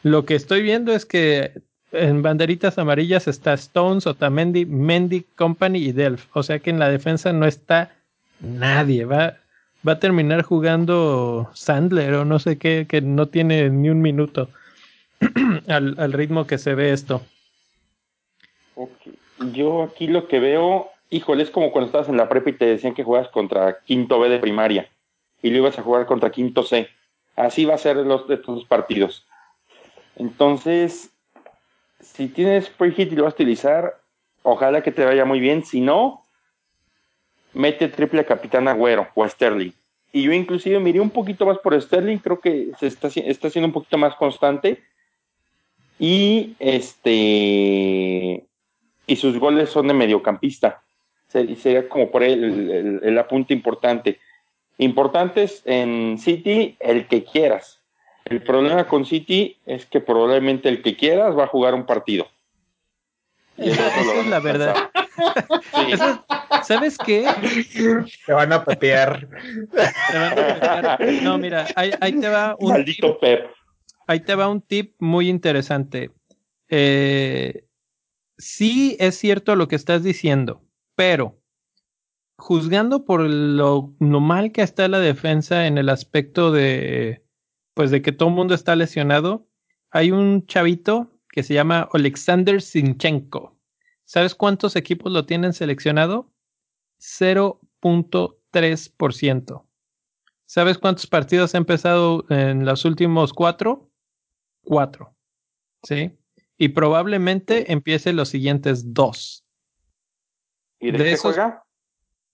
Lo 0.03 0.25
que 0.25 0.35
estoy 0.35 0.63
viendo 0.63 0.93
es 0.93 1.07
que 1.07 1.53
en 1.93 2.23
banderitas 2.23 2.79
amarillas 2.79 3.27
está 3.27 3.55
Stones, 3.55 4.07
Otamendi, 4.07 4.67
Mendy, 4.67 5.25
Company 5.35 5.79
y 5.79 5.93
Delph. 5.93 6.27
O 6.35 6.43
sea 6.43 6.59
que 6.59 6.71
en 6.71 6.79
la 6.79 6.89
defensa 6.89 7.33
no 7.33 7.47
está 7.47 7.93
nadie. 8.41 9.05
Va, 9.05 9.39
va 9.87 9.93
a 9.93 9.99
terminar 9.99 10.43
jugando 10.43 11.51
Sandler 11.55 12.15
o 12.15 12.25
no 12.25 12.39
sé 12.39 12.59
qué, 12.59 12.87
que 12.89 13.01
no 13.01 13.27
tiene 13.27 13.71
ni 13.71 13.89
un 13.89 14.03
minuto 14.03 14.51
al, 15.69 15.95
al, 15.99 16.13
ritmo 16.13 16.47
que 16.47 16.59
se 16.59 16.75
ve 16.75 16.93
esto. 16.93 17.23
Yo 19.39 19.83
aquí 19.83 20.07
lo 20.07 20.29
que 20.29 20.41
veo, 20.41 20.91
híjole, 21.11 21.43
es 21.43 21.51
como 21.51 21.71
cuando 21.71 21.87
estabas 21.87 22.09
en 22.09 22.17
la 22.17 22.29
prepa 22.29 22.51
y 22.51 22.55
te 22.55 22.67
decían 22.67 22.95
que 22.95 23.05
juegas 23.05 23.29
contra 23.29 23.81
quinto 23.85 24.19
B 24.19 24.29
de 24.29 24.39
primaria 24.39 24.89
y 25.43 25.51
lo 25.51 25.59
ibas 25.59 25.79
a 25.79 25.83
jugar 25.83 26.07
contra 26.07 26.31
quinto 26.31 26.63
C. 26.63 26.89
Así 27.37 27.65
va 27.65 27.75
a 27.75 27.79
ser 27.79 27.97
los 27.97 28.29
estos 28.31 28.65
partidos. 28.65 29.27
Entonces, 30.17 31.11
si 32.01 32.29
tienes 32.29 32.71
free 32.71 32.93
hit 32.93 33.13
y 33.13 33.17
lo 33.17 33.25
vas 33.25 33.35
a 33.35 33.37
utilizar, 33.37 34.01
ojalá 34.43 34.83
que 34.83 34.93
te 34.93 35.05
vaya 35.05 35.25
muy 35.27 35.39
bien. 35.39 35.65
Si 35.65 35.81
no, 35.81 36.23
mete 37.53 37.89
triple 37.89 38.23
a 38.23 38.27
Capitán 38.27 38.69
Agüero 38.69 39.09
o 39.15 39.23
a 39.23 39.29
Sterling. 39.29 39.73
Y 40.13 40.23
yo 40.23 40.33
inclusive 40.33 40.81
miré 40.81 41.01
un 41.01 41.11
poquito 41.11 41.45
más 41.45 41.59
por 41.59 41.81
Sterling, 41.81 42.19
creo 42.19 42.41
que 42.41 42.71
se 42.81 42.87
está, 42.87 43.09
está 43.09 43.51
siendo 43.51 43.67
un 43.67 43.73
poquito 43.73 43.99
más 43.99 44.15
constante. 44.15 44.83
Y 45.99 46.55
este 46.59 48.47
y 49.07 49.17
sus 49.17 49.39
goles 49.39 49.71
son 49.71 49.89
de 49.89 49.95
mediocampista. 49.95 50.83
Sería 51.29 51.89
como 51.89 52.11
por 52.11 52.23
el, 52.23 53.01
el 53.03 53.19
apunte 53.19 53.53
importante. 53.55 54.19
Importantes 54.79 55.63
en 55.65 56.19
City, 56.19 56.77
el 56.81 57.07
que 57.09 57.25
quieras. 57.25 57.81
El 58.27 58.43
problema 58.43 58.89
con 58.89 59.07
City 59.07 59.57
es 59.67 59.87
que 59.87 60.01
probablemente 60.01 60.69
el 60.69 60.83
que 60.83 60.97
quieras 60.97 61.37
va 61.37 61.45
a 61.45 61.49
jugar 61.49 61.75
un 61.75 61.87
partido. 61.87 62.27
Esa, 63.57 64.01
es 64.01 64.27
la 64.27 64.41
verdad. 64.41 64.91
¿Sabes 66.63 66.99
qué? 66.99 67.27
Te 68.27 68.33
van 68.33 68.53
a 68.53 68.65
patear. 68.65 69.29
No, 71.23 71.39
mira, 71.39 71.67
ahí, 71.75 72.21
te 72.21 72.29
va 72.29 72.57
un 72.59 72.73
Maldito 72.73 73.19
Pep. 73.19 73.51
Ahí 74.07 74.21
te 74.21 74.35
va 74.35 74.49
un 74.49 74.61
tip 74.61 74.95
muy 74.99 75.29
interesante. 75.29 76.11
Eh, 76.69 77.65
sí 78.39 78.97
es 79.01 79.17
cierto 79.17 79.57
lo 79.57 79.69
que 79.69 79.77
estás 79.77 80.03
diciendo, 80.03 80.63
pero 80.95 81.41
juzgando 82.39 83.05
por 83.05 83.21
lo, 83.23 83.95
lo 83.99 84.21
mal 84.21 84.53
que 84.53 84.63
está 84.63 84.89
la 84.89 85.01
defensa 85.01 85.67
en 85.67 85.79
el 85.79 85.89
aspecto 85.89 86.53
de 86.53 87.25
pues 87.75 87.91
de 87.91 88.01
que 88.01 88.13
todo 88.13 88.29
el 88.31 88.35
mundo 88.35 88.55
está 88.55 88.75
lesionado, 88.75 89.51
hay 89.91 90.11
un 90.11 90.47
chavito 90.47 91.11
que 91.29 91.43
se 91.43 91.53
llama 91.53 91.91
Alexander 91.93 92.63
Sinchenko. 92.63 93.55
¿Sabes 94.05 94.35
cuántos 94.35 94.77
equipos 94.77 95.13
lo 95.13 95.27
tienen 95.27 95.53
seleccionado? 95.53 96.33
0.3%. 96.99 99.67
¿Sabes 100.47 100.79
cuántos 100.79 101.07
partidos 101.07 101.55
ha 101.55 101.59
empezado 101.59 102.25
en 102.31 102.65
los 102.65 102.87
últimos 102.87 103.35
cuatro? 103.35 103.91
Cuatro. 104.63 105.15
¿Sí? 105.83 106.17
Y 106.59 106.69
probablemente 106.69 107.73
empiece 107.73 108.13
los 108.13 108.29
siguientes 108.29 108.95
dos. 108.95 109.45
¿Y 110.81 110.91
de, 110.91 110.99
qué 110.99 111.17
juega? 111.17 111.63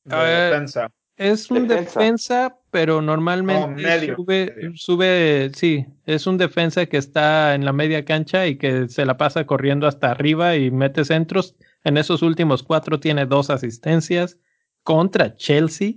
De 0.05 0.17
defensa. 0.17 0.91
Es 1.17 1.51
un 1.51 1.69
defensa, 1.69 2.59
pero 2.71 3.03
normalmente 3.03 4.15
sube, 4.17 4.73
sube, 4.75 5.51
sí, 5.55 5.87
es 6.07 6.27
un 6.27 6.39
defensa 6.39 6.87
que 6.87 6.97
está 6.97 7.55
en 7.55 7.65
la 7.65 7.73
media 7.73 8.05
cancha 8.05 8.47
y 8.47 8.57
que 8.57 8.89
se 8.89 9.05
la 9.05 9.19
pasa 9.19 9.47
corriendo 9.47 9.87
hasta 9.87 10.11
arriba 10.11 10.57
y 10.57 10.71
mete 10.71 11.05
centros. 11.05 11.55
En 11.85 11.99
esos 11.99 12.23
últimos 12.23 12.63
cuatro 12.63 12.99
tiene 12.99 13.27
dos 13.27 13.51
asistencias 13.51 14.39
contra 14.83 15.37
Chelsea. 15.37 15.97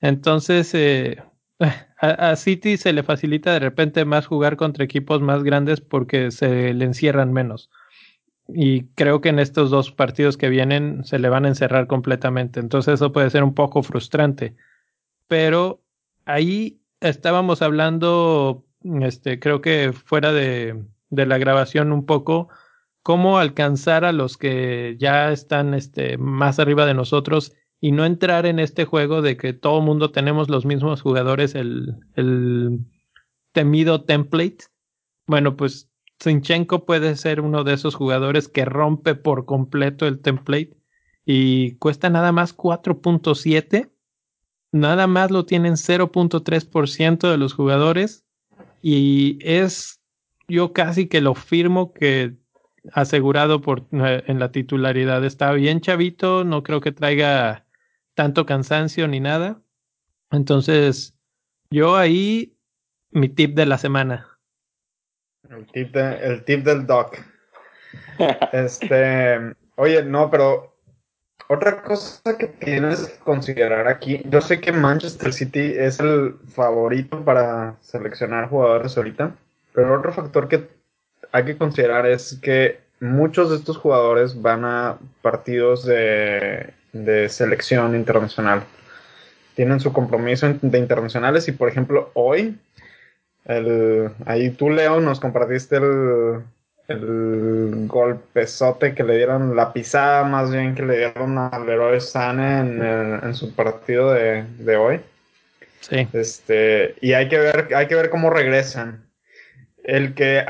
Entonces, 0.00 0.72
eh, 0.74 1.22
a, 2.02 2.34
City 2.36 2.76
se 2.76 2.92
le 2.92 3.04
facilita 3.04 3.52
de 3.52 3.60
repente 3.60 4.04
más 4.04 4.26
jugar 4.26 4.56
contra 4.56 4.84
equipos 4.84 5.22
más 5.22 5.44
grandes 5.44 5.80
porque 5.80 6.32
se 6.32 6.74
le 6.74 6.84
encierran 6.84 7.32
menos. 7.32 7.70
Y 8.48 8.86
creo 8.96 9.20
que 9.20 9.28
en 9.28 9.38
estos 9.38 9.70
dos 9.70 9.92
partidos 9.92 10.36
que 10.36 10.48
vienen 10.48 11.04
se 11.04 11.20
le 11.20 11.28
van 11.28 11.44
a 11.44 11.48
encerrar 11.48 11.86
completamente. 11.86 12.58
Entonces 12.58 12.94
eso 12.94 13.12
puede 13.12 13.30
ser 13.30 13.44
un 13.44 13.54
poco 13.54 13.84
frustrante. 13.84 14.56
Pero 15.28 15.80
ahí 16.24 16.80
estábamos 17.00 17.62
hablando, 17.62 18.64
este, 19.00 19.38
creo 19.38 19.60
que 19.60 19.92
fuera 19.92 20.32
de, 20.32 20.82
de 21.10 21.26
la 21.26 21.38
grabación 21.38 21.92
un 21.92 22.04
poco, 22.04 22.48
cómo 23.04 23.38
alcanzar 23.38 24.04
a 24.04 24.12
los 24.12 24.36
que 24.36 24.96
ya 24.98 25.30
están 25.30 25.72
este, 25.74 26.18
más 26.18 26.58
arriba 26.58 26.84
de 26.84 26.94
nosotros 26.94 27.52
y 27.84 27.90
no 27.90 28.04
entrar 28.04 28.46
en 28.46 28.60
este 28.60 28.84
juego 28.84 29.22
de 29.22 29.36
que 29.36 29.54
todo 29.54 29.80
mundo 29.80 30.12
tenemos 30.12 30.48
los 30.48 30.64
mismos 30.64 31.02
jugadores, 31.02 31.56
el, 31.56 31.96
el 32.14 32.78
temido 33.50 34.04
template. 34.04 34.58
Bueno, 35.26 35.56
pues 35.56 35.90
Zinchenko 36.22 36.86
puede 36.86 37.16
ser 37.16 37.40
uno 37.40 37.64
de 37.64 37.74
esos 37.74 37.96
jugadores 37.96 38.46
que 38.46 38.64
rompe 38.64 39.16
por 39.16 39.46
completo 39.46 40.06
el 40.06 40.20
template 40.20 40.76
y 41.26 41.74
cuesta 41.78 42.08
nada 42.08 42.30
más 42.30 42.56
4.7. 42.56 43.90
Nada 44.70 45.08
más 45.08 45.32
lo 45.32 45.44
tienen 45.44 45.72
0.3% 45.72 47.28
de 47.28 47.36
los 47.36 47.52
jugadores 47.52 48.24
y 48.80 49.40
es 49.42 50.00
yo 50.46 50.72
casi 50.72 51.08
que 51.08 51.20
lo 51.20 51.34
firmo 51.34 51.92
que 51.92 52.36
asegurado 52.92 53.60
por 53.60 53.88
eh, 53.90 54.22
en 54.28 54.38
la 54.38 54.52
titularidad 54.52 55.24
está 55.24 55.50
bien 55.50 55.80
chavito, 55.80 56.44
no 56.44 56.62
creo 56.62 56.80
que 56.80 56.92
traiga 56.92 57.66
tanto 58.14 58.46
cansancio 58.46 59.08
ni 59.08 59.20
nada. 59.20 59.60
Entonces, 60.30 61.14
yo 61.70 61.96
ahí 61.96 62.56
mi 63.10 63.28
tip 63.28 63.54
de 63.54 63.66
la 63.66 63.78
semana. 63.78 64.26
El 65.48 65.66
tip, 65.66 65.94
el 65.96 66.44
tip 66.44 66.64
del 66.64 66.86
doc. 66.86 67.18
este, 68.52 69.54
oye, 69.76 70.02
no, 70.02 70.30
pero 70.30 70.74
otra 71.48 71.82
cosa 71.82 72.38
que 72.38 72.46
tienes 72.46 73.08
que 73.08 73.18
considerar 73.18 73.86
aquí, 73.88 74.22
yo 74.24 74.40
sé 74.40 74.60
que 74.60 74.72
Manchester 74.72 75.32
City 75.32 75.74
es 75.76 76.00
el 76.00 76.36
favorito 76.48 77.22
para 77.24 77.76
seleccionar 77.82 78.48
jugadores 78.48 78.96
ahorita, 78.96 79.34
pero 79.74 79.98
otro 79.98 80.12
factor 80.12 80.48
que 80.48 80.68
hay 81.32 81.44
que 81.44 81.58
considerar 81.58 82.06
es 82.06 82.38
que 82.40 82.80
muchos 83.00 83.50
de 83.50 83.56
estos 83.56 83.76
jugadores 83.76 84.40
van 84.40 84.64
a 84.64 84.98
partidos 85.20 85.84
de, 85.84 86.72
de 86.92 87.28
selección 87.28 87.94
internacional. 87.94 88.62
Tienen 89.54 89.80
su 89.80 89.92
compromiso 89.92 90.52
de 90.60 90.78
internacionales 90.78 91.48
y, 91.48 91.52
por 91.52 91.68
ejemplo, 91.68 92.10
hoy 92.14 92.58
el, 93.44 94.10
ahí 94.26 94.50
tú, 94.50 94.70
Leo, 94.70 95.00
nos 95.00 95.20
compartiste 95.20 95.76
el, 95.76 96.42
el 96.88 97.86
golpezote 97.86 98.94
que 98.94 99.04
le 99.04 99.16
dieron, 99.16 99.56
la 99.56 99.72
pisada 99.72 100.24
más 100.24 100.50
bien 100.50 100.74
que 100.74 100.84
le 100.84 100.98
dieron 100.98 101.38
al 101.38 101.68
héroe 101.68 102.00
Sane 102.00 102.60
en, 103.22 103.34
su 103.34 103.54
partido 103.54 104.12
de, 104.12 104.76
hoy. 104.76 105.00
Sí. 105.80 106.06
Este, 106.12 106.94
y 107.00 107.14
hay 107.14 107.28
que 107.28 107.38
ver, 107.38 107.68
hay 107.74 107.86
que 107.88 107.94
ver 107.94 108.10
cómo 108.10 108.30
regresan. 108.30 109.06
El 109.82 110.14
que 110.14 110.44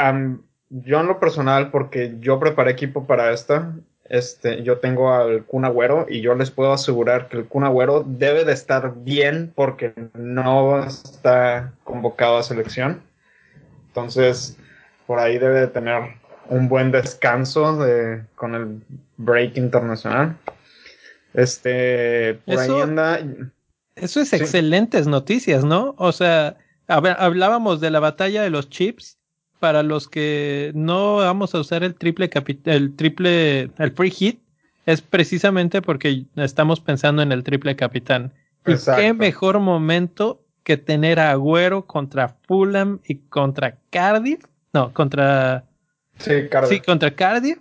yo 0.69 1.01
en 1.01 1.07
lo 1.07 1.19
personal, 1.19 1.71
porque 1.71 2.15
yo 2.21 2.39
preparé 2.39 2.73
equipo 2.73 3.07
para 3.07 3.33
esta, 3.33 3.75
este, 4.13 4.63
yo 4.63 4.77
tengo 4.77 5.11
al 5.15 5.43
Kun 5.47 5.65
Agüero 5.65 6.05
y 6.07 6.21
yo 6.21 6.35
les 6.35 6.51
puedo 6.51 6.71
asegurar 6.75 7.29
que 7.29 7.39
el 7.39 7.47
Kun 7.47 7.65
Agüero 7.65 8.05
debe 8.07 8.45
de 8.45 8.53
estar 8.53 8.93
bien 8.95 9.51
porque 9.55 9.95
no 10.13 10.85
está 10.85 11.73
convocado 11.83 12.37
a 12.37 12.43
selección. 12.43 13.03
Entonces, 13.89 14.59
por 15.07 15.19
ahí 15.19 15.39
debe 15.39 15.61
de 15.61 15.67
tener 15.69 16.03
un 16.51 16.69
buen 16.69 16.93
descanso 16.93 17.83
de, 17.83 18.23
con 18.35 18.55
el 18.55 18.83
break 19.17 19.57
internacional. 19.57 20.37
Este, 21.33 22.35
por 22.45 22.57
eso, 22.57 22.77
ahí 22.77 22.83
anda. 22.83 23.19
Eso 23.97 24.21
es 24.21 24.35
excelentes 24.35 25.07
noticias, 25.07 25.65
¿no? 25.65 25.95
O 25.97 26.13
sea, 26.13 26.59
hablábamos 26.87 27.81
de 27.81 27.91
la 27.91 28.01
batalla 28.01 28.43
de 28.43 28.51
los 28.51 28.69
chips. 28.69 29.17
Para 29.63 29.85
los 29.85 30.09
que 30.09 30.73
no 30.75 31.19
vamos 31.19 31.55
a 31.55 31.61
usar 31.61 31.85
el 31.85 31.95
triple 31.95 32.29
el 32.65 32.97
triple, 32.97 33.71
el 33.79 33.93
free 33.93 34.11
hit, 34.11 34.41
es 34.87 35.03
precisamente 35.03 35.81
porque 35.81 36.25
estamos 36.35 36.81
pensando 36.81 37.23
en 37.23 37.31
el 37.31 37.45
triple 37.45 37.77
capitán. 37.77 38.33
Y 38.67 38.75
qué 38.97 39.15
mejor 39.15 39.61
momento 39.61 40.45
que 40.65 40.79
tener 40.79 41.21
a 41.21 41.31
Agüero 41.31 41.87
contra 41.87 42.35
Fulham 42.49 42.99
y 43.07 43.19
contra 43.29 43.79
Cardiff. 43.91 44.41
No, 44.73 44.93
contra 44.93 45.65
Sí, 46.19 46.81
contra 46.85 47.15
Cardiff. 47.15 47.59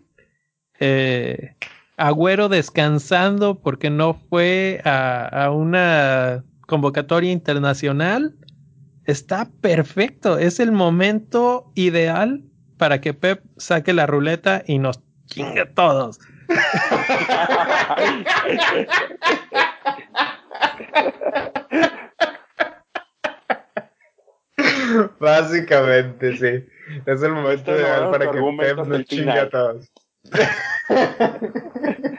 Eh, 0.79 1.53
Agüero 1.97 2.49
descansando 2.49 3.59
porque 3.59 3.91
no 3.91 4.15
fue 4.27 4.81
a, 4.85 5.51
una 5.53 6.43
convocatoria 6.65 7.31
internacional. 7.31 8.33
Está 9.05 9.49
perfecto. 9.61 10.37
Es 10.37 10.59
el 10.59 10.71
momento 10.71 11.71
ideal 11.75 12.43
para 12.77 13.01
que 13.01 13.13
Pep 13.13 13.43
saque 13.57 13.93
la 13.93 14.05
ruleta 14.07 14.63
y 14.65 14.79
nos 14.79 14.99
chingue 15.25 15.61
a 15.61 15.73
todos. 15.73 16.19
Básicamente, 25.19 26.37
sí. 26.37 26.65
Es 27.05 27.23
el 27.23 27.31
momento 27.31 27.71
ideal 27.71 28.11
para 28.11 28.31
que 28.31 28.39
Pep 28.59 28.77
nos 28.85 29.05
chingue 29.05 29.39
a 29.39 29.49
todos. 29.49 29.91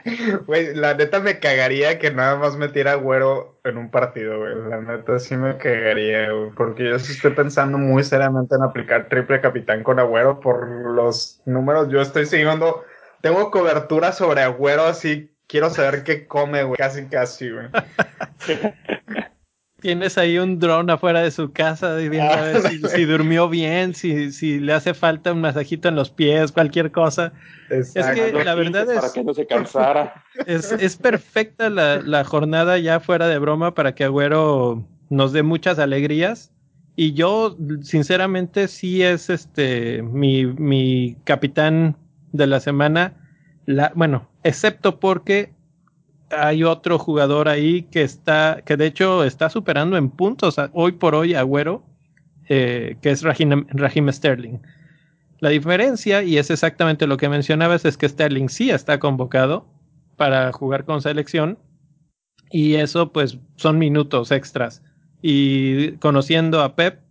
Güey, 0.45 0.75
la 0.75 0.93
neta 0.93 1.19
me 1.19 1.39
cagaría 1.39 1.99
que 1.99 2.11
nada 2.11 2.35
más 2.35 2.57
metiera 2.57 2.95
güero 2.95 3.59
en 3.63 3.77
un 3.77 3.89
partido, 3.89 4.39
güey. 4.39 4.53
La 4.69 4.81
neta 4.81 5.19
sí 5.19 5.35
me 5.35 5.57
cagaría, 5.57 6.31
güey. 6.31 6.51
Porque 6.51 6.89
yo 6.89 6.99
sí 6.99 7.13
estoy 7.13 7.31
pensando 7.31 7.77
muy 7.77 8.03
seriamente 8.03 8.55
en 8.55 8.63
aplicar 8.63 9.09
triple 9.09 9.41
capitán 9.41 9.83
con 9.83 9.99
Agüero 9.99 10.39
por 10.39 10.67
los 10.67 11.41
números. 11.45 11.89
Yo 11.89 12.01
estoy 12.01 12.25
siguiendo. 12.25 12.83
Tengo 13.21 13.51
cobertura 13.51 14.11
sobre 14.11 14.41
Agüero, 14.41 14.85
así 14.85 15.31
quiero 15.47 15.69
saber 15.69 16.03
qué 16.03 16.27
come, 16.27 16.63
güey. 16.63 16.77
Casi, 16.77 17.05
casi, 17.05 17.49
güey. 17.49 17.67
Tienes 19.79 20.17
ahí 20.17 20.37
un 20.37 20.59
dron 20.59 20.89
afuera 20.89 21.21
de 21.21 21.31
su 21.31 21.51
casa 21.51 21.95
viendo 21.95 22.31
a 22.31 22.41
ver 22.41 22.61
si, 22.61 23.03
durmió 23.03 23.49
bien, 23.49 23.93
si, 23.93 24.31
si 24.31 24.57
le 24.57 24.71
hace 24.71 24.93
falta 24.93 25.33
un 25.33 25.41
masajito 25.41 25.89
en 25.89 25.95
los 25.95 26.09
pies, 26.09 26.53
cualquier 26.53 26.93
cosa. 26.93 27.33
Es 27.79 27.93
que 27.93 28.31
la 28.43 28.55
verdad 28.55 28.89
es. 28.89 28.99
Para 28.99 29.13
que 29.13 29.23
no 29.23 29.33
se 29.33 29.45
cansara. 29.45 30.23
Es, 30.47 30.97
perfecta 30.97 31.69
la, 31.69 32.23
jornada 32.23 32.77
ya 32.79 32.99
fuera 32.99 33.27
de 33.27 33.37
broma 33.37 33.73
para 33.73 33.93
que 33.93 34.03
Agüero 34.03 34.83
nos 35.09 35.31
dé 35.31 35.43
muchas 35.43 35.79
alegrías. 35.79 36.51
Y 36.95 37.13
yo, 37.13 37.57
sinceramente, 37.81 38.67
sí 38.67 39.03
es 39.03 39.29
este 39.29 40.01
mi, 40.01 40.45
mi 40.45 41.17
capitán 41.23 41.97
de 42.31 42.47
la 42.47 42.59
semana. 42.59 43.13
La, 43.65 43.91
bueno, 43.95 44.27
excepto 44.43 44.99
porque 44.99 45.53
hay 46.37 46.63
otro 46.63 46.99
jugador 46.99 47.47
ahí 47.47 47.83
que 47.83 48.01
está, 48.01 48.61
que 48.65 48.77
de 48.77 48.87
hecho 48.87 49.23
está 49.23 49.49
superando 49.49 49.97
en 49.97 50.09
puntos 50.09 50.55
hoy 50.73 50.93
por 50.93 51.15
hoy 51.15 51.35
Agüero, 51.35 51.83
eh, 52.49 52.97
que 53.01 53.11
es 53.11 53.23
Raheem, 53.23 54.11
Sterling. 54.11 54.59
La 55.43 55.49
diferencia, 55.49 56.23
y 56.23 56.37
es 56.37 56.49
exactamente 56.49 57.05
lo 57.05 57.17
que 57.17 57.27
mencionabas, 57.27 57.83
es 57.83 57.97
que 57.97 58.07
Sterling 58.07 58.47
sí 58.47 58.69
está 58.69 58.97
convocado 59.01 59.65
para 60.15 60.53
jugar 60.53 60.85
con 60.85 61.01
selección 61.01 61.59
y 62.49 62.75
eso 62.75 63.11
pues 63.11 63.37
son 63.57 63.77
minutos 63.77 64.31
extras. 64.31 64.81
Y 65.21 65.97
conociendo 65.97 66.61
a 66.61 66.77
Pep, 66.77 67.01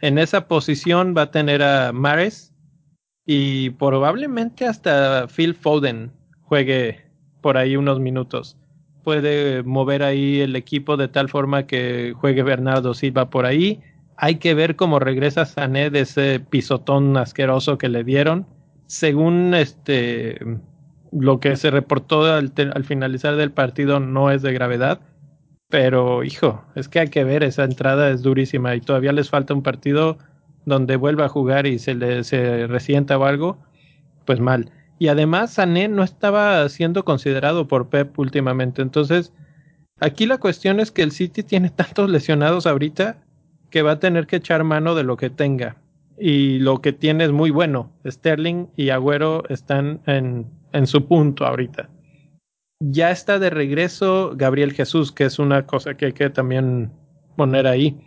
en 0.00 0.16
esa 0.16 0.48
posición 0.48 1.14
va 1.14 1.22
a 1.24 1.30
tener 1.30 1.62
a 1.62 1.92
Mares 1.92 2.54
y 3.26 3.68
probablemente 3.68 4.64
hasta 4.64 5.26
Phil 5.28 5.54
Foden 5.54 6.10
juegue 6.44 7.04
por 7.42 7.58
ahí 7.58 7.76
unos 7.76 8.00
minutos. 8.00 8.56
Puede 9.04 9.62
mover 9.64 10.02
ahí 10.02 10.40
el 10.40 10.56
equipo 10.56 10.96
de 10.96 11.08
tal 11.08 11.28
forma 11.28 11.66
que 11.66 12.14
juegue 12.16 12.42
Bernardo 12.42 12.94
Silva 12.94 13.28
por 13.28 13.44
ahí. 13.44 13.82
Hay 14.16 14.36
que 14.36 14.54
ver 14.54 14.76
cómo 14.76 14.98
regresa 14.98 15.44
Sané 15.44 15.90
de 15.90 16.00
ese 16.00 16.40
pisotón 16.40 17.16
asqueroso 17.16 17.78
que 17.78 17.88
le 17.88 18.04
dieron. 18.04 18.46
Según 18.86 19.54
este 19.54 20.38
lo 21.12 21.40
que 21.40 21.56
se 21.56 21.70
reportó 21.70 22.24
al, 22.24 22.52
al 22.74 22.84
finalizar 22.84 23.36
del 23.36 23.52
partido 23.52 24.00
no 24.00 24.30
es 24.30 24.42
de 24.42 24.52
gravedad. 24.52 25.00
Pero, 25.68 26.22
hijo, 26.22 26.64
es 26.76 26.88
que 26.88 27.00
hay 27.00 27.08
que 27.08 27.24
ver, 27.24 27.42
esa 27.42 27.64
entrada 27.64 28.10
es 28.10 28.22
durísima 28.22 28.74
y 28.76 28.80
todavía 28.80 29.12
les 29.12 29.30
falta 29.30 29.54
un 29.54 29.62
partido 29.62 30.18
donde 30.64 30.96
vuelva 30.96 31.26
a 31.26 31.28
jugar 31.28 31.66
y 31.66 31.78
se 31.78 31.94
le 31.94 32.22
se 32.24 32.66
resienta 32.66 33.18
o 33.18 33.24
algo, 33.24 33.58
pues 34.24 34.40
mal. 34.40 34.70
Y 34.98 35.08
además 35.08 35.54
Sané 35.54 35.88
no 35.88 36.02
estaba 36.02 36.68
siendo 36.68 37.04
considerado 37.04 37.68
por 37.68 37.88
Pep 37.88 38.18
últimamente. 38.18 38.82
Entonces, 38.82 39.32
aquí 40.00 40.26
la 40.26 40.38
cuestión 40.38 40.80
es 40.80 40.90
que 40.90 41.02
el 41.02 41.12
City 41.12 41.42
tiene 41.42 41.70
tantos 41.76 42.10
lesionados 42.10 42.66
ahorita 42.66 43.25
que 43.70 43.82
va 43.82 43.92
a 43.92 43.98
tener 44.00 44.26
que 44.26 44.36
echar 44.36 44.64
mano 44.64 44.94
de 44.94 45.04
lo 45.04 45.16
que 45.16 45.30
tenga. 45.30 45.76
Y 46.18 46.58
lo 46.60 46.80
que 46.80 46.92
tiene 46.92 47.24
es 47.24 47.32
muy 47.32 47.50
bueno. 47.50 47.92
Sterling 48.06 48.68
y 48.76 48.90
Agüero 48.90 49.44
están 49.48 50.00
en, 50.06 50.46
en 50.72 50.86
su 50.86 51.06
punto 51.06 51.46
ahorita. 51.46 51.90
Ya 52.80 53.10
está 53.10 53.38
de 53.38 53.50
regreso 53.50 54.32
Gabriel 54.34 54.72
Jesús, 54.72 55.12
que 55.12 55.24
es 55.24 55.38
una 55.38 55.66
cosa 55.66 55.94
que 55.94 56.06
hay 56.06 56.12
que 56.12 56.30
también 56.30 56.90
poner 57.36 57.66
ahí. 57.66 57.98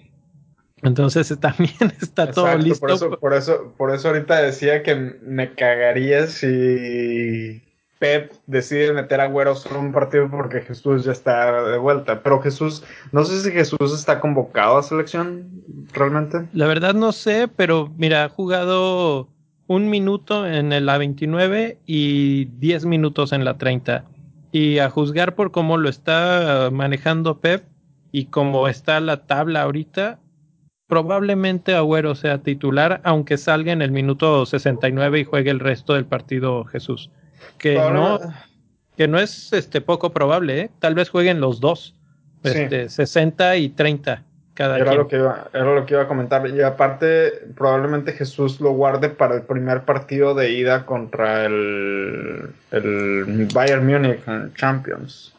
Entonces 0.83 1.37
también 1.39 1.93
está 2.01 2.31
todo 2.31 2.57
listo. 2.57 2.79
Por 2.79 2.91
eso, 2.91 3.19
por 3.19 3.33
eso, 3.33 3.73
por 3.77 3.93
eso 3.93 4.07
ahorita 4.09 4.41
decía 4.41 4.83
que 4.83 4.95
me 4.95 5.53
cagaría 5.53 6.27
si 6.27 7.61
Pep 7.99 8.31
decide 8.47 8.93
meter 8.93 9.19
a 9.19 9.27
Güero 9.27 9.55
solo 9.55 9.79
un 9.79 9.91
partido 9.91 10.29
porque 10.31 10.61
Jesús 10.61 11.03
ya 11.03 11.11
está 11.11 11.63
de 11.63 11.77
vuelta. 11.77 12.23
Pero 12.23 12.41
Jesús, 12.41 12.83
no 13.11 13.25
sé 13.25 13.41
si 13.41 13.51
Jesús 13.51 13.93
está 13.93 14.21
convocado 14.21 14.77
a 14.77 14.83
selección 14.83 15.63
realmente. 15.91 16.47
La 16.53 16.65
verdad 16.65 16.93
no 16.93 17.11
sé, 17.11 17.49
pero 17.49 17.91
mira, 17.97 18.23
ha 18.23 18.29
jugado 18.29 19.27
un 19.67 19.89
minuto 19.89 20.47
en 20.47 20.85
la 20.85 20.97
29 20.97 21.77
y 21.85 22.45
10 22.45 22.85
minutos 22.85 23.33
en 23.33 23.43
la 23.43 23.57
30. 23.57 24.05
Y 24.51 24.79
a 24.79 24.89
juzgar 24.89 25.35
por 25.35 25.51
cómo 25.51 25.77
lo 25.77 25.89
está 25.89 26.69
manejando 26.71 27.39
Pep 27.39 27.65
y 28.11 28.25
cómo 28.25 28.67
está 28.67 28.99
la 28.99 29.27
tabla 29.27 29.61
ahorita, 29.61 30.19
probablemente 30.87 31.75
Agüero 31.75 32.15
sea 32.15 32.39
titular, 32.39 33.01
aunque 33.03 33.37
salga 33.37 33.71
en 33.71 33.83
el 33.83 33.91
minuto 33.91 34.45
69 34.45 35.19
y 35.19 35.23
juegue 35.23 35.51
el 35.51 35.59
resto 35.59 35.93
del 35.93 36.05
partido 36.05 36.63
Jesús. 36.65 37.11
Que 37.57 37.75
no, 37.75 38.19
que 38.97 39.07
no 39.07 39.19
es 39.19 39.53
este 39.53 39.81
poco 39.81 40.11
probable, 40.11 40.61
¿eh? 40.61 40.71
tal 40.79 40.95
vez 40.95 41.09
jueguen 41.09 41.39
los 41.39 41.59
dos, 41.59 41.95
este, 42.43 42.89
60 42.89 43.57
y 43.57 43.69
30 43.69 44.23
cada 44.59 44.77
era 44.77 44.93
Lo 44.93 45.07
que 45.07 45.15
iba, 45.15 45.47
era 45.53 45.73
lo 45.73 45.85
que 45.85 45.93
iba 45.93 46.03
a 46.03 46.07
comentar. 46.09 46.45
Y 46.49 46.61
aparte, 46.61 47.31
probablemente 47.55 48.11
Jesús 48.11 48.59
lo 48.59 48.71
guarde 48.71 49.07
para 49.07 49.35
el 49.35 49.43
primer 49.43 49.85
partido 49.85 50.35
de 50.35 50.51
ida 50.51 50.85
contra 50.85 51.45
el, 51.45 52.53
el 52.71 53.47
Bayern 53.53 53.87
Munich 53.87 54.19
Champions. 54.55 55.33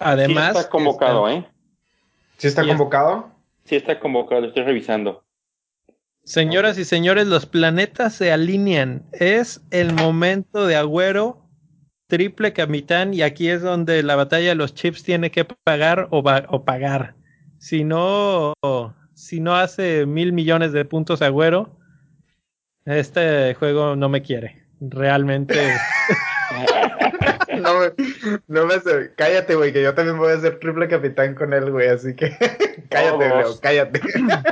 Además, 0.00 0.52
sí 0.52 0.58
está 0.58 0.68
convocado, 0.68 1.28
¿eh? 1.28 1.46
¿Sí 2.38 2.48
está 2.48 2.66
convocado? 2.66 3.30
Sí 3.66 3.76
está 3.76 4.00
convocado, 4.00 4.40
lo 4.40 4.48
estoy 4.48 4.64
revisando. 4.64 5.22
Señoras 6.26 6.76
y 6.76 6.84
señores, 6.84 7.28
los 7.28 7.46
planetas 7.46 8.12
se 8.14 8.32
alinean. 8.32 9.04
Es 9.12 9.62
el 9.70 9.92
momento 9.92 10.66
de 10.66 10.74
Agüero, 10.74 11.48
triple 12.08 12.52
capitán, 12.52 13.14
y 13.14 13.22
aquí 13.22 13.48
es 13.48 13.62
donde 13.62 14.02
la 14.02 14.16
batalla 14.16 14.48
de 14.48 14.54
los 14.56 14.74
chips 14.74 15.04
tiene 15.04 15.30
que 15.30 15.44
pagar 15.44 16.08
o, 16.10 16.24
o 16.48 16.64
pagar. 16.64 17.14
Si 17.58 17.84
no, 17.84 18.54
si 19.14 19.38
no 19.38 19.54
hace 19.54 20.04
mil 20.04 20.32
millones 20.32 20.72
de 20.72 20.84
puntos 20.84 21.22
Agüero, 21.22 21.78
este 22.84 23.54
juego 23.54 23.94
no 23.94 24.08
me 24.08 24.22
quiere. 24.22 24.66
realmente. 24.80 25.54
no 27.66 27.80
me, 27.80 28.40
no 28.48 28.66
me 28.66 28.74
cállate, 29.16 29.54
güey, 29.54 29.72
que 29.72 29.82
yo 29.82 29.94
también 29.94 30.18
voy 30.18 30.32
a 30.32 30.40
ser 30.40 30.58
triple 30.58 30.88
capitán 30.88 31.34
con 31.34 31.52
él, 31.52 31.70
güey, 31.70 31.88
así 31.88 32.14
que 32.14 32.30
cállate, 32.88 33.28
Leo, 33.28 33.60
cállate. 33.60 34.00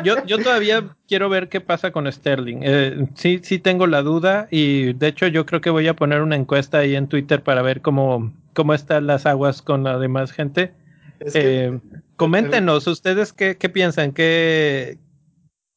yo, 0.03 0.25
yo 0.27 0.39
todavía 0.39 0.97
quiero 1.09 1.29
ver 1.29 1.49
qué 1.49 1.61
pasa 1.61 1.93
con 1.93 2.11
Sterling. 2.11 2.61
Eh, 2.62 3.07
sí, 3.15 3.41
sí 3.43 3.59
tengo 3.59 3.87
la 3.87 4.03
duda 4.03 4.49
y 4.51 4.93
de 4.95 5.09
hecho 5.09 5.27
yo 5.29 5.47
creo 5.47 5.61
que 5.61 5.71
voy 5.71 5.87
a 5.89 5.95
poner 5.95 6.23
una 6.23 6.37
encuesta 6.37 6.79
ahí 6.79 6.97
en 6.97 7.09
Twitter 7.09 7.43
para 7.43 7.62
ver 7.62 7.81
cómo, 7.81 8.33
cómo 8.53 8.75
están 8.75 9.07
las 9.07 9.27
aguas 9.27 9.62
con 9.62 9.85
la 9.85 9.99
demás 9.99 10.33
gente. 10.33 10.73
Eh, 11.21 11.79
coméntenos, 12.17 12.87
ustedes 12.87 13.33
qué, 13.33 13.57
qué 13.57 13.69
piensan, 13.69 14.12
qué, 14.12 14.99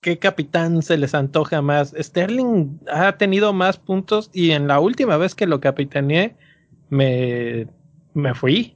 qué 0.01 0.17
capitán 0.17 0.81
se 0.81 0.97
les 0.97 1.13
antoja 1.13 1.61
más. 1.61 1.93
Sterling 1.97 2.79
ha 2.91 3.17
tenido 3.17 3.53
más 3.53 3.77
puntos 3.77 4.29
y 4.33 4.51
en 4.51 4.67
la 4.67 4.79
última 4.79 5.17
vez 5.17 5.35
que 5.35 5.47
lo 5.47 5.59
capitaneé 5.59 6.35
me, 6.89 7.67
me 8.13 8.33
fui. 8.33 8.75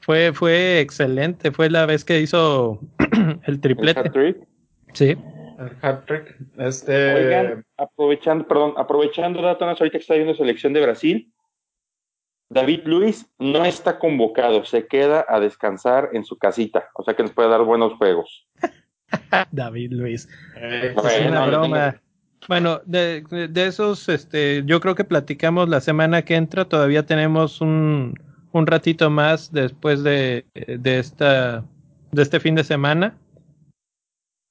Fue, 0.00 0.32
fue 0.32 0.80
excelente. 0.80 1.52
Fue 1.52 1.70
la 1.70 1.86
vez 1.86 2.04
que 2.04 2.20
hizo 2.20 2.80
el 3.44 3.60
triplete. 3.60 4.00
¿El 4.14 4.46
sí. 4.92 5.16
El 5.60 5.76
hat 5.82 6.06
trick. 6.06 6.36
Este... 6.58 7.14
Oigan, 7.14 7.66
aprovechando, 7.76 8.48
perdón, 8.48 8.74
aprovechando 8.78 9.42
datos 9.42 9.68
ahorita 9.68 9.98
que 9.98 10.02
está 10.02 10.14
viendo 10.14 10.34
selección 10.34 10.72
de 10.72 10.80
Brasil, 10.80 11.32
David 12.48 12.80
Luis 12.84 13.30
no 13.38 13.64
está 13.64 13.98
convocado, 13.98 14.64
se 14.64 14.86
queda 14.86 15.24
a 15.28 15.38
descansar 15.38 16.10
en 16.14 16.24
su 16.24 16.36
casita, 16.36 16.90
o 16.94 17.04
sea 17.04 17.14
que 17.14 17.22
nos 17.22 17.32
puede 17.32 17.48
dar 17.48 17.62
buenos 17.62 17.92
juegos. 17.94 18.48
David 19.52 19.92
Luis. 19.92 20.28
Eh, 20.56 20.94
es 20.96 21.26
una 21.28 21.46
broma. 21.46 22.00
Bueno, 22.48 22.80
de, 22.86 23.22
de, 23.50 23.66
esos, 23.66 24.08
este, 24.08 24.62
yo 24.64 24.80
creo 24.80 24.94
que 24.94 25.04
platicamos 25.04 25.68
la 25.68 25.80
semana 25.80 26.22
que 26.22 26.36
entra. 26.36 26.64
Todavía 26.64 27.04
tenemos 27.06 27.60
un, 27.60 28.14
un 28.52 28.66
ratito 28.66 29.10
más 29.10 29.52
después 29.52 30.02
de, 30.02 30.46
de, 30.54 30.98
esta, 30.98 31.64
de 32.12 32.22
este 32.22 32.40
fin 32.40 32.54
de 32.54 32.64
semana. 32.64 33.16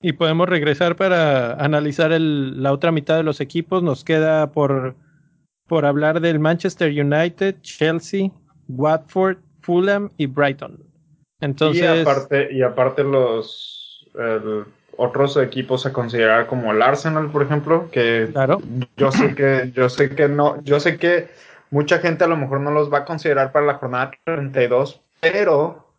Y 0.01 0.13
podemos 0.13 0.47
regresar 0.47 0.95
para 0.95 1.53
analizar 1.55 2.11
el, 2.11 2.63
la 2.63 2.71
otra 2.71 2.91
mitad 2.91 3.17
de 3.17 3.23
los 3.23 3.41
equipos. 3.41 3.83
Nos 3.83 4.03
queda 4.05 4.51
por, 4.51 4.95
por 5.67 5.85
hablar 5.85 6.21
del 6.21 6.39
Manchester 6.39 6.89
United, 6.89 7.57
Chelsea, 7.61 8.31
Watford, 8.69 9.39
Fulham 9.61 10.09
y 10.17 10.27
Brighton. 10.27 10.83
Entonces, 11.41 11.83
y 11.83 12.01
aparte, 12.01 12.49
y 12.53 12.61
aparte 12.61 13.03
los 13.03 14.07
otros 14.99 15.37
equipos 15.37 15.85
a 15.85 15.93
considerar 15.93 16.45
como 16.47 16.71
el 16.71 16.81
Arsenal, 16.81 17.31
por 17.31 17.41
ejemplo, 17.41 17.89
que 17.89 18.29
claro. 18.31 18.61
yo 18.97 19.11
sé 19.11 19.33
que 19.33 19.71
yo 19.73 19.87
sé 19.89 20.09
que 20.09 20.27
no, 20.27 20.61
yo 20.63 20.79
sé 20.79 20.97
que 20.97 21.29
mucha 21.71 21.99
gente 21.99 22.25
a 22.25 22.27
lo 22.27 22.35
mejor 22.35 22.59
no 22.59 22.71
los 22.71 22.91
va 22.91 22.99
a 22.99 23.05
considerar 23.05 23.51
para 23.53 23.65
la 23.65 23.75
jornada 23.75 24.11
32, 24.25 24.99
pero 25.21 25.93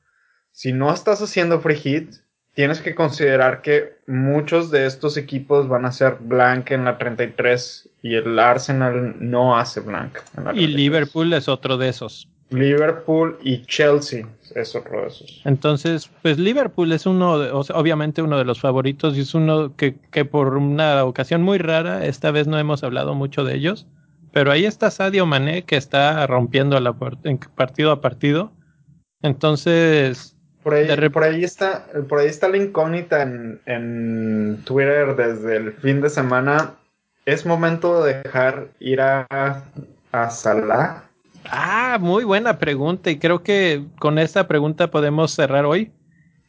si 0.52 0.72
no 0.72 0.92
estás 0.92 1.22
haciendo 1.22 1.60
free 1.60 1.76
hit, 1.76 2.14
tienes 2.54 2.80
que 2.80 2.94
considerar 2.94 3.62
que 3.62 3.94
muchos 4.06 4.70
de 4.70 4.84
estos 4.84 5.16
equipos 5.16 5.66
van 5.66 5.86
a 5.86 5.92
ser 5.92 6.16
blank 6.20 6.70
en 6.72 6.84
la 6.84 6.98
33 6.98 7.88
y 8.02 8.16
el 8.16 8.38
Arsenal 8.38 9.16
no 9.18 9.56
hace 9.56 9.80
blank. 9.80 10.18
y 10.52 10.66
Liverpool 10.66 11.32
es 11.32 11.48
otro 11.48 11.78
de 11.78 11.88
esos. 11.88 12.28
Liverpool 12.50 13.38
y 13.42 13.62
Chelsea 13.66 14.26
es 14.54 14.74
otro 14.74 15.02
de 15.02 15.06
esos. 15.08 15.40
Entonces, 15.44 16.10
pues 16.22 16.38
Liverpool 16.38 16.92
es 16.92 17.06
uno, 17.06 17.38
de, 17.38 17.50
obviamente 17.52 18.22
uno 18.22 18.38
de 18.38 18.44
los 18.44 18.60
favoritos 18.60 19.16
y 19.16 19.20
es 19.20 19.34
uno 19.34 19.76
que, 19.76 19.96
que, 20.10 20.24
por 20.24 20.56
una 20.56 21.04
ocasión 21.04 21.42
muy 21.42 21.58
rara, 21.58 22.04
esta 22.04 22.30
vez 22.30 22.46
no 22.46 22.58
hemos 22.58 22.82
hablado 22.82 23.14
mucho 23.14 23.44
de 23.44 23.54
ellos, 23.54 23.86
pero 24.32 24.50
ahí 24.50 24.66
está 24.66 24.90
Sadio 24.90 25.26
Mané 25.26 25.64
que 25.64 25.76
está 25.76 26.26
rompiendo 26.26 26.78
la 26.80 26.94
en 27.24 27.38
partido 27.38 27.92
a 27.92 28.00
partido. 28.00 28.52
Entonces, 29.22 30.36
por 30.62 30.74
ahí, 30.74 31.08
por 31.08 31.24
ahí 31.24 31.44
está, 31.44 31.86
por 32.08 32.18
ahí 32.18 32.28
está 32.28 32.48
la 32.48 32.58
incógnita 32.58 33.22
en, 33.22 33.60
en 33.66 34.62
Twitter 34.64 35.16
desde 35.16 35.56
el 35.56 35.72
fin 35.72 36.00
de 36.00 36.10
semana. 36.10 36.74
¿Es 37.24 37.46
momento 37.46 38.02
de 38.02 38.22
dejar 38.22 38.68
ir 38.78 39.00
a, 39.00 39.26
a 40.12 40.30
Salah? 40.30 41.09
Ah, 41.44 41.98
muy 42.00 42.24
buena 42.24 42.58
pregunta 42.58 43.10
y 43.10 43.18
creo 43.18 43.42
que 43.42 43.84
con 43.98 44.18
esta 44.18 44.46
pregunta 44.46 44.90
podemos 44.90 45.32
cerrar 45.32 45.64
hoy. 45.64 45.90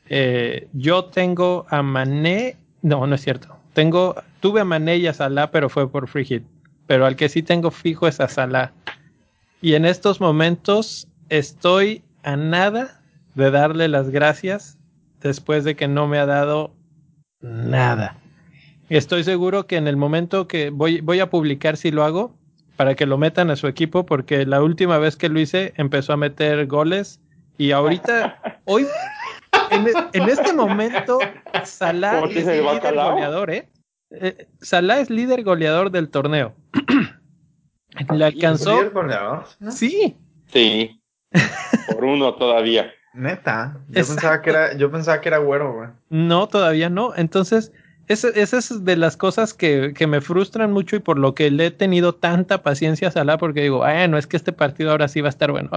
Eh, 0.10 0.68
yo 0.74 1.06
tengo 1.06 1.66
a 1.70 1.82
Mané, 1.82 2.58
no, 2.82 3.08
no 3.08 3.16
es 3.16 3.22
cierto. 3.22 3.56
Tengo, 3.74 4.16
tuve 4.42 4.62
a 4.62 4.66
Mané 4.66 4.98
y 4.98 5.08
a 5.08 5.14
Salah, 5.14 5.52
pero 5.52 5.70
fue 5.70 5.90
por 5.90 6.08
free 6.08 6.26
hit. 6.26 6.44
Pero 6.88 7.06
al 7.06 7.16
que 7.16 7.30
sí 7.30 7.42
tengo 7.42 7.72
fijo 7.72 8.08
es 8.08 8.20
a 8.20 8.28
Salah. 8.28 8.74
Y 9.62 9.76
en 9.76 9.86
estos 9.86 10.20
momentos 10.20 11.08
estoy 11.30 12.04
a 12.24 12.36
nada 12.36 13.02
de 13.36 13.52
darle 13.52 13.88
las 13.88 14.10
gracias 14.10 14.78
después 15.22 15.64
de 15.64 15.76
que 15.76 15.88
no 15.88 16.08
me 16.08 16.20
ha 16.20 16.26
dado 16.26 16.76
nada. 17.40 18.18
Estoy 18.90 19.24
seguro 19.24 19.68
que 19.68 19.78
en 19.78 19.88
el 19.88 19.96
momento 19.96 20.48
que 20.48 20.70
voy, 20.70 21.00
voy 21.00 21.22
a 21.22 21.30
publicar 21.30 21.78
si 21.78 21.92
lo 21.92 22.04
hago, 22.04 22.36
para 22.82 22.96
que 22.96 23.06
lo 23.06 23.20
metan 23.20 23.52
a 23.52 23.56
su 23.56 23.68
equipo, 23.68 24.08
porque 24.08 24.44
la 24.44 24.64
última 24.64 24.98
vez 24.98 25.16
que 25.16 25.30
lo 25.30 25.40
hice 25.40 25.72
empezó 25.78 26.14
a 26.14 26.18
meter 26.18 26.66
goles 26.66 27.22
y 27.60 27.74
ahorita, 27.74 28.42
hoy, 28.66 28.88
en, 29.70 30.28
este 30.28 30.52
momento, 30.52 31.20
Salah 31.64 32.22
es 32.22 32.34
líder 32.34 32.64
goleador, 32.64 33.52
¿eh? 33.52 33.70
¿eh? 34.10 34.48
Salah 34.62 35.00
es 35.00 35.12
líder 35.12 35.44
goleador 35.44 35.92
del 35.92 36.10
torneo. 36.10 36.56
Le 38.16 38.26
alcanzó. 38.26 38.78
¿Líder 38.78 38.94
goleador? 38.94 39.46
Sí. 39.70 40.18
Sí. 40.48 41.04
Por 41.94 42.04
uno 42.04 42.34
todavía. 42.34 42.92
Neta. 43.14 43.78
Yo 43.90 44.08
pensaba 44.08 44.42
que 44.42 44.50
era, 44.50 44.76
yo 44.76 44.90
pensaba 44.90 45.22
que 45.22 45.30
era 45.30 45.38
güero, 45.38 45.72
güey. 45.72 45.90
No, 46.10 46.48
todavía 46.48 46.90
no. 46.90 47.14
Entonces, 47.16 47.72
esa 48.12 48.58
es 48.58 48.86
de 48.86 48.96
las 48.96 49.18
cosas 49.18 49.54
que, 49.54 49.94
que, 49.96 50.08
me 50.08 50.22
frustran 50.22 50.72
mucho 50.72 50.96
y 50.96 51.00
por 51.00 51.18
lo 51.18 51.34
que 51.36 51.52
le 51.52 51.68
he 51.68 51.72
tenido 51.72 52.16
tanta 52.16 52.64
paciencia 52.64 53.08
a 53.08 53.12
Salah 53.12 53.38
porque 53.38 53.62
digo, 53.62 53.84
ah, 53.84 54.08
no 54.08 54.18
es 54.18 54.28
que 54.28 54.38
este 54.38 54.54
partido 54.54 54.92
ahora 54.92 55.08
sí 55.08 55.22
va 55.22 55.28
a 55.28 55.30
estar 55.30 55.52
bueno. 55.52 55.70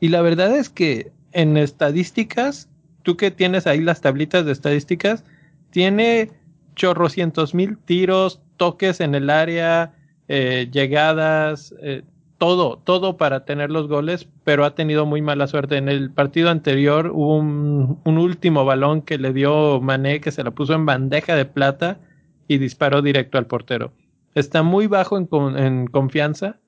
Y 0.00 0.08
la 0.08 0.22
verdad 0.22 0.56
es 0.56 0.68
que 0.68 1.12
en 1.32 1.56
estadísticas, 1.56 2.68
tú 3.02 3.16
que 3.16 3.30
tienes 3.30 3.66
ahí 3.66 3.80
las 3.80 4.00
tablitas 4.00 4.44
de 4.44 4.52
estadísticas, 4.52 5.24
tiene 5.70 6.30
chorrocientos 6.74 7.54
mil 7.54 7.76
tiros, 7.78 8.40
toques 8.56 9.00
en 9.00 9.14
el 9.14 9.30
área, 9.30 9.92
eh, 10.28 10.68
llegadas, 10.70 11.74
eh, 11.82 12.02
todo, 12.38 12.78
todo 12.78 13.16
para 13.16 13.44
tener 13.44 13.70
los 13.70 13.88
goles, 13.88 14.28
pero 14.44 14.64
ha 14.64 14.74
tenido 14.74 15.04
muy 15.06 15.20
mala 15.20 15.48
suerte. 15.48 15.76
En 15.76 15.88
el 15.88 16.10
partido 16.10 16.50
anterior 16.50 17.10
hubo 17.12 17.36
un, 17.36 18.00
último 18.04 18.64
balón 18.64 19.02
que 19.02 19.18
le 19.18 19.32
dio 19.32 19.80
Mané, 19.80 20.20
que 20.20 20.30
se 20.30 20.44
la 20.44 20.52
puso 20.52 20.74
en 20.74 20.86
bandeja 20.86 21.34
de 21.34 21.44
plata 21.44 21.98
y 22.46 22.58
disparó 22.58 23.02
directo 23.02 23.38
al 23.38 23.46
portero. 23.46 23.92
Está 24.34 24.62
muy 24.62 24.86
bajo 24.86 25.18
en, 25.18 25.28
en 25.58 25.86
confianza 25.88 26.60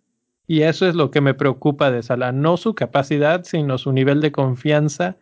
y 0.50 0.62
eso 0.62 0.88
es 0.88 0.96
lo 0.96 1.12
que 1.12 1.20
me 1.20 1.34
preocupa 1.34 1.92
de 1.92 2.02
Salah. 2.02 2.32
No 2.32 2.56
su 2.56 2.74
capacidad, 2.74 3.44
sino 3.44 3.78
su 3.78 3.92
nivel 3.92 4.20
de 4.20 4.32
confianza. 4.32 5.16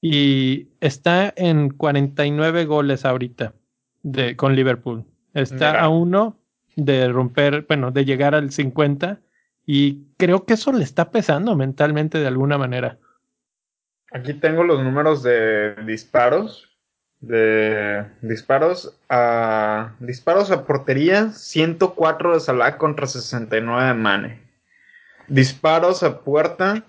Y 0.00 0.66
está 0.80 1.32
en 1.36 1.70
49 1.70 2.64
goles 2.64 3.04
ahorita 3.04 3.54
de, 4.02 4.34
con 4.34 4.56
Liverpool. 4.56 5.04
Está 5.32 5.80
a 5.80 5.88
uno 5.88 6.36
de 6.74 7.08
romper, 7.08 7.64
bueno, 7.68 7.92
de 7.92 8.04
llegar 8.04 8.34
al 8.34 8.50
50 8.50 9.20
y 9.66 10.04
creo 10.16 10.44
que 10.44 10.54
eso 10.54 10.72
le 10.72 10.84
está 10.84 11.10
pesando 11.10 11.56
mentalmente 11.56 12.18
de 12.18 12.26
alguna 12.26 12.58
manera. 12.58 12.98
Aquí 14.12 14.34
tengo 14.34 14.62
los 14.62 14.82
números 14.82 15.22
de 15.22 15.74
disparos. 15.86 16.70
De 17.20 18.04
disparos 18.20 18.94
a 19.08 19.94
disparos 19.98 20.50
a 20.50 20.66
portería, 20.66 21.30
104 21.30 22.34
de 22.34 22.40
Salah 22.40 22.76
contra 22.76 23.06
69 23.06 23.86
de 23.86 23.94
Mane. 23.94 24.42
Disparos 25.26 26.02
a 26.02 26.20
puerta, 26.20 26.84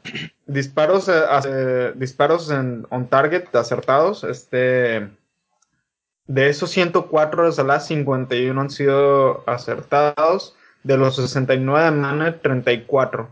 disparos 0.45 1.07
a, 1.07 1.41
disparos 1.95 2.51
en 2.51 2.85
on 2.89 3.07
target 3.07 3.55
acertados, 3.55 4.25
este 4.25 5.09
de 6.27 6.49
esos 6.49 6.71
104 6.71 7.45
de 7.45 7.51
Salah, 7.53 7.79
51 7.79 8.59
han 8.59 8.69
sido 8.69 9.47
acertados 9.47 10.57
de 10.85 10.97
los 10.97 11.15
69 11.15 11.85
de 11.85 11.91
Mane, 11.91 12.31
34. 12.31 13.29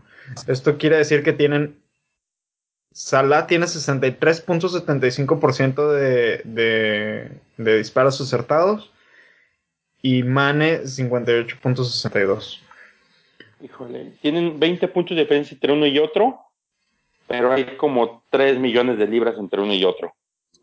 Esto 0.48 0.76
quiere 0.76 0.96
decir 0.96 1.22
que 1.22 1.32
tienen. 1.32 1.78
Salah 2.92 3.46
tiene 3.46 3.66
63.75% 3.66 5.92
de, 5.92 6.42
de, 6.44 7.30
de 7.56 7.78
disparos 7.78 8.20
acertados 8.20 8.90
y 10.02 10.24
Mane 10.24 10.82
58.62. 10.82 12.58
Híjole, 13.60 14.12
tienen 14.20 14.58
20 14.60 14.88
puntos 14.88 15.16
de 15.16 15.22
diferencia 15.22 15.54
entre 15.54 15.72
uno 15.72 15.86
y 15.86 15.98
otro, 15.98 16.40
pero 17.26 17.50
hay 17.52 17.76
como 17.76 18.22
3 18.30 18.58
millones 18.58 18.98
de 18.98 19.06
libras 19.06 19.36
entre 19.38 19.60
uno 19.60 19.72
y 19.72 19.82
otro. 19.84 20.12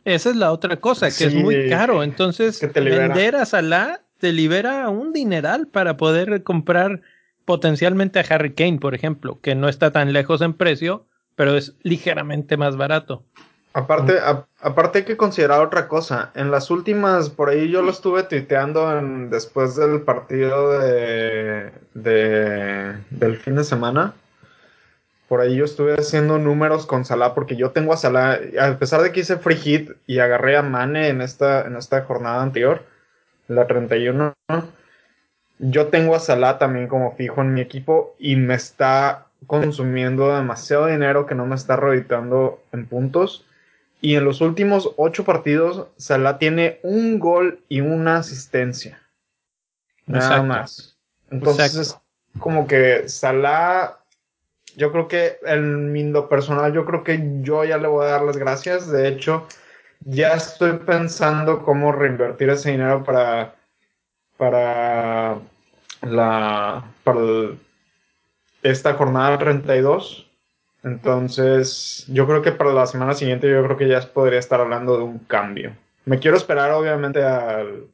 Esa 0.04 0.30
es 0.30 0.36
la 0.36 0.52
otra 0.52 0.76
cosa, 0.78 1.08
que 1.08 1.24
es 1.26 1.34
muy 1.34 1.70
caro. 1.70 2.04
Entonces, 2.04 2.60
vender 2.74 3.36
a 3.36 3.46
Salah 3.46 4.02
te 4.22 4.32
libera 4.32 4.88
un 4.88 5.12
dineral 5.12 5.68
para 5.68 5.98
poder 5.98 6.44
comprar 6.44 7.02
potencialmente 7.44 8.20
a 8.20 8.26
Harry 8.30 8.54
Kane, 8.54 8.78
por 8.78 8.94
ejemplo, 8.96 9.42
que 9.42 9.56
no 9.56 9.68
está 9.68 9.92
tan 9.92 10.14
lejos 10.14 10.42
en 10.42 10.54
precio, 10.54 11.08
pero 11.36 11.58
es 11.58 11.74
ligeramente 11.82 12.56
más 12.56 12.78
barato. 12.78 13.24
Aparte, 13.74 14.20
aparte 14.60 15.00
hay 15.00 15.06
que 15.06 15.18
considerar 15.18 15.62
otra 15.62 15.88
cosa. 15.88 16.32
En 16.36 16.52
las 16.52 16.70
últimas, 16.70 17.30
por 17.30 17.50
ahí 17.50 17.70
yo 17.70 17.82
lo 17.82 17.90
estuve 17.90 18.24
tuiteando 18.24 19.02
después 19.30 19.76
del 19.76 20.02
partido 20.02 20.78
de, 20.80 21.72
de, 21.96 22.96
del 23.10 23.38
fin 23.38 23.56
de 23.56 23.64
semana. 23.64 24.14
Por 25.28 25.42
ahí 25.42 25.56
yo 25.56 25.66
estuve 25.66 25.96
haciendo 25.96 26.38
números 26.38 26.86
con 26.86 27.06
Salah 27.06 27.34
porque 27.34 27.56
yo 27.56 27.72
tengo 27.72 27.94
a 27.94 27.98
Salah, 27.98 28.40
a 28.60 28.78
pesar 28.78 29.02
de 29.02 29.12
que 29.12 29.22
hice 29.22 29.38
free 29.38 29.56
hit 29.56 29.92
y 30.06 30.20
agarré 30.20 30.58
a 30.58 30.62
Mane 30.62 31.08
en 31.08 31.22
esta, 31.22 31.66
en 31.66 31.78
esta 31.78 32.04
jornada 32.04 32.44
anterior, 32.44 32.84
la 33.56 33.68
31, 33.68 34.34
yo 35.60 35.88
tengo 35.88 36.16
a 36.16 36.20
Salah 36.20 36.58
también 36.58 36.88
como 36.88 37.16
fijo 37.16 37.42
en 37.42 37.54
mi 37.54 37.62
equipo 37.62 38.16
y 38.18 38.36
me 38.36 38.56
está 38.56 39.28
consumiendo 39.48 40.36
demasiado 40.36 40.88
dinero 40.88 41.26
que 41.26 41.36
no 41.36 41.46
me 41.46 41.56
está 41.56 41.76
reeditando 41.76 42.64
en 42.72 42.88
puntos. 42.88 43.46
Y 44.02 44.16
en 44.16 44.26
los 44.26 44.42
últimos 44.42 44.92
ocho 44.98 45.24
partidos, 45.24 45.88
Salah 45.98 46.40
tiene 46.40 46.80
un 46.82 47.20
gol 47.20 47.64
y 47.70 47.82
una 47.82 48.18
asistencia. 48.18 49.00
Nada 50.08 50.42
más. 50.42 50.98
Entonces, 51.30 51.96
como 52.40 52.68
que 52.68 53.08
Salah, 53.08 54.00
yo 54.76 54.92
creo 54.92 55.08
que 55.08 55.38
en 55.46 56.12
lo 56.12 56.28
personal, 56.28 56.74
yo 56.74 56.86
creo 56.86 57.04
que 57.04 57.22
yo 57.42 57.64
ya 57.64 57.78
le 57.78 57.88
voy 57.88 58.06
a 58.06 58.12
dar 58.12 58.24
las 58.24 58.38
gracias. 58.38 58.92
De 58.92 59.08
hecho, 59.08 59.48
ya 60.02 60.34
estoy 60.34 60.78
pensando 60.80 61.64
cómo 61.64 61.92
reinvertir 61.92 62.50
ese 62.50 62.72
dinero 62.72 63.04
para, 63.04 63.56
para 64.38 65.38
la, 66.02 66.84
para 67.04 67.20
esta 68.64 68.94
jornada 68.94 69.38
32 69.38 70.28
entonces, 70.84 72.06
yo 72.08 72.26
creo 72.28 72.42
que 72.42 72.52
para 72.52 72.74
la 72.74 72.88
semana 72.88 73.14
siguiente 73.14 73.50
yo 73.50 73.64
creo 73.64 73.78
que 73.78 73.88
ya 73.88 74.02
podría 74.02 74.40
estar 74.40 74.60
hablando 74.60 74.98
de 74.98 75.04
un 75.04 75.20
cambio. 75.20 75.74
Me 76.06 76.20
quiero 76.20 76.38
esperar 76.38 76.72
obviamente 76.72 77.24
al, 77.24 77.88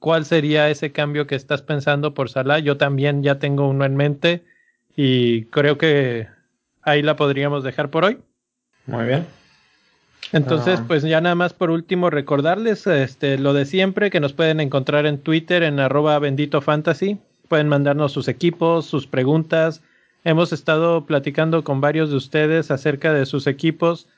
cuál 0.00 0.24
sería 0.24 0.68
ese 0.68 0.90
cambio 0.90 1.28
que 1.28 1.36
estás 1.36 1.62
pensando 1.62 2.12
por 2.12 2.28
Salah. 2.28 2.58
Yo 2.58 2.76
también 2.76 3.22
ya 3.22 3.38
tengo 3.38 3.68
uno 3.68 3.84
en 3.84 3.94
mente 3.94 4.42
y 4.96 5.44
creo 5.44 5.78
que 5.78 6.26
ahí 6.82 7.02
la 7.02 7.14
podríamos 7.14 7.62
dejar 7.62 7.88
por 7.90 8.04
hoy. 8.04 8.18
Muy 8.86 9.06
bien. 9.06 9.24
Entonces, 10.32 10.80
ah. 10.80 10.84
pues 10.88 11.04
ya 11.04 11.20
nada 11.20 11.36
más 11.36 11.52
por 11.52 11.70
último 11.70 12.10
recordarles 12.10 12.84
este, 12.88 13.38
lo 13.38 13.54
de 13.54 13.64
siempre 13.64 14.10
que 14.10 14.18
nos 14.18 14.32
pueden 14.32 14.58
encontrar 14.58 15.06
en 15.06 15.18
Twitter 15.18 15.62
en 15.62 15.78
arroba 15.78 16.18
bendito 16.18 16.60
fantasy. 16.60 17.18
Pueden 17.46 17.68
mandarnos 17.68 18.10
sus 18.10 18.26
equipos, 18.26 18.86
sus 18.86 19.06
preguntas. 19.06 19.82
Hemos 20.24 20.52
estado 20.52 21.06
platicando 21.06 21.62
con 21.62 21.80
varios 21.80 22.10
de 22.10 22.16
ustedes 22.16 22.72
acerca 22.72 23.12
de 23.12 23.24
sus 23.24 23.46
equipos. 23.46 24.08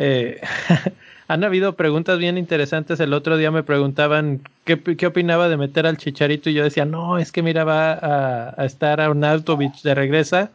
Eh, 0.00 0.40
han 1.28 1.44
habido 1.44 1.74
preguntas 1.74 2.18
bien 2.18 2.38
interesantes. 2.38 3.00
El 3.00 3.12
otro 3.12 3.36
día 3.36 3.50
me 3.50 3.64
preguntaban 3.64 4.40
qué, 4.64 5.06
opinaba 5.06 5.48
de 5.48 5.56
meter 5.56 5.86
al 5.86 5.98
Chicharito 5.98 6.48
y 6.48 6.54
yo 6.54 6.64
decía, 6.64 6.84
no, 6.84 7.18
es 7.18 7.32
que 7.32 7.42
mira, 7.42 7.64
va 7.64 7.92
a, 7.92 8.54
a 8.56 8.64
estar 8.64 9.00
Arnautovic 9.00 9.82
de 9.82 9.94
regresa. 9.94 10.50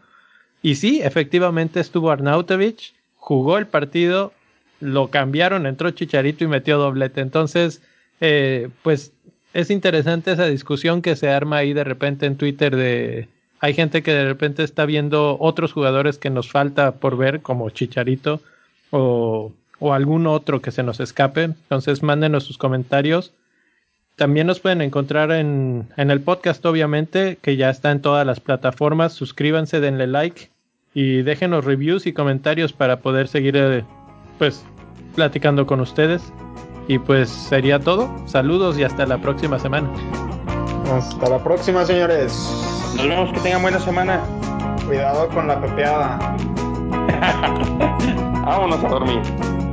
Y 0.62 0.76
sí, 0.76 1.02
efectivamente 1.04 1.82
estuvo 1.82 2.10
Arnautovic, 2.10 2.94
jugó 3.18 3.58
el 3.58 3.68
partido, 3.68 4.32
lo 4.80 5.10
cambiaron, 5.10 5.66
entró 5.66 5.92
Chicharito 5.92 6.46
y 6.46 6.48
metió 6.48 6.78
doblete. 6.78 7.20
Entonces, 7.22 7.82
eh, 8.22 8.70
pues 8.82 9.12
es 9.54 9.70
interesante 9.70 10.32
esa 10.32 10.46
discusión 10.46 11.02
que 11.02 11.18
se 11.18 11.30
arma 11.30 11.58
ahí 11.58 11.74
de 11.74 11.84
repente 11.84 12.26
en 12.26 12.38
Twitter 12.38 12.76
de... 12.76 13.28
Hay 13.60 13.74
gente 13.74 14.04
que 14.04 14.12
de 14.12 14.26
repente 14.26 14.64
está 14.64 14.86
viendo 14.86 15.38
otros 15.40 15.72
jugadores 15.72 16.18
que 16.18 16.30
nos 16.30 16.50
falta 16.50 16.96
por 16.96 17.18
ver, 17.18 17.42
como 17.42 17.70
Chicharito, 17.70 18.42
o 18.94 19.52
o 19.84 19.94
algún 19.94 20.28
otro 20.28 20.62
que 20.62 20.72
se 20.72 20.82
nos 20.82 21.02
escape. 21.02 21.44
Entonces 21.44 22.04
mándenos 22.04 22.46
sus 22.46 22.58
comentarios. 22.58 23.34
También 24.16 24.48
nos 24.48 24.62
pueden 24.62 24.82
encontrar 24.82 25.34
en, 25.34 25.90
en 25.98 26.10
el 26.10 26.22
podcast, 26.22 26.66
obviamente, 26.66 27.38
que 27.42 27.58
ya 27.58 27.70
está 27.70 27.92
en 27.92 28.02
todas 28.02 28.26
las 28.26 28.40
plataformas. 28.40 29.12
Suscríbanse, 29.12 29.82
denle 29.82 30.08
like 30.08 30.52
y 30.94 31.24
déjenos 31.24 31.66
reviews 31.66 32.08
y 32.08 32.14
comentarios 32.14 32.72
para 32.72 33.02
poder 33.02 33.28
seguir 33.28 33.58
eh, 33.58 33.84
pues 34.40 34.64
platicando 35.16 35.66
con 35.68 35.82
ustedes. 35.82 36.32
Y 36.88 36.98
pues 37.00 37.30
sería 37.30 37.80
todo. 37.80 38.10
Saludos 38.26 38.80
y 38.80 38.84
hasta 38.84 39.06
la 39.06 39.18
próxima 39.18 39.60
semana. 39.60 39.92
Hasta 40.94 41.30
la 41.30 41.44
próxima, 41.44 41.84
señores. 41.84 42.34
Nos 42.96 43.06
vemos, 43.06 43.34
que 43.34 43.40
tengan 43.42 43.64
buena 43.64 43.80
semana. 43.80 44.22
Cuidado 44.86 45.28
con 45.28 45.48
la 45.48 45.60
pepeada. 45.60 46.38
Vámonos 48.46 48.84
a 48.84 48.90
dormir. 48.90 49.73